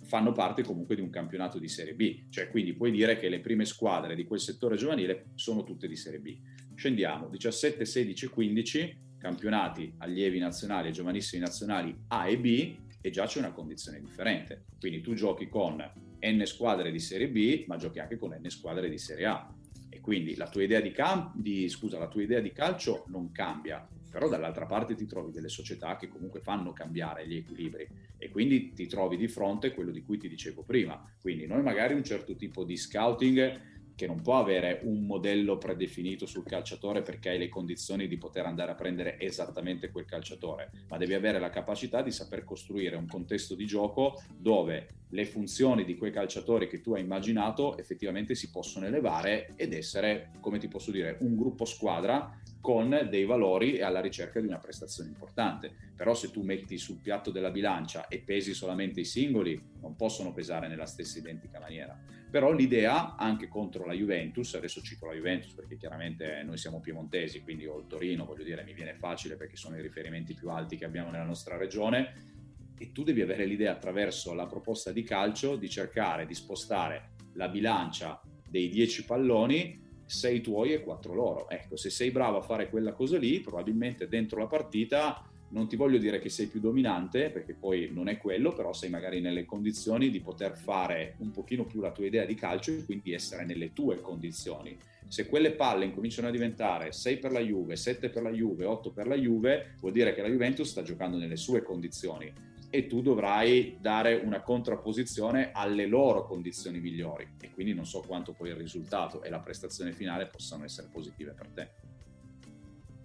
fanno 0.04 0.34
parte 0.34 0.64
comunque 0.64 0.96
di 0.96 1.02
un 1.02 1.10
campionato 1.10 1.58
di 1.58 1.70
Serie 1.70 1.94
B, 1.94 2.24
cioè 2.30 2.50
quindi 2.50 2.74
puoi 2.74 2.92
dire 2.92 3.16
che 3.16 3.30
le 3.30 3.40
prime 3.40 3.64
squadre 3.64 4.16
di 4.16 4.26
quel 4.26 4.42
settore 4.42 4.76
giovanile 4.76 5.28
sono 5.36 5.64
tutte 5.64 5.88
di 5.88 5.96
Serie 5.96 6.20
B. 6.20 6.38
Scendiamo 6.76 7.30
17, 7.30 7.86
16, 7.86 8.28
15 8.28 8.98
campionati 9.18 9.94
allievi 10.00 10.40
nazionali 10.40 10.90
e 10.90 10.92
giovanissimi 10.92 11.42
nazionali 11.42 11.96
A 12.08 12.28
e 12.28 12.38
B 12.40 12.76
e 13.00 13.10
già 13.12 13.26
c'è 13.26 13.40
una 13.40 13.52
condizione 13.52 14.00
differente. 14.00 14.66
Quindi 14.80 15.02
tu 15.02 15.14
giochi 15.14 15.48
con 15.48 15.78
N 16.20 16.42
squadre 16.46 16.92
di 16.92 17.00
Serie 17.00 17.30
B, 17.30 17.66
ma 17.68 17.78
giochi 17.78 18.00
anche 18.00 18.18
con 18.18 18.32
N 18.32 18.50
squadre 18.50 18.90
di 18.90 18.98
Serie 18.98 19.26
A 19.28 19.56
E 19.94 20.00
quindi 20.00 20.36
la 20.36 20.48
tua 20.48 20.64
idea 20.64 20.80
di, 20.80 20.92
cam- 20.92 21.34
di, 21.36 21.68
scusa, 21.68 22.00
la 22.00 22.08
tua 22.08 22.22
idea 22.22 22.40
di 22.40 22.54
calcio 22.54 23.04
non 23.08 23.32
cambia, 23.34 23.86
però 24.10 24.30
dall'altra 24.30 24.66
parte 24.66 24.96
ti 24.96 25.06
trovi 25.06 25.32
delle 25.32 25.50
società 25.50 25.98
che 25.98 26.08
comunque 26.08 26.40
fanno 26.40 26.72
cambiare 26.72 27.28
gli 27.28 27.36
equilibri 27.36 27.88
e 28.18 28.30
quindi 28.30 28.72
ti 28.72 28.88
trovi 28.88 29.18
di 29.18 29.28
fronte 29.28 29.74
quello 29.74 29.92
di 29.92 30.02
cui 30.02 30.18
ti 30.18 30.30
dicevo 30.30 30.64
prima. 30.64 31.04
Quindi 31.20 31.46
noi 31.46 31.62
magari 31.62 31.94
un 31.94 32.04
certo 32.06 32.36
tipo 32.36 32.64
di 32.64 32.78
scouting 32.78 33.81
che 33.96 34.08
non 34.08 34.22
può 34.22 34.40
avere 34.40 34.82
un 34.84 35.06
modello 35.06 35.58
predefinito 35.58 36.26
sul 36.26 36.44
calciatore 36.44 37.02
perché 37.02 37.30
hai 37.30 37.38
le 37.38 37.50
condizioni 37.50 38.08
di 38.08 38.18
poter 38.18 38.46
andare 38.46 38.72
a 38.72 38.76
prendere 38.76 39.20
esattamente 39.20 39.92
quel 39.92 40.06
calciatore, 40.06 40.72
ma 40.90 40.98
devi 40.98 41.14
avere 41.14 41.40
la 41.40 41.50
capacità 41.50 42.02
di 42.02 42.12
saper 42.12 42.44
costruire 42.44 42.96
un 42.96 43.08
contesto 43.08 43.56
di 43.56 43.66
gioco 43.66 44.22
dove 44.36 44.88
le 45.14 45.26
funzioni 45.26 45.84
di 45.84 45.98
quei 45.98 46.12
calciatori 46.12 46.68
che 46.68 46.82
tu 46.82 46.94
hai 46.94 47.02
immaginato 47.02 47.78
effettivamente 47.78 48.34
si 48.34 48.50
possono 48.50 48.86
elevare 48.86 49.54
ed 49.56 49.74
essere, 49.74 50.32
come 50.40 50.58
ti 50.58 50.68
posso 50.68 50.92
dire, 50.92 51.18
un 51.20 51.36
gruppo 51.36 51.66
squadra 51.66 52.40
con 52.62 53.08
dei 53.10 53.26
valori 53.26 53.76
e 53.76 53.84
alla 53.84 54.00
ricerca 54.00 54.40
di 54.40 54.48
una 54.48 54.60
prestazione 54.60 55.10
importante. 55.10 55.74
Però 55.96 56.14
se 56.14 56.32
tu 56.32 56.44
metti 56.44 56.78
sul 56.78 57.00
piatto 57.02 57.32
della 57.32 57.52
bilancia 57.52 58.08
e 58.08 58.20
pesi 58.20 58.54
solamente 58.54 59.02
i 59.02 59.06
singoli, 59.06 59.62
non 59.82 59.96
possono 59.96 60.32
pesare 60.32 60.68
nella 60.68 60.86
stessa 60.86 61.20
identica 61.20 61.60
maniera. 61.60 62.21
Però 62.32 62.54
l'idea, 62.54 63.18
anche 63.18 63.50
contro 63.50 63.86
la 63.86 63.92
Juventus, 63.92 64.54
adesso 64.54 64.82
cito 64.82 65.06
la 65.06 65.14
Juventus 65.14 65.52
perché 65.52 65.76
chiaramente 65.76 66.42
noi 66.46 66.58
siamo 66.58 66.80
piemontesi, 66.80 67.42
quindi 67.42 67.68
ho 67.68 67.78
il 67.78 67.88
Torino, 67.88 68.24
voglio 68.24 68.46
dire, 68.46 68.64
mi 68.64 68.74
viene 68.74 68.94
facile 68.94 69.36
perché 69.36 69.58
sono 69.58 69.78
i 69.78 69.82
riferimenti 69.82 70.34
più 70.34 70.50
alti 70.50 70.78
che 70.78 70.86
abbiamo 70.86 71.12
nella 71.12 71.26
nostra 71.26 71.58
regione, 71.58 72.30
e 72.78 72.94
tu 72.94 73.04
devi 73.04 73.22
avere 73.22 73.46
l'idea 73.46 73.74
attraverso 73.74 74.34
la 74.34 74.48
proposta 74.48 74.94
di 74.94 75.04
calcio 75.04 75.58
di 75.58 75.70
cercare 75.70 76.26
di 76.26 76.34
spostare 76.34 77.16
la 77.34 77.50
bilancia 77.50 78.22
dei 78.50 78.70
10 78.70 79.04
palloni 79.04 79.80
sei 80.06 80.42
tuoi 80.42 80.72
e 80.74 80.82
quattro 80.82 81.14
loro. 81.14 81.50
Ecco, 81.50 81.76
se 81.76 81.90
sei 81.90 82.12
bravo 82.12 82.38
a 82.38 82.42
fare 82.42 82.70
quella 82.70 82.94
cosa 82.94 83.18
lì, 83.18 83.42
probabilmente 83.42 84.08
dentro 84.08 84.40
la 84.40 84.48
partita 84.48 85.31
non 85.52 85.68
ti 85.68 85.76
voglio 85.76 85.98
dire 85.98 86.20
che 86.20 86.30
sei 86.30 86.48
più 86.48 86.60
dominante, 86.60 87.30
perché 87.30 87.54
poi 87.54 87.90
non 87.92 88.08
è 88.08 88.18
quello, 88.18 88.54
però 88.54 88.74
sei 88.74 88.90
magari 88.90 89.22
nelle 89.22 89.46
condizioni 89.46 90.10
di 90.10 90.20
poter 90.20 90.58
fare 90.58 91.16
un 91.20 91.32
pochino 91.32 91.66
più 91.66 91.82
la 91.82 91.92
tua 91.92 92.06
idea 92.06 92.26
di 92.26 92.36
calcio 92.36 92.72
e 92.72 92.86
quindi 92.86 93.14
essere 93.14 93.46
nelle 93.46 93.74
tue 93.74 94.02
condizioni. 94.02 94.78
Se 95.08 95.28
quelle 95.28 95.52
palle 95.52 95.86
incominciano 95.86 96.30
a 96.30 96.32
diventare 96.32 96.94
6 96.94 97.18
per 97.18 97.32
la 97.32 97.42
Juve, 97.42 97.76
7 97.76 98.10
per 98.10 98.24
la 98.24 98.32
Juve, 98.32 98.66
8 98.66 98.92
per 98.92 99.08
la 99.08 99.16
Juve, 99.16 99.76
vuol 99.80 99.92
dire 99.92 100.14
che 100.14 100.22
la 100.22 100.30
Juventus 100.30 100.70
sta 100.70 100.84
giocando 100.84 101.18
nelle 101.18 101.36
sue 101.36 101.62
condizioni 101.62 102.32
e 102.74 102.88
tu 102.88 103.02
dovrai 103.02 103.76
dare 103.82 104.16
una 104.16 104.42
contrapposizione 104.42 105.52
alle 105.52 105.86
loro 105.86 106.24
condizioni 106.24 106.80
migliori 106.80 107.28
e 107.42 107.52
quindi 107.52 107.74
non 107.74 107.86
so 107.86 108.00
quanto 108.00 108.32
poi 108.32 108.50
il 108.50 108.56
risultato 108.56 109.22
e 109.22 109.30
la 109.30 109.42
prestazione 109.42 109.92
finale 109.92 110.28
possano 110.28 110.64
essere 110.64 110.88
positive 110.90 111.34
per 111.34 111.48
te. 111.50 111.91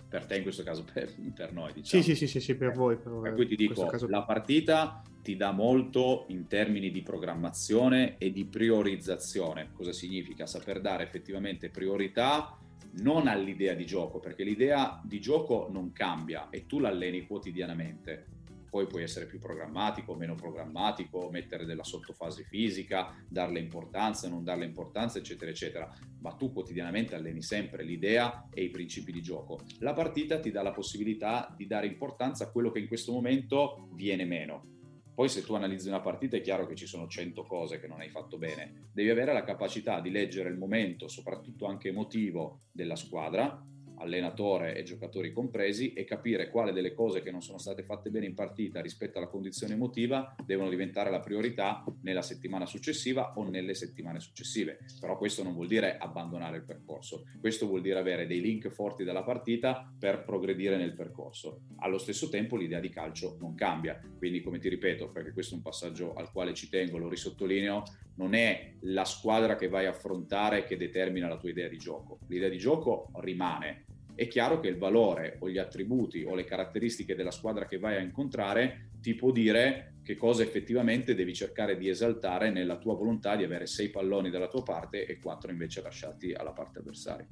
Per 0.09 0.25
te 0.25 0.37
in 0.37 0.43
questo 0.43 0.63
caso, 0.63 0.85
per, 0.93 1.13
per 1.35 1.53
noi 1.53 1.73
diciamo. 1.73 2.03
Sì, 2.03 2.15
sì, 2.15 2.27
sì, 2.27 2.41
sì, 2.41 2.55
per 2.55 2.73
voi. 2.73 2.97
Per, 2.97 3.13
per 3.23 3.35
cui 3.35 3.47
ti 3.47 3.57
dico, 3.57 3.87
caso... 3.87 4.09
la 4.09 4.23
partita 4.23 5.03
ti 5.23 5.37
dà 5.37 5.51
molto 5.51 6.27
in 6.29 6.47
termini 6.47 6.91
di 6.91 7.03
programmazione 7.03 8.17
e 8.19 8.31
di 8.31 8.45
priorizzazione. 8.45 9.71
Cosa 9.73 9.93
significa? 9.93 10.47
Saper 10.47 10.81
dare 10.81 11.03
effettivamente 11.03 11.69
priorità 11.69 12.57
non 12.99 13.27
all'idea 13.27 13.75
di 13.75 13.85
gioco, 13.85 14.21
perché 14.21 14.43
l'idea 14.45 15.01
di 15.05 15.21
gioco 15.21 15.69
non 15.71 15.93
cambia 15.93 16.49
e 16.51 16.67
tu 16.67 16.79
l'alleni 16.79 17.27
quotidianamente 17.27 18.36
poi 18.69 18.87
puoi 18.87 19.03
essere 19.03 19.27
più 19.27 19.39
programmatico, 19.39 20.15
meno 20.15 20.35
programmatico, 20.35 21.31
mettere 21.31 21.65
della 21.65 21.85
sottofase 21.85 22.45
fisica, 22.45 23.15
darle 23.29 23.61
importanza, 23.61 24.29
non 24.29 24.45
darle 24.45 24.65
importanza, 24.65 25.19
eccetera, 25.19 25.51
eccetera. 25.51 25.93
Ma 26.21 26.33
tu 26.33 26.53
quotidianamente 26.53 27.15
alleni 27.15 27.43
sempre 27.43 27.85
l'idea 27.85 28.49
e 28.53 28.65
i 28.65 28.71
principi 28.71 29.13
di 29.13 29.23
gioco. 29.23 29.61
La 29.79 29.93
partita 29.93 30.41
ti 30.41 30.51
dà 30.51 30.63
la 30.63 30.73
possibilità 30.73 31.55
di 31.57 31.67
dare 31.67 31.87
importanza 31.87 32.45
a 32.45 32.51
quello 32.51 32.71
che 32.71 32.81
in 32.81 32.89
questo 32.89 33.13
momento 33.13 33.89
viene 33.93 34.25
meno. 34.25 34.75
Poi 35.17 35.31
se 35.31 35.43
tu 35.43 35.55
analizzi 35.55 35.89
una 35.89 36.01
partita 36.01 36.37
è 36.37 36.43
chiaro 36.43 36.67
che 36.67 36.75
ci 36.75 36.85
sono 36.87 37.09
100 37.09 37.45
cose 37.45 37.81
che 37.81 37.87
non 37.87 38.01
hai 38.01 38.11
fatto 38.11 38.37
bene. 38.37 38.91
Devi 38.93 39.09
avere 39.09 39.33
la 39.33 39.45
capacità 39.45 39.99
di 40.01 40.11
leggere 40.11 40.51
il 40.51 40.59
momento, 40.59 41.09
soprattutto 41.09 41.65
anche 41.65 41.89
emotivo, 41.89 42.65
della 42.71 42.97
squadra, 42.97 43.65
allenatore 43.99 44.77
e 44.77 44.83
giocatori 44.83 45.33
compresi, 45.33 45.93
e 45.93 46.05
capire 46.05 46.51
quale 46.51 46.73
delle 46.73 46.93
cose 46.93 47.23
che 47.23 47.31
non 47.31 47.43
sono 47.43 47.59
state 47.59 47.83
fatte 47.83 48.11
bene 48.11 48.27
in 48.27 48.35
partita 48.35 48.81
rispetto 48.81 49.19
alla 49.19 49.29
condizione 49.29 49.75
emotiva 49.75 50.35
devono 50.45 50.69
diventare 50.69 51.11
la 51.11 51.21
priorità 51.21 51.85
nella 52.03 52.23
settimana 52.23 52.67
successiva 52.67 53.33
o 53.37 53.49
nelle 53.49 53.75
settimane 53.75 54.21
successive. 54.21 54.79
Però 55.01 55.17
questo 55.17 55.43
non 55.43 55.55
vuol 55.55 55.67
dire 55.67 55.97
abbandonare 55.99 56.57
il 56.57 56.65
percorso, 56.65 57.25
questo 57.41 57.67
vuol 57.67 57.81
dire 57.81 57.99
avere 57.99 58.27
dei 58.27 58.41
link 58.41 58.69
forti 58.69 59.05
dalla 59.05 59.23
partita 59.23 59.93
per 59.99 60.25
progredire 60.25 60.77
nel 60.77 60.95
percorso. 60.95 61.63
Allo 61.79 61.99
stesso 61.99 62.29
tempo 62.29 62.57
l'idea 62.57 62.81
di 62.81 62.89
calcio 62.89 63.37
non 63.41 63.55
cambia, 63.55 64.01
quindi 64.19 64.43
come 64.43 64.59
ti 64.59 64.69
ripeto, 64.69 65.11
perché 65.11 65.33
questo 65.33 65.55
è 65.55 65.57
un 65.57 65.63
passaggio 65.63 66.15
al 66.15 66.31
quale 66.31 66.55
ci 66.55 66.69
tengo, 66.69 66.99
lo 66.99 67.09
risottolineo, 67.09 67.83
non 68.17 68.35
è 68.35 68.75
la 68.81 69.05
squadra 69.05 69.57
che 69.57 69.69
vai 69.69 69.87
a 69.87 69.91
affrontare 69.91 70.65
che 70.65 70.77
determina 70.77 71.29
la 71.29 71.37
tua 71.37 71.51
idea 71.51 71.69
di 71.69 71.79
gioco. 71.79 72.21
L'idea 72.29 72.49
di 72.49 72.59
gioco 72.59 73.11
rimane. 73.17 73.86
È 74.17 74.27
chiaro 74.29 74.61
che 74.61 74.69
il 74.69 74.79
valore 74.79 75.37
o 75.41 75.51
gli 75.51 75.59
attributi 75.59 76.25
o 76.25 76.35
le 76.35 76.45
caratteristiche 76.45 77.15
della 77.15 77.31
squadra 77.31 77.67
che 77.67 77.79
vai 77.79 77.97
a 77.97 78.01
incontrare 78.01 78.89
ti 78.99 79.15
può 79.15 79.31
dire 79.31 79.97
che 80.03 80.17
cosa 80.17 80.43
effettivamente 80.43 81.15
devi 81.15 81.35
cercare 81.35 81.77
di 81.77 81.91
esaltare 81.91 82.51
nella 82.51 82.79
tua 82.79 82.95
volontà 82.95 83.37
di 83.37 83.45
avere 83.45 83.67
sei 83.67 83.91
palloni 83.91 84.31
dalla 84.31 84.49
tua 84.49 84.63
parte 84.63 85.05
e 85.05 85.19
quattro 85.19 85.51
invece 85.51 85.83
lasciati 85.83 86.33
alla 86.33 86.53
parte 86.53 86.79
avversaria. 86.79 87.29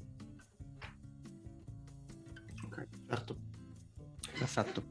Ok, 2.66 2.88
certo. 3.08 3.36
Perfetto. 4.38 4.82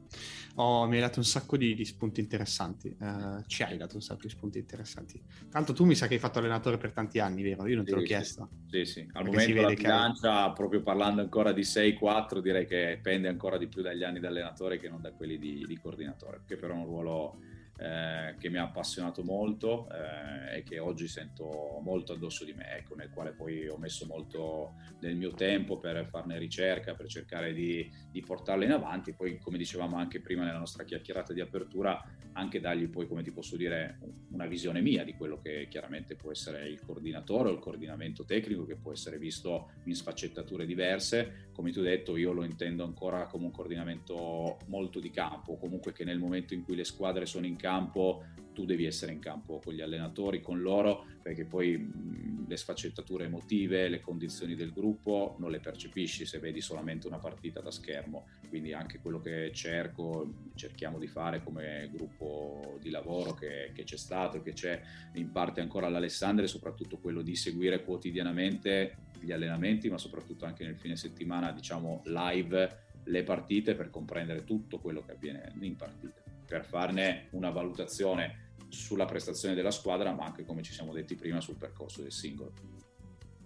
Oh, 0.56 0.86
mi 0.86 0.94
hai 0.94 1.00
dato 1.00 1.18
un 1.18 1.24
sacco 1.24 1.56
di, 1.56 1.74
di 1.74 1.84
spunti 1.84 2.20
interessanti. 2.20 2.96
Uh, 2.98 3.42
ci 3.46 3.64
hai 3.64 3.76
dato 3.76 3.96
un 3.96 4.02
sacco 4.02 4.20
di 4.22 4.28
spunti 4.28 4.58
interessanti. 4.58 5.20
Tanto 5.50 5.72
tu 5.72 5.84
mi 5.84 5.96
sa 5.96 6.06
che 6.06 6.14
hai 6.14 6.20
fatto 6.20 6.38
allenatore 6.38 6.78
per 6.78 6.92
tanti 6.92 7.18
anni, 7.18 7.42
vero? 7.42 7.66
Io 7.66 7.76
non 7.76 7.84
sì, 7.84 7.90
te 7.90 7.96
l'ho 7.96 8.02
sì. 8.02 8.06
chiesto. 8.06 8.48
Sì, 8.70 8.84
sì. 8.84 9.00
Al 9.00 9.24
Perché 9.24 9.30
momento 9.30 9.62
la 9.62 9.74
bilancia, 9.74 10.44
hai... 10.44 10.52
proprio 10.52 10.82
parlando 10.82 11.22
ancora 11.22 11.52
di 11.52 11.62
6-4, 11.62 12.38
direi 12.38 12.66
che 12.66 13.00
pende 13.02 13.28
ancora 13.28 13.58
di 13.58 13.66
più 13.66 13.82
dagli 13.82 14.04
anni 14.04 14.20
da 14.20 14.28
allenatore 14.28 14.78
che 14.78 14.88
non 14.88 15.00
da 15.00 15.12
quelli 15.12 15.38
di, 15.38 15.64
di 15.66 15.76
coordinatore, 15.76 16.42
che 16.46 16.56
però 16.56 16.74
è 16.74 16.76
un 16.76 16.84
ruolo 16.84 17.38
eh, 17.76 18.36
che 18.38 18.48
mi 18.48 18.58
ha 18.58 18.64
appassionato 18.64 19.22
molto 19.22 19.88
eh, 19.90 20.58
e 20.58 20.62
che 20.62 20.78
oggi 20.78 21.08
sento 21.08 21.80
molto 21.82 22.12
addosso 22.12 22.44
di 22.44 22.52
me, 22.52 22.76
ecco, 22.76 22.94
nel 22.94 23.10
quale 23.10 23.32
poi 23.32 23.66
ho 23.68 23.76
messo 23.78 24.06
molto 24.06 24.74
del 25.00 25.16
mio 25.16 25.32
tempo 25.32 25.78
per 25.78 26.06
farne 26.06 26.38
ricerca, 26.38 26.94
per 26.94 27.08
cercare 27.08 27.52
di, 27.52 27.90
di 28.10 28.20
portarla 28.20 28.64
in 28.64 28.72
avanti, 28.72 29.12
poi 29.12 29.38
come 29.38 29.58
dicevamo 29.58 29.96
anche 29.96 30.20
prima 30.20 30.44
nella 30.44 30.58
nostra 30.58 30.84
chiacchierata 30.84 31.32
di 31.32 31.40
apertura, 31.40 32.00
anche 32.34 32.60
dargli 32.60 32.88
poi, 32.88 33.06
come 33.06 33.22
ti 33.22 33.30
posso 33.30 33.56
dire, 33.56 33.98
una 34.30 34.46
visione 34.46 34.80
mia 34.80 35.04
di 35.04 35.14
quello 35.14 35.40
che 35.40 35.66
chiaramente 35.68 36.16
può 36.16 36.30
essere 36.30 36.68
il 36.68 36.80
coordinatore 36.80 37.48
o 37.48 37.52
il 37.52 37.58
coordinamento 37.58 38.24
tecnico, 38.24 38.64
che 38.64 38.76
può 38.76 38.92
essere 38.92 39.18
visto 39.18 39.70
in 39.84 39.94
sfaccettature 39.94 40.66
diverse. 40.66 41.50
Come 41.52 41.70
ti 41.70 41.78
ho 41.78 41.82
detto, 41.82 42.16
io 42.16 42.32
lo 42.32 42.44
intendo 42.44 42.84
ancora 42.84 43.26
come 43.26 43.44
un 43.44 43.50
coordinamento 43.52 44.58
molto 44.66 44.98
di 44.98 45.10
campo, 45.10 45.56
comunque 45.56 45.92
che 45.92 46.04
nel 46.04 46.18
momento 46.18 46.54
in 46.54 46.64
cui 46.64 46.74
le 46.74 46.84
squadre 46.84 47.26
sono 47.26 47.46
in 47.46 47.56
campo 47.64 48.24
tu 48.52 48.64
devi 48.64 48.84
essere 48.84 49.12
in 49.12 49.18
campo 49.18 49.58
con 49.58 49.72
gli 49.74 49.80
allenatori, 49.80 50.40
con 50.40 50.60
loro, 50.60 51.06
perché 51.20 51.44
poi 51.44 51.76
mh, 51.76 52.46
le 52.46 52.56
sfaccettature 52.56 53.24
emotive, 53.24 53.88
le 53.88 54.00
condizioni 54.00 54.54
del 54.54 54.72
gruppo 54.72 55.34
non 55.38 55.50
le 55.50 55.58
percepisci 55.58 56.24
se 56.24 56.38
vedi 56.38 56.60
solamente 56.60 57.08
una 57.08 57.18
partita 57.18 57.60
da 57.60 57.70
schermo. 57.70 58.26
Quindi 58.48 58.72
anche 58.72 59.00
quello 59.00 59.18
che 59.18 59.50
cerco, 59.52 60.32
cerchiamo 60.54 60.98
di 60.98 61.08
fare 61.08 61.42
come 61.42 61.90
gruppo 61.92 62.78
di 62.80 62.90
lavoro 62.90 63.34
che, 63.34 63.72
che 63.74 63.82
c'è 63.82 63.96
stato, 63.96 64.40
che 64.40 64.52
c'è 64.52 64.80
in 65.14 65.32
parte 65.32 65.60
ancora 65.60 65.86
all'Alessandria, 65.86 66.46
soprattutto 66.46 66.98
quello 66.98 67.22
di 67.22 67.34
seguire 67.34 67.82
quotidianamente 67.82 68.98
gli 69.18 69.32
allenamenti, 69.32 69.88
ma 69.88 69.98
soprattutto 69.98 70.44
anche 70.44 70.64
nel 70.64 70.76
fine 70.76 70.96
settimana, 70.96 71.50
diciamo 71.50 72.02
live 72.04 72.82
le 73.06 73.22
partite 73.24 73.74
per 73.74 73.90
comprendere 73.90 74.44
tutto 74.44 74.78
quello 74.78 75.02
che 75.02 75.12
avviene 75.12 75.52
in 75.60 75.76
partita 75.76 76.23
per 76.54 76.64
farne 76.64 77.26
una 77.32 77.50
valutazione 77.50 78.52
sulla 78.68 79.06
prestazione 79.06 79.56
della 79.56 79.72
squadra, 79.72 80.12
ma 80.12 80.24
anche 80.24 80.44
come 80.44 80.62
ci 80.62 80.72
siamo 80.72 80.92
detti 80.92 81.16
prima 81.16 81.40
sul 81.40 81.56
percorso 81.56 82.00
del 82.00 82.12
singolo. 82.12 82.52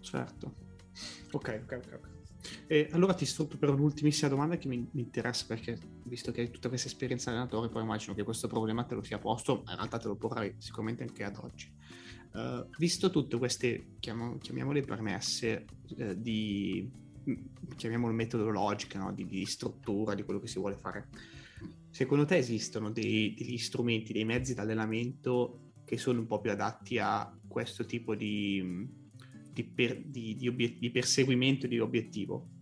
Certo. 0.01 0.55
Ok, 1.31 1.63
ok, 1.65 1.81
ok. 1.95 2.17
E 2.67 2.89
allora 2.93 3.15
ti 3.15 3.25
sfrutto 3.25 3.57
per 3.57 3.71
un'ultimissima 3.71 4.29
domanda 4.29 4.59
che 4.59 4.69
mi, 4.69 4.87
mi, 4.93 5.01
interessa 5.01 5.47
perché 5.47 5.79
visto 6.03 6.33
che 6.33 6.43
hai 6.43 6.51
tutta 6.51 6.69
questa 6.69 6.89
esperienza 6.89 7.31
allenatore, 7.31 7.71
poi 7.71 7.83
immagino 7.83 8.13
che 8.13 8.25
questo 8.25 8.47
problema 8.47 8.85
te 8.85 8.95
lo 8.95 9.03
sia 9.03 9.19
posto, 9.19 9.63
ma 9.65 9.71
in 9.71 9.77
realtà 9.79 9.97
te 9.97 10.09
lo 10.09 10.17
porrai 10.17 10.55
sicuramente 10.59 11.03
anche 11.03 11.25
ad 11.25 11.39
oggi. 11.41 11.73
Uh, 12.35 12.69
visto 12.77 13.09
tutte 13.09 13.39
queste, 13.39 13.97
chiam- 14.01 14.39
chiamiamole 14.39 14.83
permesse, 14.83 15.65
uh, 15.97 16.13
di, 16.15 16.91
chiamiamole 17.75 18.13
metodologiche, 18.13 18.99
no? 18.99 19.13
di, 19.13 19.25
di 19.25 19.47
struttura, 19.47 20.15
di 20.15 20.25
quello 20.25 20.41
che 20.41 20.47
si 20.47 20.59
vuole 20.59 20.77
fare, 20.77 21.09
Secondo 21.99 22.27
te 22.27 22.37
esistono 22.37 22.93
dei, 22.93 23.35
degli 23.37 23.59
strumenti, 23.59 24.13
dei 24.13 24.25
mezzi 24.25 24.55
d'allenamento 24.55 25.73
che 25.85 25.99
sono 25.99 26.21
un 26.21 26.29
po' 26.29 26.41
più 26.41 26.53
adatti 26.53 26.97
a 26.97 27.37
questo 27.49 27.87
tipo 27.87 28.15
di, 28.15 28.87
di, 29.53 29.65
per, 29.65 30.05
di, 30.05 30.37
di, 30.37 30.47
obiet- 30.47 30.79
di 30.79 30.93
perseguimento 30.93 31.67
di 31.67 31.81
obiettivo? 31.81 32.58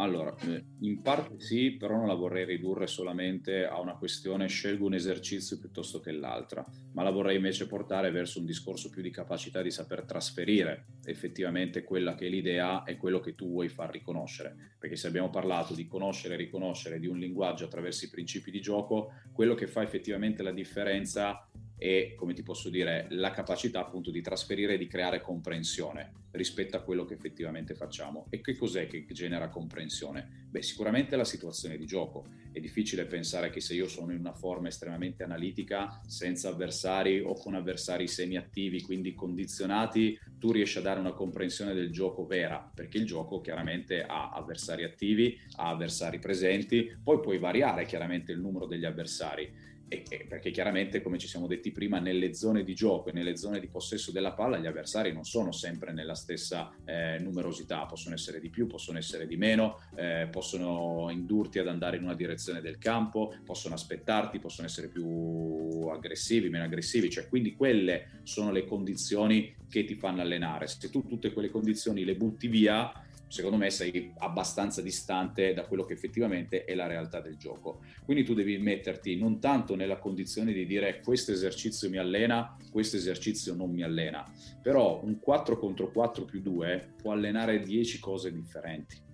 Allora, 0.00 0.32
eh, 0.46 0.64
in 0.80 1.02
parte 1.02 1.40
sì, 1.40 1.72
però 1.72 1.96
non 1.96 2.06
la 2.06 2.14
vorrei 2.14 2.44
ridurre 2.44 2.86
solamente 2.86 3.66
a 3.66 3.80
una 3.80 3.96
questione 3.96 4.46
scelgo 4.46 4.86
un 4.86 4.94
esercizio 4.94 5.58
piuttosto 5.58 5.98
che 5.98 6.12
l'altra, 6.12 6.64
ma 6.92 7.02
la 7.02 7.10
vorrei 7.10 7.36
invece 7.36 7.66
portare 7.66 8.12
verso 8.12 8.38
un 8.38 8.44
discorso 8.44 8.90
più 8.90 9.02
di 9.02 9.10
capacità 9.10 9.60
di 9.60 9.72
saper 9.72 10.04
trasferire 10.04 10.86
effettivamente 11.04 11.82
quella 11.82 12.14
che 12.14 12.26
è 12.26 12.28
l'idea 12.28 12.84
e 12.84 12.96
quello 12.96 13.18
che 13.18 13.34
tu 13.34 13.48
vuoi 13.48 13.68
far 13.68 13.90
riconoscere. 13.90 14.76
Perché 14.78 14.94
se 14.94 15.08
abbiamo 15.08 15.30
parlato 15.30 15.74
di 15.74 15.88
conoscere 15.88 16.34
e 16.34 16.38
riconoscere 16.38 17.00
di 17.00 17.08
un 17.08 17.18
linguaggio 17.18 17.64
attraverso 17.64 18.04
i 18.04 18.10
principi 18.10 18.52
di 18.52 18.60
gioco, 18.60 19.14
quello 19.32 19.54
che 19.54 19.66
fa 19.66 19.82
effettivamente 19.82 20.44
la 20.44 20.52
differenza 20.52 21.44
e, 21.78 22.14
come 22.16 22.34
ti 22.34 22.42
posso 22.42 22.68
dire, 22.68 23.06
la 23.10 23.30
capacità 23.30 23.80
appunto 23.80 24.10
di 24.10 24.20
trasferire 24.20 24.74
e 24.74 24.78
di 24.78 24.88
creare 24.88 25.20
comprensione 25.20 26.26
rispetto 26.32 26.76
a 26.76 26.80
quello 26.80 27.04
che 27.04 27.14
effettivamente 27.14 27.74
facciamo. 27.74 28.26
E 28.30 28.40
che 28.40 28.56
cos'è 28.56 28.86
che 28.86 29.06
genera 29.10 29.48
comprensione? 29.48 30.46
Beh, 30.50 30.62
sicuramente 30.62 31.16
la 31.16 31.24
situazione 31.24 31.78
di 31.78 31.86
gioco. 31.86 32.26
È 32.50 32.60
difficile 32.60 33.04
pensare 33.04 33.50
che 33.50 33.60
se 33.60 33.74
io 33.74 33.86
sono 33.86 34.12
in 34.12 34.18
una 34.18 34.32
forma 34.32 34.68
estremamente 34.68 35.22
analitica, 35.22 36.00
senza 36.06 36.48
avversari 36.48 37.20
o 37.20 37.34
con 37.34 37.54
avversari 37.54 38.08
semi-attivi, 38.08 38.82
quindi 38.82 39.14
condizionati, 39.14 40.18
tu 40.38 40.50
riesci 40.50 40.78
a 40.78 40.82
dare 40.82 41.00
una 41.00 41.12
comprensione 41.12 41.74
del 41.74 41.90
gioco 41.90 42.26
vera, 42.26 42.70
perché 42.74 42.98
il 42.98 43.06
gioco 43.06 43.40
chiaramente 43.40 44.02
ha 44.02 44.30
avversari 44.30 44.84
attivi, 44.84 45.38
ha 45.56 45.68
avversari 45.68 46.18
presenti, 46.18 46.96
poi 47.02 47.20
puoi 47.20 47.38
variare 47.38 47.84
chiaramente 47.84 48.32
il 48.32 48.40
numero 48.40 48.66
degli 48.66 48.84
avversari 48.84 49.66
e, 49.88 50.04
e 50.08 50.26
perché 50.28 50.50
chiaramente, 50.50 51.00
come 51.00 51.18
ci 51.18 51.26
siamo 51.26 51.46
detti 51.46 51.72
prima, 51.72 51.98
nelle 51.98 52.34
zone 52.34 52.62
di 52.62 52.74
gioco 52.74 53.08
e 53.08 53.12
nelle 53.12 53.36
zone 53.36 53.58
di 53.58 53.68
possesso 53.68 54.12
della 54.12 54.32
palla 54.32 54.58
gli 54.58 54.66
avversari 54.66 55.12
non 55.12 55.24
sono 55.24 55.50
sempre 55.50 55.92
nella 55.92 56.14
stessa 56.14 56.74
eh, 56.84 57.18
numerosità, 57.20 57.86
possono 57.86 58.14
essere 58.14 58.40
di 58.40 58.50
più, 58.50 58.66
possono 58.66 58.98
essere 58.98 59.26
di 59.26 59.36
meno, 59.36 59.80
eh, 59.96 60.28
possono 60.30 61.08
indurti 61.10 61.58
ad 61.58 61.68
andare 61.68 61.96
in 61.96 62.04
una 62.04 62.14
direzione 62.14 62.60
del 62.60 62.78
campo, 62.78 63.34
possono 63.44 63.74
aspettarti, 63.74 64.38
possono 64.38 64.66
essere 64.66 64.88
più 64.88 65.88
aggressivi, 65.90 66.50
meno 66.50 66.64
aggressivi, 66.64 67.10
cioè 67.10 67.28
quindi 67.28 67.54
quelle 67.54 68.20
sono 68.24 68.52
le 68.52 68.66
condizioni 68.66 69.54
che 69.68 69.84
ti 69.84 69.94
fanno 69.94 70.20
allenare. 70.20 70.66
Se 70.66 70.90
tu 70.90 71.06
tutte 71.06 71.32
quelle 71.32 71.50
condizioni 71.50 72.04
le 72.04 72.14
butti 72.14 72.48
via, 72.48 72.92
secondo 73.28 73.56
me 73.56 73.70
sei 73.70 74.12
abbastanza 74.18 74.82
distante 74.82 75.54
da 75.54 75.64
quello 75.66 75.84
che 75.84 75.92
effettivamente 75.92 76.64
è 76.64 76.74
la 76.74 76.86
realtà 76.86 77.20
del 77.20 77.36
gioco. 77.36 77.82
Quindi 78.04 78.24
tu 78.24 78.34
devi 78.34 78.58
metterti 78.58 79.16
non 79.16 79.38
tanto 79.38 79.76
nella 79.76 79.98
condizione 79.98 80.52
di 80.52 80.66
dire 80.66 81.00
questo 81.00 81.32
esercizio 81.32 81.88
mi 81.88 81.98
allena, 81.98 82.56
questo 82.70 82.96
esercizio 82.96 83.54
non 83.54 83.70
mi 83.70 83.82
allena, 83.82 84.24
però 84.62 85.00
un 85.02 85.18
4 85.18 85.58
contro 85.58 85.90
4 85.90 86.24
più 86.24 86.40
2 86.40 86.94
può 87.00 87.12
allenare 87.12 87.60
10 87.60 87.98
cose 88.00 88.32
differenti 88.32 89.06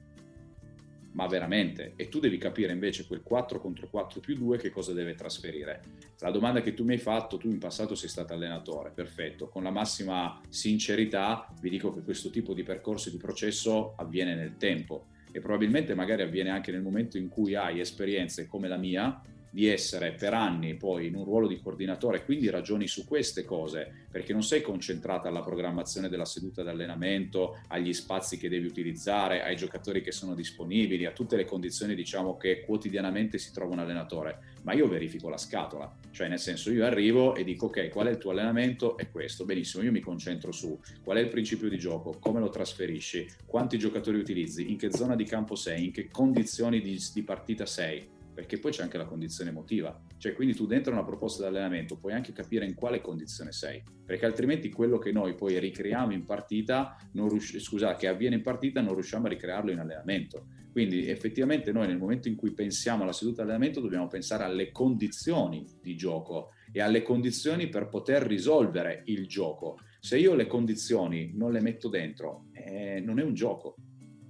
ma 1.15 1.27
veramente. 1.27 1.95
E 1.97 2.09
tu 2.09 2.21
devi 2.21 2.39
capire 2.39 2.73
invece 2.73 3.07
quel 3.07 3.23
4 3.23 3.61
contro 3.61 3.89
4 3.89 4.21
più 4.21 4.37
2 4.37 4.59
che 4.59 4.71
cosa 4.71 4.93
deve 4.93 5.15
trasferire. 5.15 5.83
La 6.21 6.31
domanda 6.31 6.61
che 6.61 6.75
tu 6.75 6.85
mi 6.85 6.93
hai 6.93 6.99
fatto, 6.99 7.37
tu 7.37 7.49
in 7.49 7.59
passato 7.59 7.95
sei 7.95 8.09
stato 8.09 8.33
allenatore, 8.33 8.91
perfetto. 8.91 9.49
Con 9.49 9.63
la 9.63 9.71
massima 9.71 10.41
sincerità 10.49 11.53
vi 11.61 11.71
dico 11.71 11.93
che 11.93 12.03
questo 12.03 12.31
tipo 12.31 12.53
di 12.53 12.63
percorso 12.63 13.09
e 13.09 13.13
di 13.13 13.19
processo 13.19 13.95
avviene 13.97 14.35
nel 14.35 14.57
tempo 14.57 15.07
e 15.33 15.41
probabilmente 15.41 15.95
magari 15.95 16.23
avviene 16.23 16.51
anche 16.51 16.71
nel 16.71 16.83
momento 16.83 17.19
in 17.19 17.29
cui 17.29 17.57
hai 17.57 17.81
esperienze 17.81 18.47
come 18.47 18.69
la 18.69 18.77
mia 18.77 19.21
di 19.55 19.69
essere 19.69 20.15
per 20.15 20.35
anni 20.35 20.75
poi 20.75 21.07
in 21.07 21.15
un 21.15 21.23
ruolo 21.23 21.47
di 21.47 21.61
coordinatore, 21.61 22.25
quindi 22.25 22.51
ragioni 22.51 22.89
su 22.89 23.07
queste 23.07 23.45
cose, 23.45 24.07
perché 24.11 24.33
non 24.33 24.43
sei 24.43 24.61
concentrata 24.61 25.29
alla 25.29 25.43
programmazione 25.43 26.09
della 26.09 26.25
seduta 26.25 26.65
d'allenamento, 26.65 27.61
agli 27.69 27.93
spazi 27.93 28.37
che 28.37 28.49
devi 28.49 28.67
utilizzare, 28.67 29.45
ai 29.45 29.55
giocatori 29.55 30.03
che 30.03 30.11
sono 30.11 30.35
disponibili, 30.35 31.07
a 31.07 31.13
tutte 31.13 31.37
le 31.37 31.45
condizioni 31.45 31.95
diciamo 31.95 32.37
che 32.37 32.63
quotidianamente 32.63 33.39
si 33.39 33.53
trova 33.53 33.75
un 33.75 33.79
allenatore, 33.79 34.57
ma 34.63 34.73
io 34.73 34.89
verifico 34.89 35.29
la 35.29 35.37
scatola, 35.39 35.99
cioè 36.11 36.27
nel 36.27 36.41
senso 36.41 36.73
io 36.73 36.85
arrivo 36.85 37.37
e 37.37 37.45
dico 37.45 37.67
ok, 37.67 37.91
qual 37.91 38.09
è 38.09 38.11
il 38.11 38.19
tuo 38.19 38.33
allenamento? 38.33 38.97
È 38.97 39.09
questo, 39.09 39.45
benissimo, 39.45 39.85
io 39.85 39.93
mi 39.93 40.01
concentro 40.01 40.51
su 40.51 40.77
qual 41.05 41.19
è 41.19 41.21
il 41.21 41.29
principio 41.29 41.69
di 41.69 41.79
gioco, 41.79 42.17
come 42.19 42.41
lo 42.41 42.49
trasferisci, 42.49 43.25
quanti 43.47 43.79
giocatori 43.79 44.19
utilizzi, 44.19 44.73
in 44.73 44.79
che 44.79 44.91
zona 44.91 45.15
di 45.15 45.25
campo 45.25 45.55
sei, 45.55 45.85
in 45.85 45.93
che 45.93 46.09
condizioni 46.11 46.81
di, 46.81 47.01
di 47.13 47.23
partita 47.23 47.67
sei 47.67 48.14
perché 48.35 48.59
poi 48.59 48.73
c'è 48.73 48.83
anche 48.83 48.99
la 48.99 49.05
condizione 49.05 49.51
emotiva. 49.51 49.99
Cioè, 50.19 50.35
quindi 50.35 50.55
tu 50.55 50.67
dentro 50.67 50.93
una 50.93 51.05
proposta 51.05 51.43
di 51.43 51.49
allenamento 51.49 51.97
puoi 51.97 52.13
anche 52.13 52.33
capire 52.33 52.67
in 52.67 52.75
quale 52.75 53.01
condizione 53.01 53.53
sei, 53.53 53.83
perché 54.05 54.27
altrimenti 54.27 54.71
quello 54.71 54.99
che 54.99 55.13
noi 55.13 55.35
poi 55.35 55.59
ricreiamo 55.59 56.13
in 56.13 56.25
partita, 56.25 56.97
riusci- 57.13 57.61
scusa, 57.61 57.95
che 57.95 58.09
avviene 58.09 58.37
in 58.37 58.43
partita, 58.43 58.81
non 58.81 58.95
riusciamo 58.95 59.27
a 59.27 59.31
ricrearlo 59.31 59.71
in 59.71 59.79
allenamento. 59.79 60.47
Quindi 60.73 61.09
effettivamente 61.09 61.71
noi 61.71 61.87
nel 61.87 61.99
momento 61.99 62.27
in 62.27 62.35
cui 62.35 62.53
pensiamo 62.53 63.05
alla 63.05 63.13
seduta 63.13 63.43
di 63.43 63.49
allenamento 63.49 63.81
dobbiamo 63.81 64.09
pensare 64.09 64.43
alle 64.43 64.73
condizioni 64.73 65.65
di 65.81 65.95
gioco 65.95 66.51
e 66.73 66.81
alle 66.81 67.03
condizioni 67.03 67.69
per 67.69 67.87
poter 67.87 68.23
risolvere 68.25 69.03
il 69.07 69.29
gioco. 69.29 69.79
Se 70.01 70.19
io 70.19 70.35
le 70.35 70.49
condizioni 70.49 71.31
non 71.33 71.53
le 71.53 71.61
metto 71.61 71.89
dentro, 71.89 72.47
eh, 72.51 73.01
non 73.01 73.21
è 73.21 73.23
un 73.23 73.35
gioco. 73.35 73.77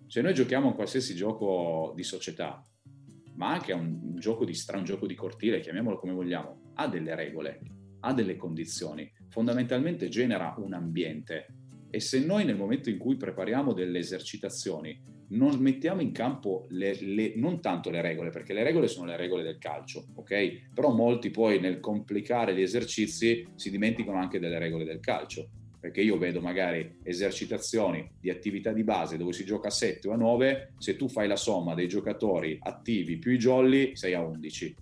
Se 0.06 0.20
noi 0.20 0.34
giochiamo 0.34 0.68
a 0.68 0.74
qualsiasi 0.74 1.14
gioco 1.14 1.94
di 1.96 2.02
società, 2.02 2.62
ma 3.36 3.52
anche 3.52 3.72
a 3.72 3.76
un, 3.76 4.16
gioco 4.16 4.44
di 4.44 4.54
strano, 4.54 4.80
un 4.80 4.86
gioco 4.86 5.06
di 5.06 5.14
cortile, 5.14 5.60
chiamiamolo 5.60 5.98
come 5.98 6.12
vogliamo, 6.12 6.72
ha 6.74 6.88
delle 6.88 7.14
regole, 7.14 7.60
ha 8.00 8.12
delle 8.12 8.36
condizioni, 8.36 9.10
fondamentalmente 9.28 10.08
genera 10.08 10.54
un 10.58 10.72
ambiente. 10.72 11.46
E 11.90 12.00
se 12.00 12.24
noi 12.24 12.44
nel 12.44 12.56
momento 12.56 12.90
in 12.90 12.98
cui 12.98 13.16
prepariamo 13.16 13.72
delle 13.72 13.98
esercitazioni 13.98 15.12
non 15.28 15.58
mettiamo 15.58 16.00
in 16.00 16.12
campo 16.12 16.66
le, 16.70 16.94
le, 17.00 17.32
non 17.36 17.60
tanto 17.60 17.90
le 17.90 18.02
regole, 18.02 18.30
perché 18.30 18.52
le 18.52 18.62
regole 18.62 18.88
sono 18.88 19.06
le 19.06 19.16
regole 19.16 19.42
del 19.42 19.58
calcio, 19.58 20.06
ok? 20.14 20.70
Però 20.74 20.92
molti 20.92 21.30
poi 21.30 21.60
nel 21.60 21.80
complicare 21.80 22.54
gli 22.54 22.62
esercizi 22.62 23.46
si 23.54 23.70
dimenticano 23.70 24.18
anche 24.18 24.38
delle 24.38 24.58
regole 24.58 24.84
del 24.84 25.00
calcio 25.00 25.48
perché 25.84 26.00
io 26.00 26.16
vedo 26.16 26.40
magari 26.40 26.96
esercitazioni 27.02 28.10
di 28.18 28.30
attività 28.30 28.72
di 28.72 28.82
base 28.84 29.18
dove 29.18 29.34
si 29.34 29.44
gioca 29.44 29.68
a 29.68 29.70
7 29.70 30.08
o 30.08 30.12
a 30.12 30.16
9, 30.16 30.72
se 30.78 30.96
tu 30.96 31.10
fai 31.10 31.28
la 31.28 31.36
somma 31.36 31.74
dei 31.74 31.88
giocatori 31.88 32.58
attivi 32.58 33.18
più 33.18 33.32
i 33.32 33.36
jolly 33.36 33.94
sei 33.94 34.14
a 34.14 34.22
11. 34.22 34.76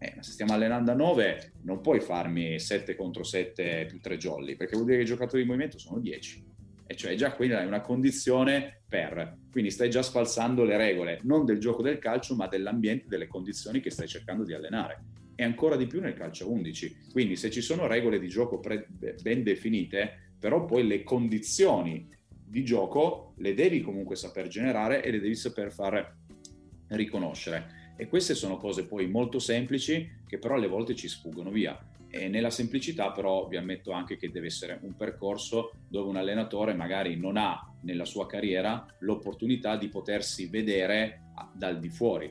Eh, 0.00 0.12
ma 0.16 0.20
se 0.20 0.32
stiamo 0.32 0.52
allenando 0.52 0.90
a 0.90 0.96
9 0.96 1.52
non 1.62 1.80
puoi 1.80 2.00
farmi 2.00 2.58
7 2.58 2.96
contro 2.96 3.22
7 3.22 3.86
più 3.86 4.00
3 4.00 4.16
jolly, 4.16 4.56
perché 4.56 4.72
vuol 4.72 4.86
dire 4.86 4.96
che 4.96 5.04
i 5.04 5.06
giocatori 5.06 5.42
di 5.42 5.48
movimento 5.48 5.78
sono 5.78 6.00
10. 6.00 6.44
E 6.88 6.96
cioè 6.96 7.14
già 7.14 7.32
quella 7.34 7.60
è 7.60 7.64
una 7.64 7.80
condizione 7.80 8.80
per, 8.88 9.36
quindi 9.52 9.70
stai 9.70 9.90
già 9.90 10.02
spalzando 10.02 10.64
le 10.64 10.76
regole, 10.76 11.20
non 11.22 11.44
del 11.44 11.60
gioco 11.60 11.82
del 11.82 12.00
calcio, 12.00 12.34
ma 12.34 12.48
dell'ambiente, 12.48 13.04
delle 13.06 13.28
condizioni 13.28 13.78
che 13.78 13.90
stai 13.90 14.08
cercando 14.08 14.42
di 14.42 14.54
allenare 14.54 15.19
e 15.40 15.42
ancora 15.42 15.76
di 15.76 15.86
più 15.86 16.02
nel 16.02 16.12
calcio 16.12 16.52
11. 16.52 17.06
Quindi 17.12 17.34
se 17.34 17.50
ci 17.50 17.62
sono 17.62 17.86
regole 17.86 18.20
di 18.20 18.28
gioco 18.28 18.60
pre- 18.60 18.86
ben 19.22 19.42
definite, 19.42 20.34
però 20.38 20.66
poi 20.66 20.86
le 20.86 21.02
condizioni 21.02 22.06
di 22.28 22.62
gioco 22.62 23.32
le 23.38 23.54
devi 23.54 23.80
comunque 23.80 24.16
saper 24.16 24.48
generare 24.48 25.02
e 25.02 25.10
le 25.10 25.18
devi 25.18 25.34
saper 25.34 25.72
far 25.72 26.14
riconoscere. 26.88 27.94
E 27.96 28.06
queste 28.06 28.34
sono 28.34 28.58
cose 28.58 28.84
poi 28.84 29.08
molto 29.08 29.38
semplici 29.38 30.06
che 30.26 30.38
però 30.38 30.56
alle 30.56 30.68
volte 30.68 30.94
ci 30.94 31.08
sfuggono 31.08 31.50
via. 31.50 31.78
E 32.10 32.28
nella 32.28 32.50
semplicità 32.50 33.10
però 33.10 33.48
vi 33.48 33.56
ammetto 33.56 33.92
anche 33.92 34.18
che 34.18 34.30
deve 34.30 34.48
essere 34.48 34.78
un 34.82 34.94
percorso 34.94 35.72
dove 35.88 36.10
un 36.10 36.16
allenatore 36.16 36.74
magari 36.74 37.16
non 37.16 37.38
ha 37.38 37.66
nella 37.82 38.04
sua 38.04 38.26
carriera 38.26 38.84
l'opportunità 38.98 39.78
di 39.78 39.88
potersi 39.88 40.48
vedere 40.48 41.22
dal 41.54 41.78
di 41.78 41.88
fuori, 41.88 42.30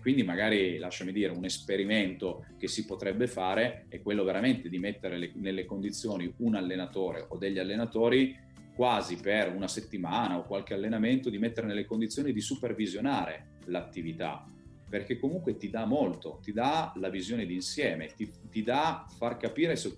quindi 0.00 0.22
magari, 0.22 0.78
lasciami 0.78 1.12
dire, 1.12 1.32
un 1.32 1.44
esperimento 1.44 2.46
che 2.58 2.68
si 2.68 2.84
potrebbe 2.84 3.26
fare 3.26 3.86
è 3.88 4.00
quello 4.00 4.24
veramente 4.24 4.68
di 4.68 4.78
mettere 4.78 5.18
le, 5.18 5.30
nelle 5.34 5.64
condizioni 5.64 6.32
un 6.38 6.54
allenatore 6.54 7.26
o 7.28 7.36
degli 7.36 7.58
allenatori 7.58 8.36
quasi 8.74 9.16
per 9.16 9.54
una 9.54 9.68
settimana 9.68 10.38
o 10.38 10.44
qualche 10.44 10.74
allenamento 10.74 11.28
di 11.28 11.38
mettere 11.38 11.66
nelle 11.66 11.84
condizioni 11.84 12.32
di 12.32 12.40
supervisionare 12.40 13.58
l'attività 13.66 14.44
perché 14.90 15.18
comunque 15.18 15.56
ti 15.56 15.70
dà 15.70 15.84
molto, 15.84 16.40
ti 16.42 16.52
dà 16.52 16.92
la 16.96 17.08
visione 17.08 17.46
d'insieme, 17.46 18.12
ti, 18.16 18.28
ti 18.50 18.64
dà 18.64 19.06
far 19.16 19.36
capire 19.36 19.76
se, 19.76 19.96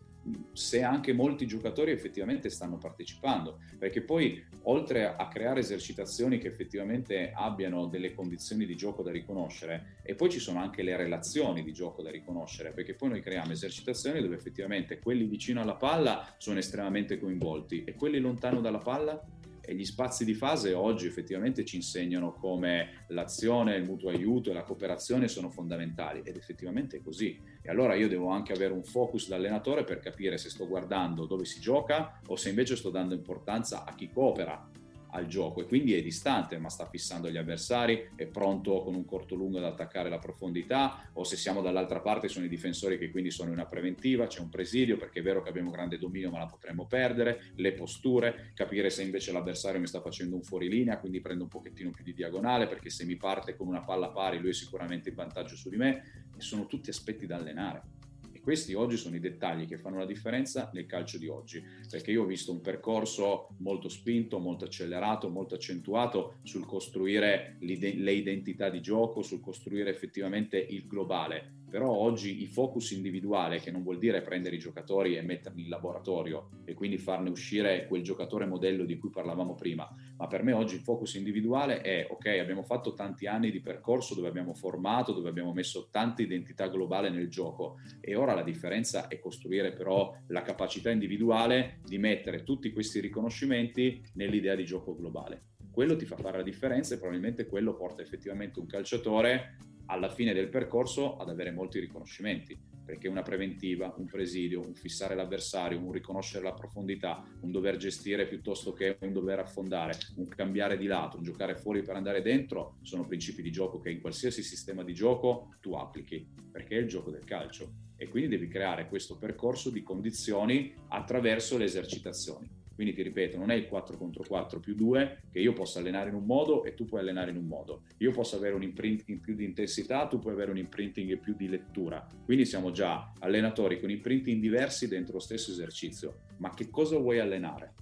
se 0.53 0.83
anche 0.83 1.13
molti 1.13 1.47
giocatori 1.47 1.91
effettivamente 1.91 2.51
stanno 2.51 2.79
partecipando, 2.79 3.61
perché 3.79 4.03
poi 4.03 4.43
oltre 4.65 5.15
a 5.17 5.29
creare 5.29 5.61
esercitazioni 5.61 6.39
che 6.39 6.49
effettivamente 6.49 7.33
abbiano 7.35 7.87
delle 7.87 8.15
condizioni 8.15 8.67
di 8.67 8.77
gioco 8.77 9.03
da 9.03 9.11
riconoscere, 9.11 9.99
e 10.03 10.15
poi 10.15 10.31
ci 10.31 10.39
sono 10.39 10.61
anche 10.61 10.83
le 10.83 10.97
relazioni 10.97 11.63
di 11.63 11.73
gioco 11.73 12.03
da 12.03 12.11
riconoscere, 12.11 12.73
perché 12.73 12.95
poi 12.95 13.11
noi 13.11 13.21
creiamo 13.21 13.53
esercitazioni 13.53 14.21
dove 14.21 14.37
effettivamente 14.37 14.99
quelli 14.99 15.25
vicino 15.25 15.61
alla 15.61 15.75
palla 15.77 16.35
sono 16.39 16.59
estremamente 16.59 17.19
coinvolti 17.19 17.85
e 17.85 17.95
quelli 17.95 18.19
lontano 18.19 18.61
dalla 18.61 18.79
palla 18.79 19.21
E 19.65 19.75
gli 19.75 19.85
spazi 19.85 20.25
di 20.25 20.35
fase 20.35 20.75
oggi 20.75 21.07
effettivamente 21.07 21.65
ci 21.65 21.77
insegnano 21.77 22.33
come 22.33 23.05
l'azione, 23.09 23.77
il 23.77 23.85
mutuo 23.85 24.11
aiuto 24.11 24.51
e 24.51 24.55
la 24.55 24.65
cooperazione 24.65 25.29
sono 25.29 25.51
fondamentali 25.51 26.23
ed 26.25 26.37
effettivamente 26.37 26.97
è 26.97 27.01
così. 27.01 27.41
E 27.63 27.71
allora 27.71 27.95
io 27.95 28.09
devo 28.09 28.29
anche 28.29 28.53
avere 28.53 28.73
un 28.73 28.83
focus 28.83 29.29
da 29.29 29.37
allenatore 29.37 29.85
per 29.85 30.01
capire 30.01 30.37
se 30.37 30.51
sto 30.51 30.67
guardando 30.67 31.27
dove 31.27 31.45
si 31.45 31.61
gioca 31.61 32.21
o 32.27 32.35
se 32.35 32.49
invece 32.49 32.75
sto 32.75 32.91
dando 32.91 33.15
importanza 33.15 33.85
a 33.85 33.95
chi 33.95 34.11
coopera 34.11 34.71
al 35.13 35.27
gioco 35.27 35.61
e 35.61 35.67
quindi 35.67 35.95
è 35.95 36.03
distante 36.03 36.59
ma 36.59 36.69
sta 36.69 36.89
fissando 36.89 37.31
gli 37.31 37.37
avversari, 37.37 38.11
è 38.15 38.27
pronto 38.27 38.83
con 38.83 38.95
un 38.95 39.05
corto 39.05 39.35
lungo 39.35 39.59
ad 39.59 39.65
attaccare 39.65 40.09
la 40.09 40.19
profondità 40.19 41.09
o 41.15 41.25
se 41.25 41.37
siamo 41.37 41.61
dall'altra 41.61 42.01
parte 42.01 42.29
sono 42.29 42.45
i 42.45 42.49
difensori 42.49 42.99
che 42.99 43.11
quindi 43.11 43.31
sono 43.31 43.49
in 43.49 43.55
una 43.55 43.67
preventiva, 43.67 44.27
c'è 44.27 44.41
un 44.41 44.49
presidio 44.49 44.97
perché 44.97 45.21
è 45.21 45.23
vero 45.23 45.43
che 45.43 45.49
abbiamo 45.49 45.71
grande 45.71 45.99
dominio 45.99 46.31
ma 46.31 46.39
la 46.39 46.47
potremmo 46.47 46.87
perdere, 46.87 47.53
le 47.57 47.73
posture, 47.73 48.53
capire 48.55 48.91
se 48.91 49.03
invece 49.03 49.33
l'avversario 49.33 49.81
mi 49.81 49.87
sta 49.87 50.01
facendo 50.01 50.37
un 50.37 50.43
fuorilinea 50.43 50.99
quindi 50.99 51.21
prendo 51.21 51.45
un 51.45 51.49
pochettino 51.49 51.91
più 51.91 52.05
di 52.05 52.15
diagonale 52.15 52.67
perché 52.67 52.91
se 52.91 53.05
mi 53.05 53.17
parte 53.17 53.57
con 53.57 53.67
una 53.67 53.83
palla 53.83 54.09
pari 54.09 54.39
lui 54.39 54.51
è 54.51 54.55
sicuramente 54.55 55.11
in 55.11 55.15
vantaggio 55.15 55.57
su 55.57 55.69
di 55.69 55.77
me 55.77 56.27
e 56.37 56.41
sono 56.41 56.67
tutti 56.67 56.91
aspetti 56.91 57.27
da 57.27 57.37
allenare 57.37 58.01
questi 58.43 58.75
oggi 58.75 58.97
sono 58.97 59.15
i 59.15 59.21
dettagli 59.21 59.67
che 59.67 59.79
fanno 59.79 59.99
la 59.99 60.05
differenza 60.05 60.71
nel 60.75 60.87
calcio 60.87 61.17
di 61.17 61.29
oggi, 61.29 61.63
perché 61.89 62.11
io 62.11 62.23
ho 62.23 62.27
visto 62.27 62.51
un 62.51 62.61
percorso 62.61 63.55
molto 63.59 63.89
spinto, 63.89 64.39
molto 64.39 64.65
accelerato, 64.65 65.29
molto 65.29 65.55
accentuato 65.55 66.39
sul 66.43 66.67
costruire 66.67 67.57
le 67.61 68.13
identità 68.13 68.69
di 68.69 68.81
gioco, 68.81 69.23
sul 69.23 69.41
costruire 69.41 69.91
effettivamente 69.91 70.59
il 70.59 70.87
globale 70.87 71.61
però 71.73 71.91
oggi 71.91 72.43
il 72.43 72.49
focus 72.49 72.91
individuale, 72.91 73.59
che 73.59 73.71
non 73.71 73.83
vuol 73.83 73.97
dire 73.97 74.21
prendere 74.21 74.57
i 74.57 74.59
giocatori 74.59 75.17
e 75.17 75.23
metterli 75.23 75.63
in 75.63 75.71
laboratorio 75.71 76.51
e 76.67 76.75
quindi 76.75 76.99
farne 76.99 77.31
uscire 77.31 77.87
quel 77.87 78.03
giocatore 78.03 78.45
modello 78.45 78.85
di 78.85 78.99
cui 78.99 79.09
parlavamo 79.09 79.55
prima, 79.55 79.89
ma 80.19 80.27
per 80.27 80.43
me 80.43 80.53
oggi 80.53 80.75
il 80.75 80.83
focus 80.83 81.15
individuale 81.15 81.81
è 81.81 82.07
ok, 82.11 82.27
abbiamo 82.27 82.63
fatto 82.63 82.93
tanti 82.93 83.27
anni 83.27 83.51
di 83.51 83.63
percorso 83.63 84.15
dove 84.15 84.29
abbiamo 84.29 84.53
formato, 84.53 85.15
dove 85.15 85.31
abbiamo 85.31 85.55
messo 85.55 85.89
tanta 85.91 86.21
identità 86.21 86.69
globale 86.69 87.09
nel 87.09 87.31
gioco 87.31 87.79
e 88.03 88.17
ora 88.17 88.35
la 88.35 88.43
differenza 88.43 89.09
è 89.09 89.19
costruire 89.19 89.73
però 89.73 90.15
la 90.27 90.43
capacità 90.43 90.91
individuale 90.91 91.79
di 91.87 91.97
mettere 91.97 92.43
tutti 92.43 92.71
questi 92.71 93.01
riconoscimenti 93.01 94.05
nell'idea 94.17 94.55
di 94.55 94.67
gioco 94.67 94.95
globale. 94.95 95.45
Quello 95.71 95.97
ti 95.97 96.05
fa 96.05 96.19
fare 96.19 96.37
la 96.37 96.43
differenza 96.43 96.95
e 96.95 96.99
probabilmente 96.99 97.47
quello 97.47 97.75
porta 97.75 98.03
effettivamente 98.03 98.61
un 98.61 98.67
calciatore 98.67 99.71
alla 99.93 100.09
fine 100.09 100.33
del 100.33 100.49
percorso 100.49 101.19
ad 101.19 101.29
avere 101.29 101.51
molti 101.51 101.79
riconoscimenti, 101.79 102.59
perché 102.85 103.09
una 103.09 103.23
preventiva, 103.23 103.95
un 103.99 104.07
presidio, 104.07 104.61
un 104.61 104.75
fissare 104.75 105.15
l'avversario, 105.15 105.79
un 105.79 105.93
riconoscere 105.93 106.43
la 106.43 106.55
profondità, 106.55 107.23
un 107.43 107.51
dover 107.51 107.77
gestire 107.77 108.27
piuttosto 108.27 108.73
che 108.73 108.97
un 109.01 109.13
dover 109.13 109.41
affondare, 109.41 109.99
un 110.17 110.27
cambiare 110.29 110.79
di 110.79 110.87
lato, 110.87 111.19
un 111.19 111.23
giocare 111.23 111.55
fuori 111.55 111.83
per 111.83 111.95
andare 111.95 112.23
dentro, 112.23 112.79
sono 112.81 113.07
principi 113.07 113.43
di 113.43 113.53
gioco 113.53 113.81
che 113.81 113.91
in 113.91 114.01
qualsiasi 114.01 114.43
sistema 114.43 114.83
di 114.83 114.95
gioco 114.95 115.55
tu 115.61 115.75
applichi, 115.75 116.27
perché 116.51 116.77
è 116.77 116.81
il 116.81 116.89
gioco 116.89 117.11
del 117.11 117.25
calcio 117.25 117.91
e 117.97 118.09
quindi 118.09 118.31
devi 118.31 118.49
creare 118.49 118.89
questo 118.89 119.17
percorso 119.17 119.71
di 119.71 119.83
condizioni 119.83 120.75
attraverso 120.89 121.59
le 121.59 121.65
esercitazioni. 121.65 122.62
Quindi 122.75 122.93
ti 122.95 123.03
ripeto, 123.03 123.37
non 123.39 123.51
è 123.51 123.55
il 123.55 123.67
4 123.67 123.97
contro 123.97 124.25
4 124.27 124.61
più 124.61 124.75
2 124.75 125.23
che 125.31 125.41
io 125.41 125.53
posso 125.53 125.79
allenare 125.79 126.11
in 126.11 126.15
un 126.15 126.25
modo 126.25 126.65
e 126.65 126.75
tu 126.75 126.85
puoi 126.85 127.01
allenare 127.01 127.31
in 127.31 127.37
un 127.37 127.47
modo. 127.47 127.83
Io 127.99 128.11
posso 128.13 128.37
avere 128.37 128.55
un 128.55 128.63
imprinting 128.63 129.21
più 129.21 129.35
di 129.35 129.45
intensità, 129.45 130.07
tu 130.07 130.19
puoi 130.19 130.33
avere 130.33 130.51
un 130.51 130.59
imprinting 130.59 131.19
più 131.19 131.35
di 131.35 131.49
lettura. 131.49 132.07
Quindi 132.25 132.45
siamo 132.45 132.71
già 132.71 133.13
allenatori 133.21 133.81
con 133.81 133.91
imprinting 133.91 134.41
diversi 134.41 134.89
dentro 134.89 135.15
lo 135.15 135.21
stesso 135.21 135.51
esercizio. 135.51 136.21
Ma 136.39 136.51
che 136.51 136.71
cosa 136.71 136.97
vuoi 136.99 137.19
allenare? 137.19 137.75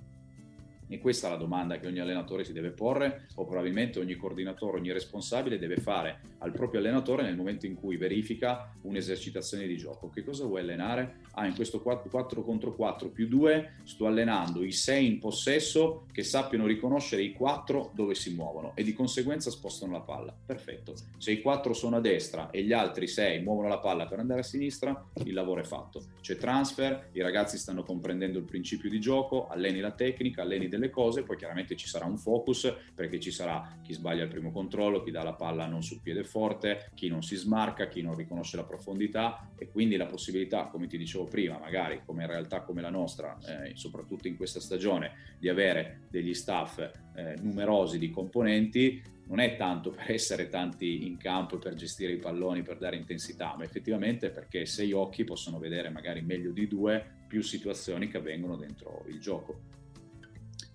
E 0.93 0.99
questa 0.99 1.28
è 1.28 1.30
la 1.30 1.36
domanda 1.36 1.78
che 1.78 1.86
ogni 1.86 2.01
allenatore 2.01 2.45
si 2.45 2.53
deve 2.53 2.70
porre 2.70 3.28
o 3.36 3.45
probabilmente 3.45 4.01
ogni 4.01 4.16
coordinatore, 4.16 4.78
ogni 4.78 4.91
responsabile 4.91 5.57
deve 5.57 5.76
fare 5.76 6.20
al 6.38 6.51
proprio 6.51 6.80
allenatore 6.80 7.22
nel 7.22 7.36
momento 7.36 7.64
in 7.64 7.74
cui 7.74 7.97
verifica 7.97 8.74
un'esercitazione 8.82 9.68
di 9.68 9.76
gioco. 9.76 10.11
Che 10.11 10.24
cosa 10.24 10.47
vuoi 10.47 10.62
allenare? 10.62 11.18
Ah, 11.34 11.47
in 11.47 11.55
questo 11.55 11.80
4, 11.80 12.11
4 12.11 12.43
contro 12.43 12.74
4 12.74 13.09
più 13.11 13.28
2 13.28 13.74
sto 13.84 14.07
allenando 14.07 14.64
i 14.64 14.72
6 14.72 15.07
in 15.07 15.18
possesso 15.20 16.07
che 16.11 16.24
sappiano 16.24 16.66
riconoscere 16.66 17.22
i 17.22 17.32
4 17.32 17.93
dove 17.95 18.16
si 18.16 18.34
muovono 18.34 18.72
e 18.74 18.82
di 18.82 18.93
conseguenza 18.93 19.51
spostano 19.51 19.93
la 19.93 20.01
palla. 20.01 20.34
Perfetto. 20.45 20.95
Se 21.18 21.30
i 21.30 21.41
4 21.41 21.72
sono 21.72 21.97
a 21.97 22.01
destra 22.01 22.51
e 22.51 22.64
gli 22.64 22.72
altri 22.72 23.07
6 23.07 23.43
muovono 23.43 23.68
la 23.68 23.78
palla 23.78 24.07
per 24.07 24.18
andare 24.18 24.41
a 24.41 24.45
sinistra, 24.45 25.07
il 25.24 25.34
lavoro 25.34 25.61
è 25.61 25.64
fatto. 25.64 26.03
C'è 26.20 26.36
transfer, 26.36 27.11
i 27.12 27.20
ragazzi 27.20 27.59
stanno 27.59 27.84
comprendendo 27.84 28.38
il 28.38 28.45
principio 28.45 28.91
di 28.91 28.99
gioco, 28.99 29.47
alleni 29.47 29.78
la 29.78 29.93
tecnica, 29.93 30.43
alleni 30.43 30.68
delle 30.68 30.80
delle 30.81 30.91
cose, 30.91 31.22
poi 31.22 31.37
chiaramente 31.37 31.76
ci 31.76 31.87
sarà 31.87 32.07
un 32.07 32.16
focus 32.16 32.74
perché 32.95 33.20
ci 33.20 33.31
sarà 33.31 33.78
chi 33.83 33.93
sbaglia 33.93 34.24
il 34.24 34.28
primo 34.28 34.51
controllo, 34.51 35.03
chi 35.03 35.11
dà 35.11 35.22
la 35.22 35.35
palla 35.35 35.66
non 35.66 35.83
sul 35.83 36.01
piede 36.01 36.24
forte, 36.24 36.91
chi 36.95 37.09
non 37.09 37.22
si 37.22 37.37
smarca, 37.37 37.87
chi 37.87 38.01
non 38.01 38.16
riconosce 38.16 38.57
la 38.57 38.64
profondità 38.64 39.51
e 39.57 39.68
quindi 39.68 39.97
la 39.97 40.07
possibilità, 40.07 40.66
come 40.66 40.87
ti 40.87 40.97
dicevo 40.97 41.24
prima, 41.24 41.59
magari 41.59 42.01
come 42.05 42.22
in 42.22 42.31
realtà 42.31 42.62
come 42.62 42.81
la 42.81 42.91
nostra, 42.91 43.39
eh, 43.47 43.72
soprattutto 43.76 44.26
in 44.26 44.37
questa 44.37 44.61
stagione, 44.61 45.37
di 45.39 45.49
avere 45.49 46.07
degli 46.11 46.35
staff 46.35 46.78
eh, 46.78 47.37
numerosi 47.41 47.99
di 47.99 48.11
componenti 48.11 49.18
non 49.31 49.39
è 49.39 49.57
tanto 49.57 49.91
per 49.91 50.11
essere 50.11 50.49
tanti 50.49 51.07
in 51.07 51.16
campo 51.16 51.59
per 51.59 51.74
gestire 51.74 52.12
i 52.12 52.18
palloni, 52.18 52.62
per 52.62 52.78
dare 52.78 52.97
intensità, 52.97 53.55
ma 53.57 53.62
effettivamente 53.62 54.31
perché 54.31 54.66
sei 54.66 54.93
occhi 54.93 55.22
possono 55.22 55.61
vedere 55.61 55.89
magari 55.89 56.20
meglio 56.20 56.51
di 56.51 56.66
due 56.66 57.18
più 57.28 57.41
situazioni 57.41 58.09
che 58.09 58.16
avvengono 58.16 58.57
dentro 58.57 59.05
il 59.07 59.20
gioco. 59.20 59.80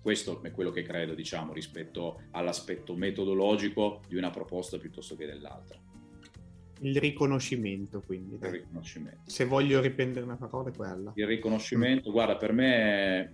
Questo 0.06 0.40
è 0.44 0.52
quello 0.52 0.70
che 0.70 0.82
credo, 0.82 1.14
diciamo, 1.14 1.52
rispetto 1.52 2.22
all'aspetto 2.30 2.94
metodologico 2.94 4.02
di 4.06 4.14
una 4.14 4.30
proposta 4.30 4.78
piuttosto 4.78 5.16
che 5.16 5.26
dell'altra. 5.26 5.76
Il 6.82 6.96
riconoscimento, 7.00 8.00
quindi. 8.02 8.36
Il 8.36 8.50
riconoscimento. 8.50 9.28
Se 9.28 9.44
voglio 9.46 9.80
riprendere 9.80 10.24
una 10.24 10.36
parola 10.36 10.70
è 10.70 10.72
quella. 10.72 11.10
Il 11.16 11.26
riconoscimento, 11.26 12.10
mm. 12.10 12.12
guarda, 12.12 12.36
per 12.36 12.52
me 12.52 13.32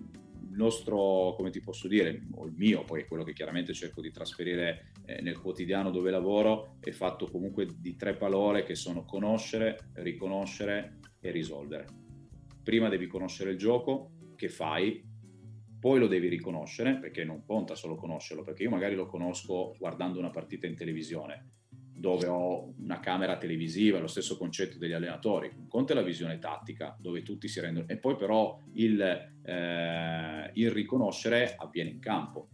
il 0.49 0.57
nostro, 0.57 1.35
come 1.37 1.51
ti 1.51 1.61
posso 1.61 1.89
dire, 1.89 2.23
o 2.37 2.47
il 2.47 2.55
mio, 2.57 2.85
poi 2.85 3.03
è 3.03 3.05
quello 3.05 3.23
che 3.23 3.35
chiaramente 3.35 3.75
cerco 3.75 4.01
di 4.01 4.11
trasferire 4.11 4.93
eh, 5.05 5.21
nel 5.21 5.39
quotidiano 5.39 5.91
dove 5.91 6.11
lavoro, 6.11 6.79
è 6.81 6.91
fatto 6.91 7.27
comunque 7.27 7.67
di 7.77 7.97
tre 7.97 8.17
parole 8.17 8.63
che 8.63 8.77
sono 8.77 9.05
conoscere, 9.05 9.91
riconoscere 9.97 11.01
e 11.21 11.31
risolvere. 11.33 11.85
Prima 12.63 12.89
devi 12.89 13.09
conoscere 13.09 13.51
il 13.51 13.59
gioco 13.59 14.13
che 14.37 14.49
fai, 14.49 15.11
poi 15.83 15.99
lo 15.99 16.07
devi 16.07 16.29
riconoscere 16.29 16.95
perché 16.99 17.25
non 17.25 17.43
conta 17.45 17.75
solo 17.75 17.97
conoscerlo, 17.97 18.45
perché 18.45 18.63
io 18.63 18.71
magari 18.71 18.95
lo 18.95 19.07
conosco 19.07 19.75
guardando 19.81 20.21
una 20.21 20.31
partita 20.31 20.69
in 20.69 20.77
televisione 20.77 21.49
dove 21.93 22.29
ho 22.29 22.73
una 22.79 23.01
camera 23.01 23.37
televisiva, 23.37 23.99
lo 23.99 24.07
stesso 24.07 24.37
concetto 24.37 24.79
degli 24.79 24.93
allenatori, 24.93 25.51
un 25.69 25.85
è 25.85 25.95
la 25.95 26.03
visione 26.03 26.39
tattica 26.39 26.97
dove 27.01 27.23
tutti 27.23 27.49
si 27.49 27.59
rendono, 27.59 27.89
e 27.89 27.97
poi 27.97 28.15
però 28.15 28.61
il, 28.75 29.01
eh, 29.01 30.51
il 30.53 30.71
riconoscere 30.71 31.57
avviene 31.59 31.91
in 31.91 31.99
campo, 31.99 32.47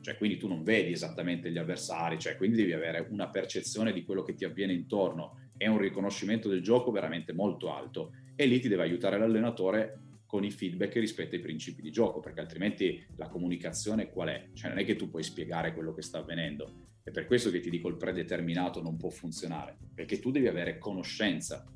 cioè 0.00 0.16
quindi 0.16 0.38
tu 0.38 0.48
non 0.48 0.62
vedi 0.62 0.92
esattamente 0.92 1.50
gli 1.50 1.58
avversari, 1.58 2.18
cioè 2.18 2.38
quindi 2.38 2.56
devi 2.56 2.72
avere 2.72 3.06
una 3.10 3.28
percezione 3.28 3.92
di 3.92 4.04
quello 4.04 4.22
che 4.22 4.32
ti 4.32 4.46
avviene 4.46 4.72
intorno. 4.72 5.48
E 5.58 5.68
un 5.68 5.76
riconoscimento 5.76 6.48
del 6.48 6.62
gioco 6.62 6.90
veramente 6.90 7.34
molto 7.34 7.70
alto 7.70 8.12
e 8.34 8.46
lì 8.46 8.58
ti 8.58 8.68
deve 8.68 8.84
aiutare 8.84 9.18
l'allenatore 9.18 10.09
con 10.30 10.44
i 10.44 10.52
feedback 10.52 10.94
rispetto 10.94 11.34
ai 11.34 11.40
principi 11.40 11.82
di 11.82 11.90
gioco, 11.90 12.20
perché 12.20 12.38
altrimenti 12.38 13.04
la 13.16 13.26
comunicazione 13.26 14.10
qual 14.10 14.28
è? 14.28 14.50
Cioè 14.52 14.68
non 14.68 14.78
è 14.78 14.84
che 14.84 14.94
tu 14.94 15.10
puoi 15.10 15.24
spiegare 15.24 15.74
quello 15.74 15.92
che 15.92 16.02
sta 16.02 16.18
avvenendo. 16.18 16.86
È 17.02 17.10
per 17.10 17.26
questo 17.26 17.50
che 17.50 17.58
ti 17.58 17.68
dico 17.68 17.88
il 17.88 17.96
predeterminato 17.96 18.80
non 18.80 18.96
può 18.96 19.10
funzionare, 19.10 19.76
perché 19.92 20.20
tu 20.20 20.30
devi 20.30 20.46
avere 20.46 20.78
conoscenza, 20.78 21.68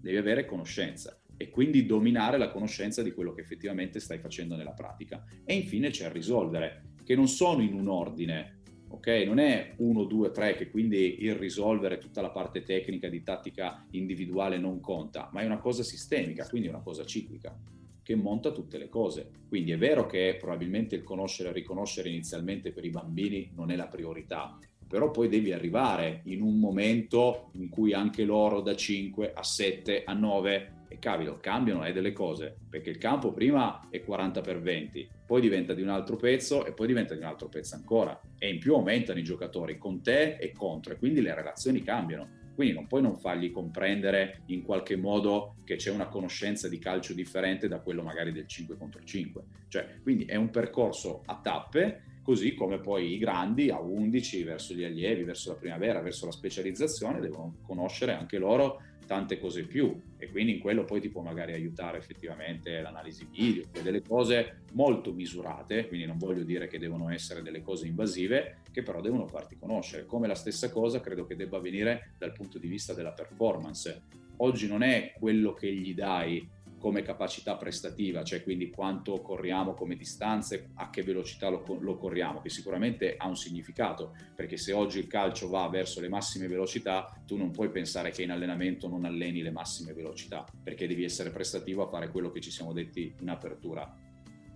devi 0.00 0.16
avere 0.16 0.46
conoscenza 0.46 1.20
e 1.36 1.50
quindi 1.50 1.84
dominare 1.84 2.38
la 2.38 2.48
conoscenza 2.48 3.02
di 3.02 3.12
quello 3.12 3.34
che 3.34 3.42
effettivamente 3.42 4.00
stai 4.00 4.18
facendo 4.18 4.56
nella 4.56 4.72
pratica. 4.72 5.22
E 5.44 5.54
infine 5.54 5.90
c'è 5.90 6.06
il 6.06 6.12
risolvere, 6.12 6.94
che 7.04 7.14
non 7.14 7.28
sono 7.28 7.60
in 7.60 7.74
un 7.74 7.88
ordine, 7.88 8.53
ok? 8.94 9.06
Non 9.26 9.38
è 9.38 9.74
1, 9.76 10.04
2, 10.04 10.30
3 10.30 10.54
che 10.56 10.70
quindi 10.70 11.24
il 11.24 11.34
risolvere 11.34 11.98
tutta 11.98 12.20
la 12.20 12.30
parte 12.30 12.62
tecnica 12.62 13.08
di 13.08 13.22
tattica 13.22 13.84
individuale 13.90 14.58
non 14.58 14.80
conta, 14.80 15.28
ma 15.32 15.40
è 15.40 15.46
una 15.46 15.58
cosa 15.58 15.82
sistemica, 15.82 16.46
quindi 16.48 16.68
una 16.68 16.80
cosa 16.80 17.04
ciclica 17.04 17.56
che 18.02 18.14
monta 18.14 18.52
tutte 18.52 18.76
le 18.76 18.88
cose. 18.88 19.30
Quindi 19.48 19.72
è 19.72 19.78
vero 19.78 20.06
che 20.06 20.36
probabilmente 20.38 20.94
il 20.94 21.02
conoscere 21.02 21.48
e 21.48 21.52
riconoscere 21.52 22.10
inizialmente 22.10 22.70
per 22.70 22.84
i 22.84 22.90
bambini 22.90 23.50
non 23.54 23.70
è 23.70 23.76
la 23.76 23.88
priorità, 23.88 24.58
però 24.86 25.10
poi 25.10 25.28
devi 25.28 25.52
arrivare 25.52 26.20
in 26.24 26.42
un 26.42 26.58
momento 26.58 27.50
in 27.52 27.70
cui 27.70 27.94
anche 27.94 28.24
loro 28.24 28.60
da 28.60 28.76
5 28.76 29.32
a 29.32 29.42
7 29.42 30.04
a 30.04 30.12
9 30.12 30.83
e 30.94 30.98
capito, 30.98 31.38
cambiano 31.40 31.84
eh, 31.84 31.92
delle 31.92 32.12
cose, 32.12 32.56
perché 32.70 32.90
il 32.90 32.98
campo 32.98 33.32
prima 33.32 33.88
è 33.90 34.02
40 34.02 34.40
per 34.40 34.60
20, 34.60 35.08
poi 35.26 35.40
diventa 35.40 35.74
di 35.74 35.82
un 35.82 35.88
altro 35.88 36.16
pezzo 36.16 36.64
e 36.64 36.72
poi 36.72 36.86
diventa 36.86 37.14
di 37.14 37.20
un 37.20 37.26
altro 37.26 37.48
pezzo 37.48 37.74
ancora 37.74 38.18
e 38.38 38.48
in 38.48 38.58
più 38.58 38.74
aumentano 38.74 39.18
i 39.18 39.24
giocatori 39.24 39.76
con 39.76 40.02
te 40.02 40.36
e 40.36 40.52
contro 40.52 40.92
e 40.92 40.96
quindi 40.96 41.20
le 41.20 41.34
relazioni 41.34 41.82
cambiano. 41.82 42.42
Quindi 42.54 42.74
non 42.74 42.86
puoi 42.86 43.02
non 43.02 43.16
fargli 43.16 43.50
comprendere 43.50 44.42
in 44.46 44.62
qualche 44.62 44.94
modo 44.94 45.56
che 45.64 45.74
c'è 45.74 45.90
una 45.90 46.06
conoscenza 46.06 46.68
di 46.68 46.78
calcio 46.78 47.12
differente 47.12 47.66
da 47.66 47.80
quello 47.80 48.02
magari 48.04 48.30
del 48.30 48.46
5 48.46 48.76
contro 48.76 49.02
5. 49.02 49.42
Cioè, 49.66 49.98
quindi 50.02 50.24
è 50.24 50.36
un 50.36 50.50
percorso 50.50 51.22
a 51.26 51.40
tappe 51.42 52.13
così 52.24 52.54
come 52.54 52.78
poi 52.78 53.12
i 53.12 53.18
grandi 53.18 53.70
a 53.70 53.78
11 53.78 54.42
verso 54.44 54.72
gli 54.72 54.82
allievi, 54.82 55.24
verso 55.24 55.50
la 55.50 55.58
primavera, 55.58 56.00
verso 56.00 56.24
la 56.24 56.32
specializzazione, 56.32 57.20
devono 57.20 57.56
conoscere 57.62 58.14
anche 58.14 58.38
loro 58.38 58.80
tante 59.06 59.38
cose 59.38 59.64
più 59.64 59.94
e 60.16 60.30
quindi 60.30 60.52
in 60.52 60.58
quello 60.60 60.84
poi 60.84 61.00
ti 61.00 61.10
può 61.10 61.20
magari 61.20 61.52
aiutare 61.52 61.98
effettivamente 61.98 62.80
l'analisi 62.80 63.28
video, 63.30 63.64
delle 63.82 64.00
cose 64.00 64.62
molto 64.72 65.12
misurate, 65.12 65.86
quindi 65.86 66.06
non 66.06 66.16
voglio 66.16 66.42
dire 66.42 66.66
che 66.66 66.78
devono 66.78 67.10
essere 67.10 67.42
delle 67.42 67.60
cose 67.60 67.86
invasive, 67.86 68.60
che 68.72 68.82
però 68.82 69.02
devono 69.02 69.26
farti 69.26 69.56
conoscere. 69.58 70.06
Come 70.06 70.26
la 70.26 70.34
stessa 70.34 70.70
cosa 70.70 71.00
credo 71.00 71.26
che 71.26 71.36
debba 71.36 71.58
avvenire 71.58 72.14
dal 72.16 72.32
punto 72.32 72.58
di 72.58 72.68
vista 72.68 72.94
della 72.94 73.12
performance. 73.12 74.02
Oggi 74.38 74.66
non 74.66 74.82
è 74.82 75.12
quello 75.18 75.52
che 75.52 75.70
gli 75.72 75.94
dai 75.94 76.48
come 76.84 77.00
capacità 77.00 77.56
prestativa, 77.56 78.22
cioè 78.24 78.42
quindi 78.42 78.68
quanto 78.68 79.22
corriamo 79.22 79.72
come 79.72 79.96
distanze, 79.96 80.68
a 80.74 80.90
che 80.90 81.02
velocità 81.02 81.48
lo, 81.48 81.64
lo, 81.80 81.96
corriamo, 81.96 82.42
che 82.42 82.50
sicuramente 82.50 83.14
ha 83.16 83.26
un 83.26 83.36
significato, 83.36 84.14
perché 84.34 84.58
se 84.58 84.74
oggi 84.74 84.98
il 84.98 85.06
calcio 85.06 85.48
va 85.48 85.66
verso 85.70 86.02
le 86.02 86.10
massime 86.10 86.46
velocità, 86.46 87.18
tu 87.24 87.38
non 87.38 87.52
puoi 87.52 87.70
pensare 87.70 88.10
che 88.10 88.22
in 88.22 88.32
allenamento 88.32 88.86
non 88.86 89.06
alleni 89.06 89.40
le 89.40 89.50
massime 89.50 89.94
velocità, 89.94 90.44
perché 90.62 90.86
devi 90.86 91.04
essere 91.04 91.30
prestativo 91.30 91.82
a 91.82 91.88
fare 91.88 92.10
quello 92.10 92.30
che 92.30 92.42
ci 92.42 92.50
siamo 92.50 92.74
detti 92.74 93.14
in 93.18 93.30
apertura. 93.30 93.90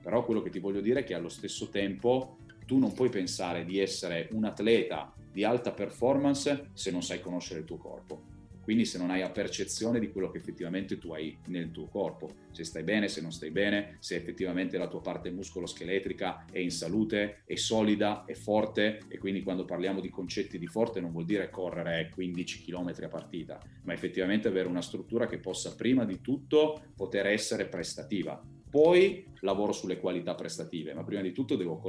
Però 0.02 0.22
quello 0.22 0.42
che 0.42 0.50
ti 0.50 0.58
voglio 0.58 0.82
dire 0.82 1.00
è 1.00 1.04
che 1.04 1.14
allo 1.14 1.30
stesso 1.30 1.70
tempo 1.70 2.40
tu 2.66 2.76
non 2.76 2.92
puoi 2.92 3.08
pensare 3.08 3.64
di 3.64 3.78
essere 3.78 4.28
un 4.32 4.44
atleta 4.44 5.14
di 5.32 5.44
alta 5.44 5.72
performance 5.72 6.72
se 6.74 6.90
non 6.90 7.02
sai 7.02 7.22
conoscere 7.22 7.60
il 7.60 7.64
tuo 7.64 7.78
corpo 7.78 8.36
quindi 8.68 8.84
se 8.84 8.98
non 8.98 9.08
hai 9.08 9.20
la 9.20 9.30
percezione 9.30 9.98
di 9.98 10.12
quello 10.12 10.28
che 10.28 10.36
effettivamente 10.36 10.98
tu 10.98 11.14
hai 11.14 11.34
nel 11.46 11.70
tuo 11.70 11.86
corpo, 11.86 12.28
se 12.50 12.64
stai 12.64 12.82
bene, 12.82 13.08
se 13.08 13.22
non 13.22 13.32
stai 13.32 13.50
bene, 13.50 13.96
se 13.98 14.14
effettivamente 14.14 14.76
la 14.76 14.88
tua 14.88 15.00
parte 15.00 15.30
muscoloscheletrica 15.30 16.44
è 16.52 16.58
in 16.58 16.70
salute, 16.70 17.44
è 17.46 17.54
solida, 17.54 18.26
è 18.26 18.34
forte 18.34 18.98
e 19.08 19.16
quindi 19.16 19.42
quando 19.42 19.64
parliamo 19.64 20.02
di 20.02 20.10
concetti 20.10 20.58
di 20.58 20.66
forte 20.66 21.00
non 21.00 21.12
vuol 21.12 21.24
dire 21.24 21.48
correre 21.48 22.10
15 22.12 22.62
km 22.62 22.92
a 23.04 23.08
partita, 23.08 23.58
ma 23.84 23.94
effettivamente 23.94 24.48
avere 24.48 24.68
una 24.68 24.82
struttura 24.82 25.26
che 25.26 25.38
possa 25.38 25.74
prima 25.74 26.04
di 26.04 26.20
tutto 26.20 26.92
poter 26.94 27.24
essere 27.24 27.68
prestativa. 27.68 28.38
Poi 28.68 29.28
lavoro 29.40 29.72
sulle 29.72 29.98
qualità 29.98 30.34
prestative, 30.34 30.92
ma 30.92 31.04
prima 31.04 31.22
di 31.22 31.32
tutto 31.32 31.56
devo 31.56 31.80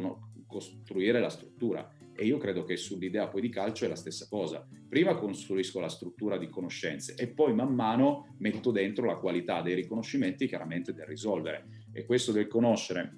costruire 0.47 1.19
la 1.19 1.29
struttura 1.29 1.98
e 2.19 2.25
io 2.25 2.37
credo 2.37 2.65
che 2.65 2.75
sull'idea 2.75 3.29
poi 3.29 3.39
di 3.39 3.47
calcio 3.47 3.85
è 3.85 3.87
la 3.87 3.95
stessa 3.95 4.27
cosa. 4.27 4.67
Prima 4.89 5.15
costruisco 5.15 5.79
la 5.79 5.87
struttura 5.87 6.37
di 6.37 6.49
conoscenze 6.49 7.15
e 7.15 7.29
poi 7.29 7.53
man 7.53 7.73
mano 7.73 8.35
metto 8.39 8.71
dentro 8.71 9.05
la 9.05 9.15
qualità 9.15 9.61
dei 9.61 9.73
riconoscimenti 9.73 10.45
chiaramente 10.45 10.93
del 10.93 11.05
risolvere. 11.05 11.85
E 11.93 12.03
questo 12.03 12.33
del 12.33 12.47
conoscere, 12.47 13.15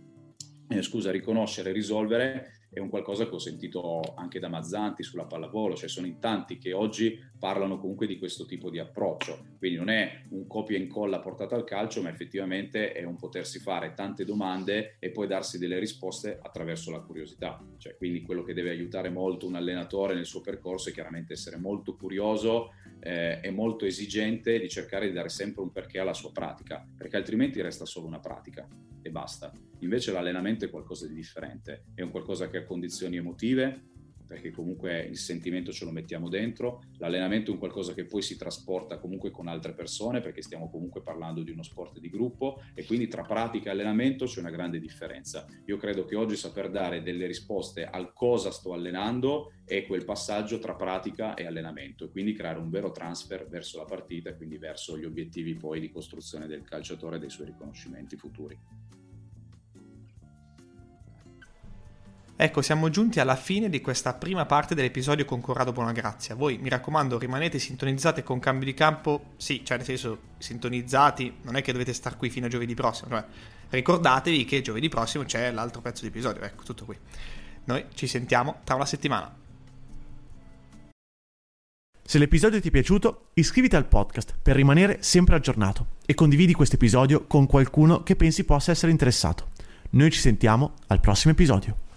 eh, 0.67 0.83
scusa, 0.83 1.09
riconoscere 1.09 1.71
e 1.71 1.73
risolvere 1.73 2.60
è 2.73 2.79
un 2.79 2.87
qualcosa 2.87 3.27
che 3.27 3.35
ho 3.35 3.39
sentito 3.39 3.99
anche 4.15 4.39
da 4.39 4.47
Mazzanti 4.47 5.03
sulla 5.03 5.25
pallavolo, 5.25 5.75
cioè 5.75 5.89
sono 5.89 6.07
in 6.07 6.19
tanti 6.19 6.57
che 6.57 6.71
oggi 6.71 7.19
parlano 7.37 7.77
comunque 7.77 8.07
di 8.07 8.17
questo 8.17 8.45
tipo 8.45 8.69
di 8.69 8.79
approccio, 8.79 9.45
quindi 9.57 9.77
non 9.77 9.89
è 9.89 10.23
un 10.29 10.47
copia 10.47 10.77
e 10.77 10.81
incolla 10.81 11.19
portato 11.19 11.53
al 11.55 11.65
calcio, 11.65 12.01
ma 12.01 12.09
effettivamente 12.09 12.93
è 12.93 13.03
un 13.03 13.17
potersi 13.17 13.59
fare 13.59 13.93
tante 13.93 14.23
domande 14.23 14.95
e 14.99 15.11
poi 15.11 15.27
darsi 15.27 15.57
delle 15.57 15.79
risposte 15.79 16.39
attraverso 16.41 16.91
la 16.91 17.01
curiosità, 17.01 17.61
cioè 17.77 17.97
quindi 17.97 18.21
quello 18.21 18.43
che 18.43 18.53
deve 18.53 18.69
aiutare 18.69 19.09
molto 19.09 19.47
un 19.47 19.55
allenatore 19.55 20.13
nel 20.13 20.25
suo 20.25 20.39
percorso 20.39 20.89
è 20.89 20.93
chiaramente 20.93 21.33
essere 21.33 21.57
molto 21.57 21.95
curioso 21.97 22.71
eh, 23.01 23.39
e 23.41 23.51
molto 23.51 23.85
esigente 23.85 24.59
di 24.59 24.69
cercare 24.69 25.07
di 25.07 25.13
dare 25.13 25.29
sempre 25.29 25.61
un 25.61 25.73
perché 25.73 25.99
alla 25.99 26.13
sua 26.13 26.31
pratica, 26.31 26.87
perché 26.97 27.17
altrimenti 27.17 27.61
resta 27.61 27.85
solo 27.85 28.07
una 28.07 28.19
pratica 28.19 28.65
e 29.01 29.09
basta. 29.09 29.51
Invece 29.79 30.11
l'allenamento 30.11 30.65
è 30.65 30.69
qualcosa 30.69 31.07
di 31.07 31.15
differente, 31.15 31.85
è 31.95 32.01
un 32.01 32.11
qualcosa 32.11 32.49
che 32.49 32.60
ha 32.61 32.65
condizioni 32.65 33.17
emotive, 33.17 33.89
perché 34.31 34.51
comunque 34.51 35.01
il 35.01 35.17
sentimento 35.17 35.73
ce 35.73 35.83
lo 35.83 35.91
mettiamo 35.91 36.29
dentro, 36.29 36.83
l'allenamento 36.99 37.51
è 37.51 37.53
un 37.53 37.59
qualcosa 37.59 37.93
che 37.93 38.05
poi 38.05 38.21
si 38.21 38.37
trasporta 38.37 38.97
comunque 38.97 39.29
con 39.29 39.49
altre 39.49 39.73
persone, 39.73 40.21
perché 40.21 40.41
stiamo 40.41 40.69
comunque 40.69 41.01
parlando 41.01 41.43
di 41.43 41.51
uno 41.51 41.63
sport 41.63 41.99
di 41.99 42.09
gruppo 42.09 42.61
e 42.73 42.85
quindi 42.85 43.09
tra 43.09 43.23
pratica 43.23 43.67
e 43.67 43.73
allenamento 43.73 44.23
c'è 44.23 44.39
una 44.39 44.49
grande 44.49 44.79
differenza. 44.79 45.45
Io 45.65 45.75
credo 45.75 46.05
che 46.05 46.15
oggi 46.15 46.37
saper 46.37 46.69
dare 46.69 47.01
delle 47.01 47.27
risposte 47.27 47.83
al 47.83 48.13
cosa 48.13 48.51
sto 48.51 48.71
allenando 48.71 49.51
è 49.65 49.85
quel 49.85 50.05
passaggio 50.05 50.59
tra 50.59 50.75
pratica 50.75 51.33
e 51.33 51.45
allenamento 51.45 52.05
e 52.05 52.09
quindi 52.09 52.31
creare 52.31 52.59
un 52.59 52.69
vero 52.69 52.91
transfer 52.91 53.49
verso 53.49 53.79
la 53.79 53.85
partita 53.85 54.29
e 54.29 54.37
quindi 54.37 54.57
verso 54.57 54.97
gli 54.97 55.03
obiettivi 55.03 55.55
poi 55.55 55.81
di 55.81 55.89
costruzione 55.89 56.47
del 56.47 56.63
calciatore 56.63 57.17
e 57.17 57.19
dei 57.19 57.29
suoi 57.29 57.47
riconoscimenti 57.47 58.15
futuri. 58.15 58.57
Ecco, 62.43 62.63
siamo 62.63 62.89
giunti 62.89 63.19
alla 63.19 63.35
fine 63.35 63.69
di 63.69 63.81
questa 63.81 64.15
prima 64.15 64.47
parte 64.47 64.73
dell'episodio 64.73 65.25
con 65.25 65.41
Corrado 65.41 65.73
Bonagrazia. 65.73 66.33
Voi, 66.33 66.57
mi 66.57 66.69
raccomando, 66.69 67.19
rimanete 67.19 67.59
sintonizzati 67.59 68.23
con 68.23 68.39
cambio 68.39 68.65
di 68.65 68.73
campo. 68.73 69.33
Sì, 69.37 69.63
cioè 69.63 69.77
nel 69.77 69.85
senso, 69.85 70.17
sintonizzati, 70.39 71.35
non 71.43 71.55
è 71.55 71.61
che 71.61 71.71
dovete 71.71 71.93
star 71.93 72.17
qui 72.17 72.31
fino 72.31 72.47
a 72.47 72.49
giovedì 72.49 72.73
prossimo. 72.73 73.09
Cioè, 73.09 73.23
ricordatevi 73.69 74.43
che 74.45 74.61
giovedì 74.61 74.89
prossimo 74.89 75.23
c'è 75.23 75.51
l'altro 75.51 75.81
pezzo 75.81 76.01
di 76.01 76.07
episodio. 76.07 76.41
Ecco, 76.41 76.63
tutto 76.63 76.83
qui. 76.83 76.97
Noi 77.65 77.85
ci 77.93 78.07
sentiamo 78.07 78.61
tra 78.63 78.73
una 78.73 78.87
settimana. 78.87 79.31
Se 82.01 82.17
l'episodio 82.17 82.59
ti 82.59 82.69
è 82.69 82.71
piaciuto, 82.71 83.27
iscriviti 83.35 83.75
al 83.75 83.85
podcast 83.85 84.33
per 84.41 84.55
rimanere 84.55 85.03
sempre 85.03 85.35
aggiornato 85.35 85.89
e 86.07 86.15
condividi 86.15 86.53
questo 86.53 86.73
episodio 86.73 87.27
con 87.27 87.45
qualcuno 87.45 88.01
che 88.01 88.15
pensi 88.15 88.45
possa 88.45 88.71
essere 88.71 88.91
interessato. 88.91 89.49
Noi 89.91 90.09
ci 90.09 90.19
sentiamo 90.19 90.73
al 90.87 90.99
prossimo 90.99 91.33
episodio. 91.33 91.89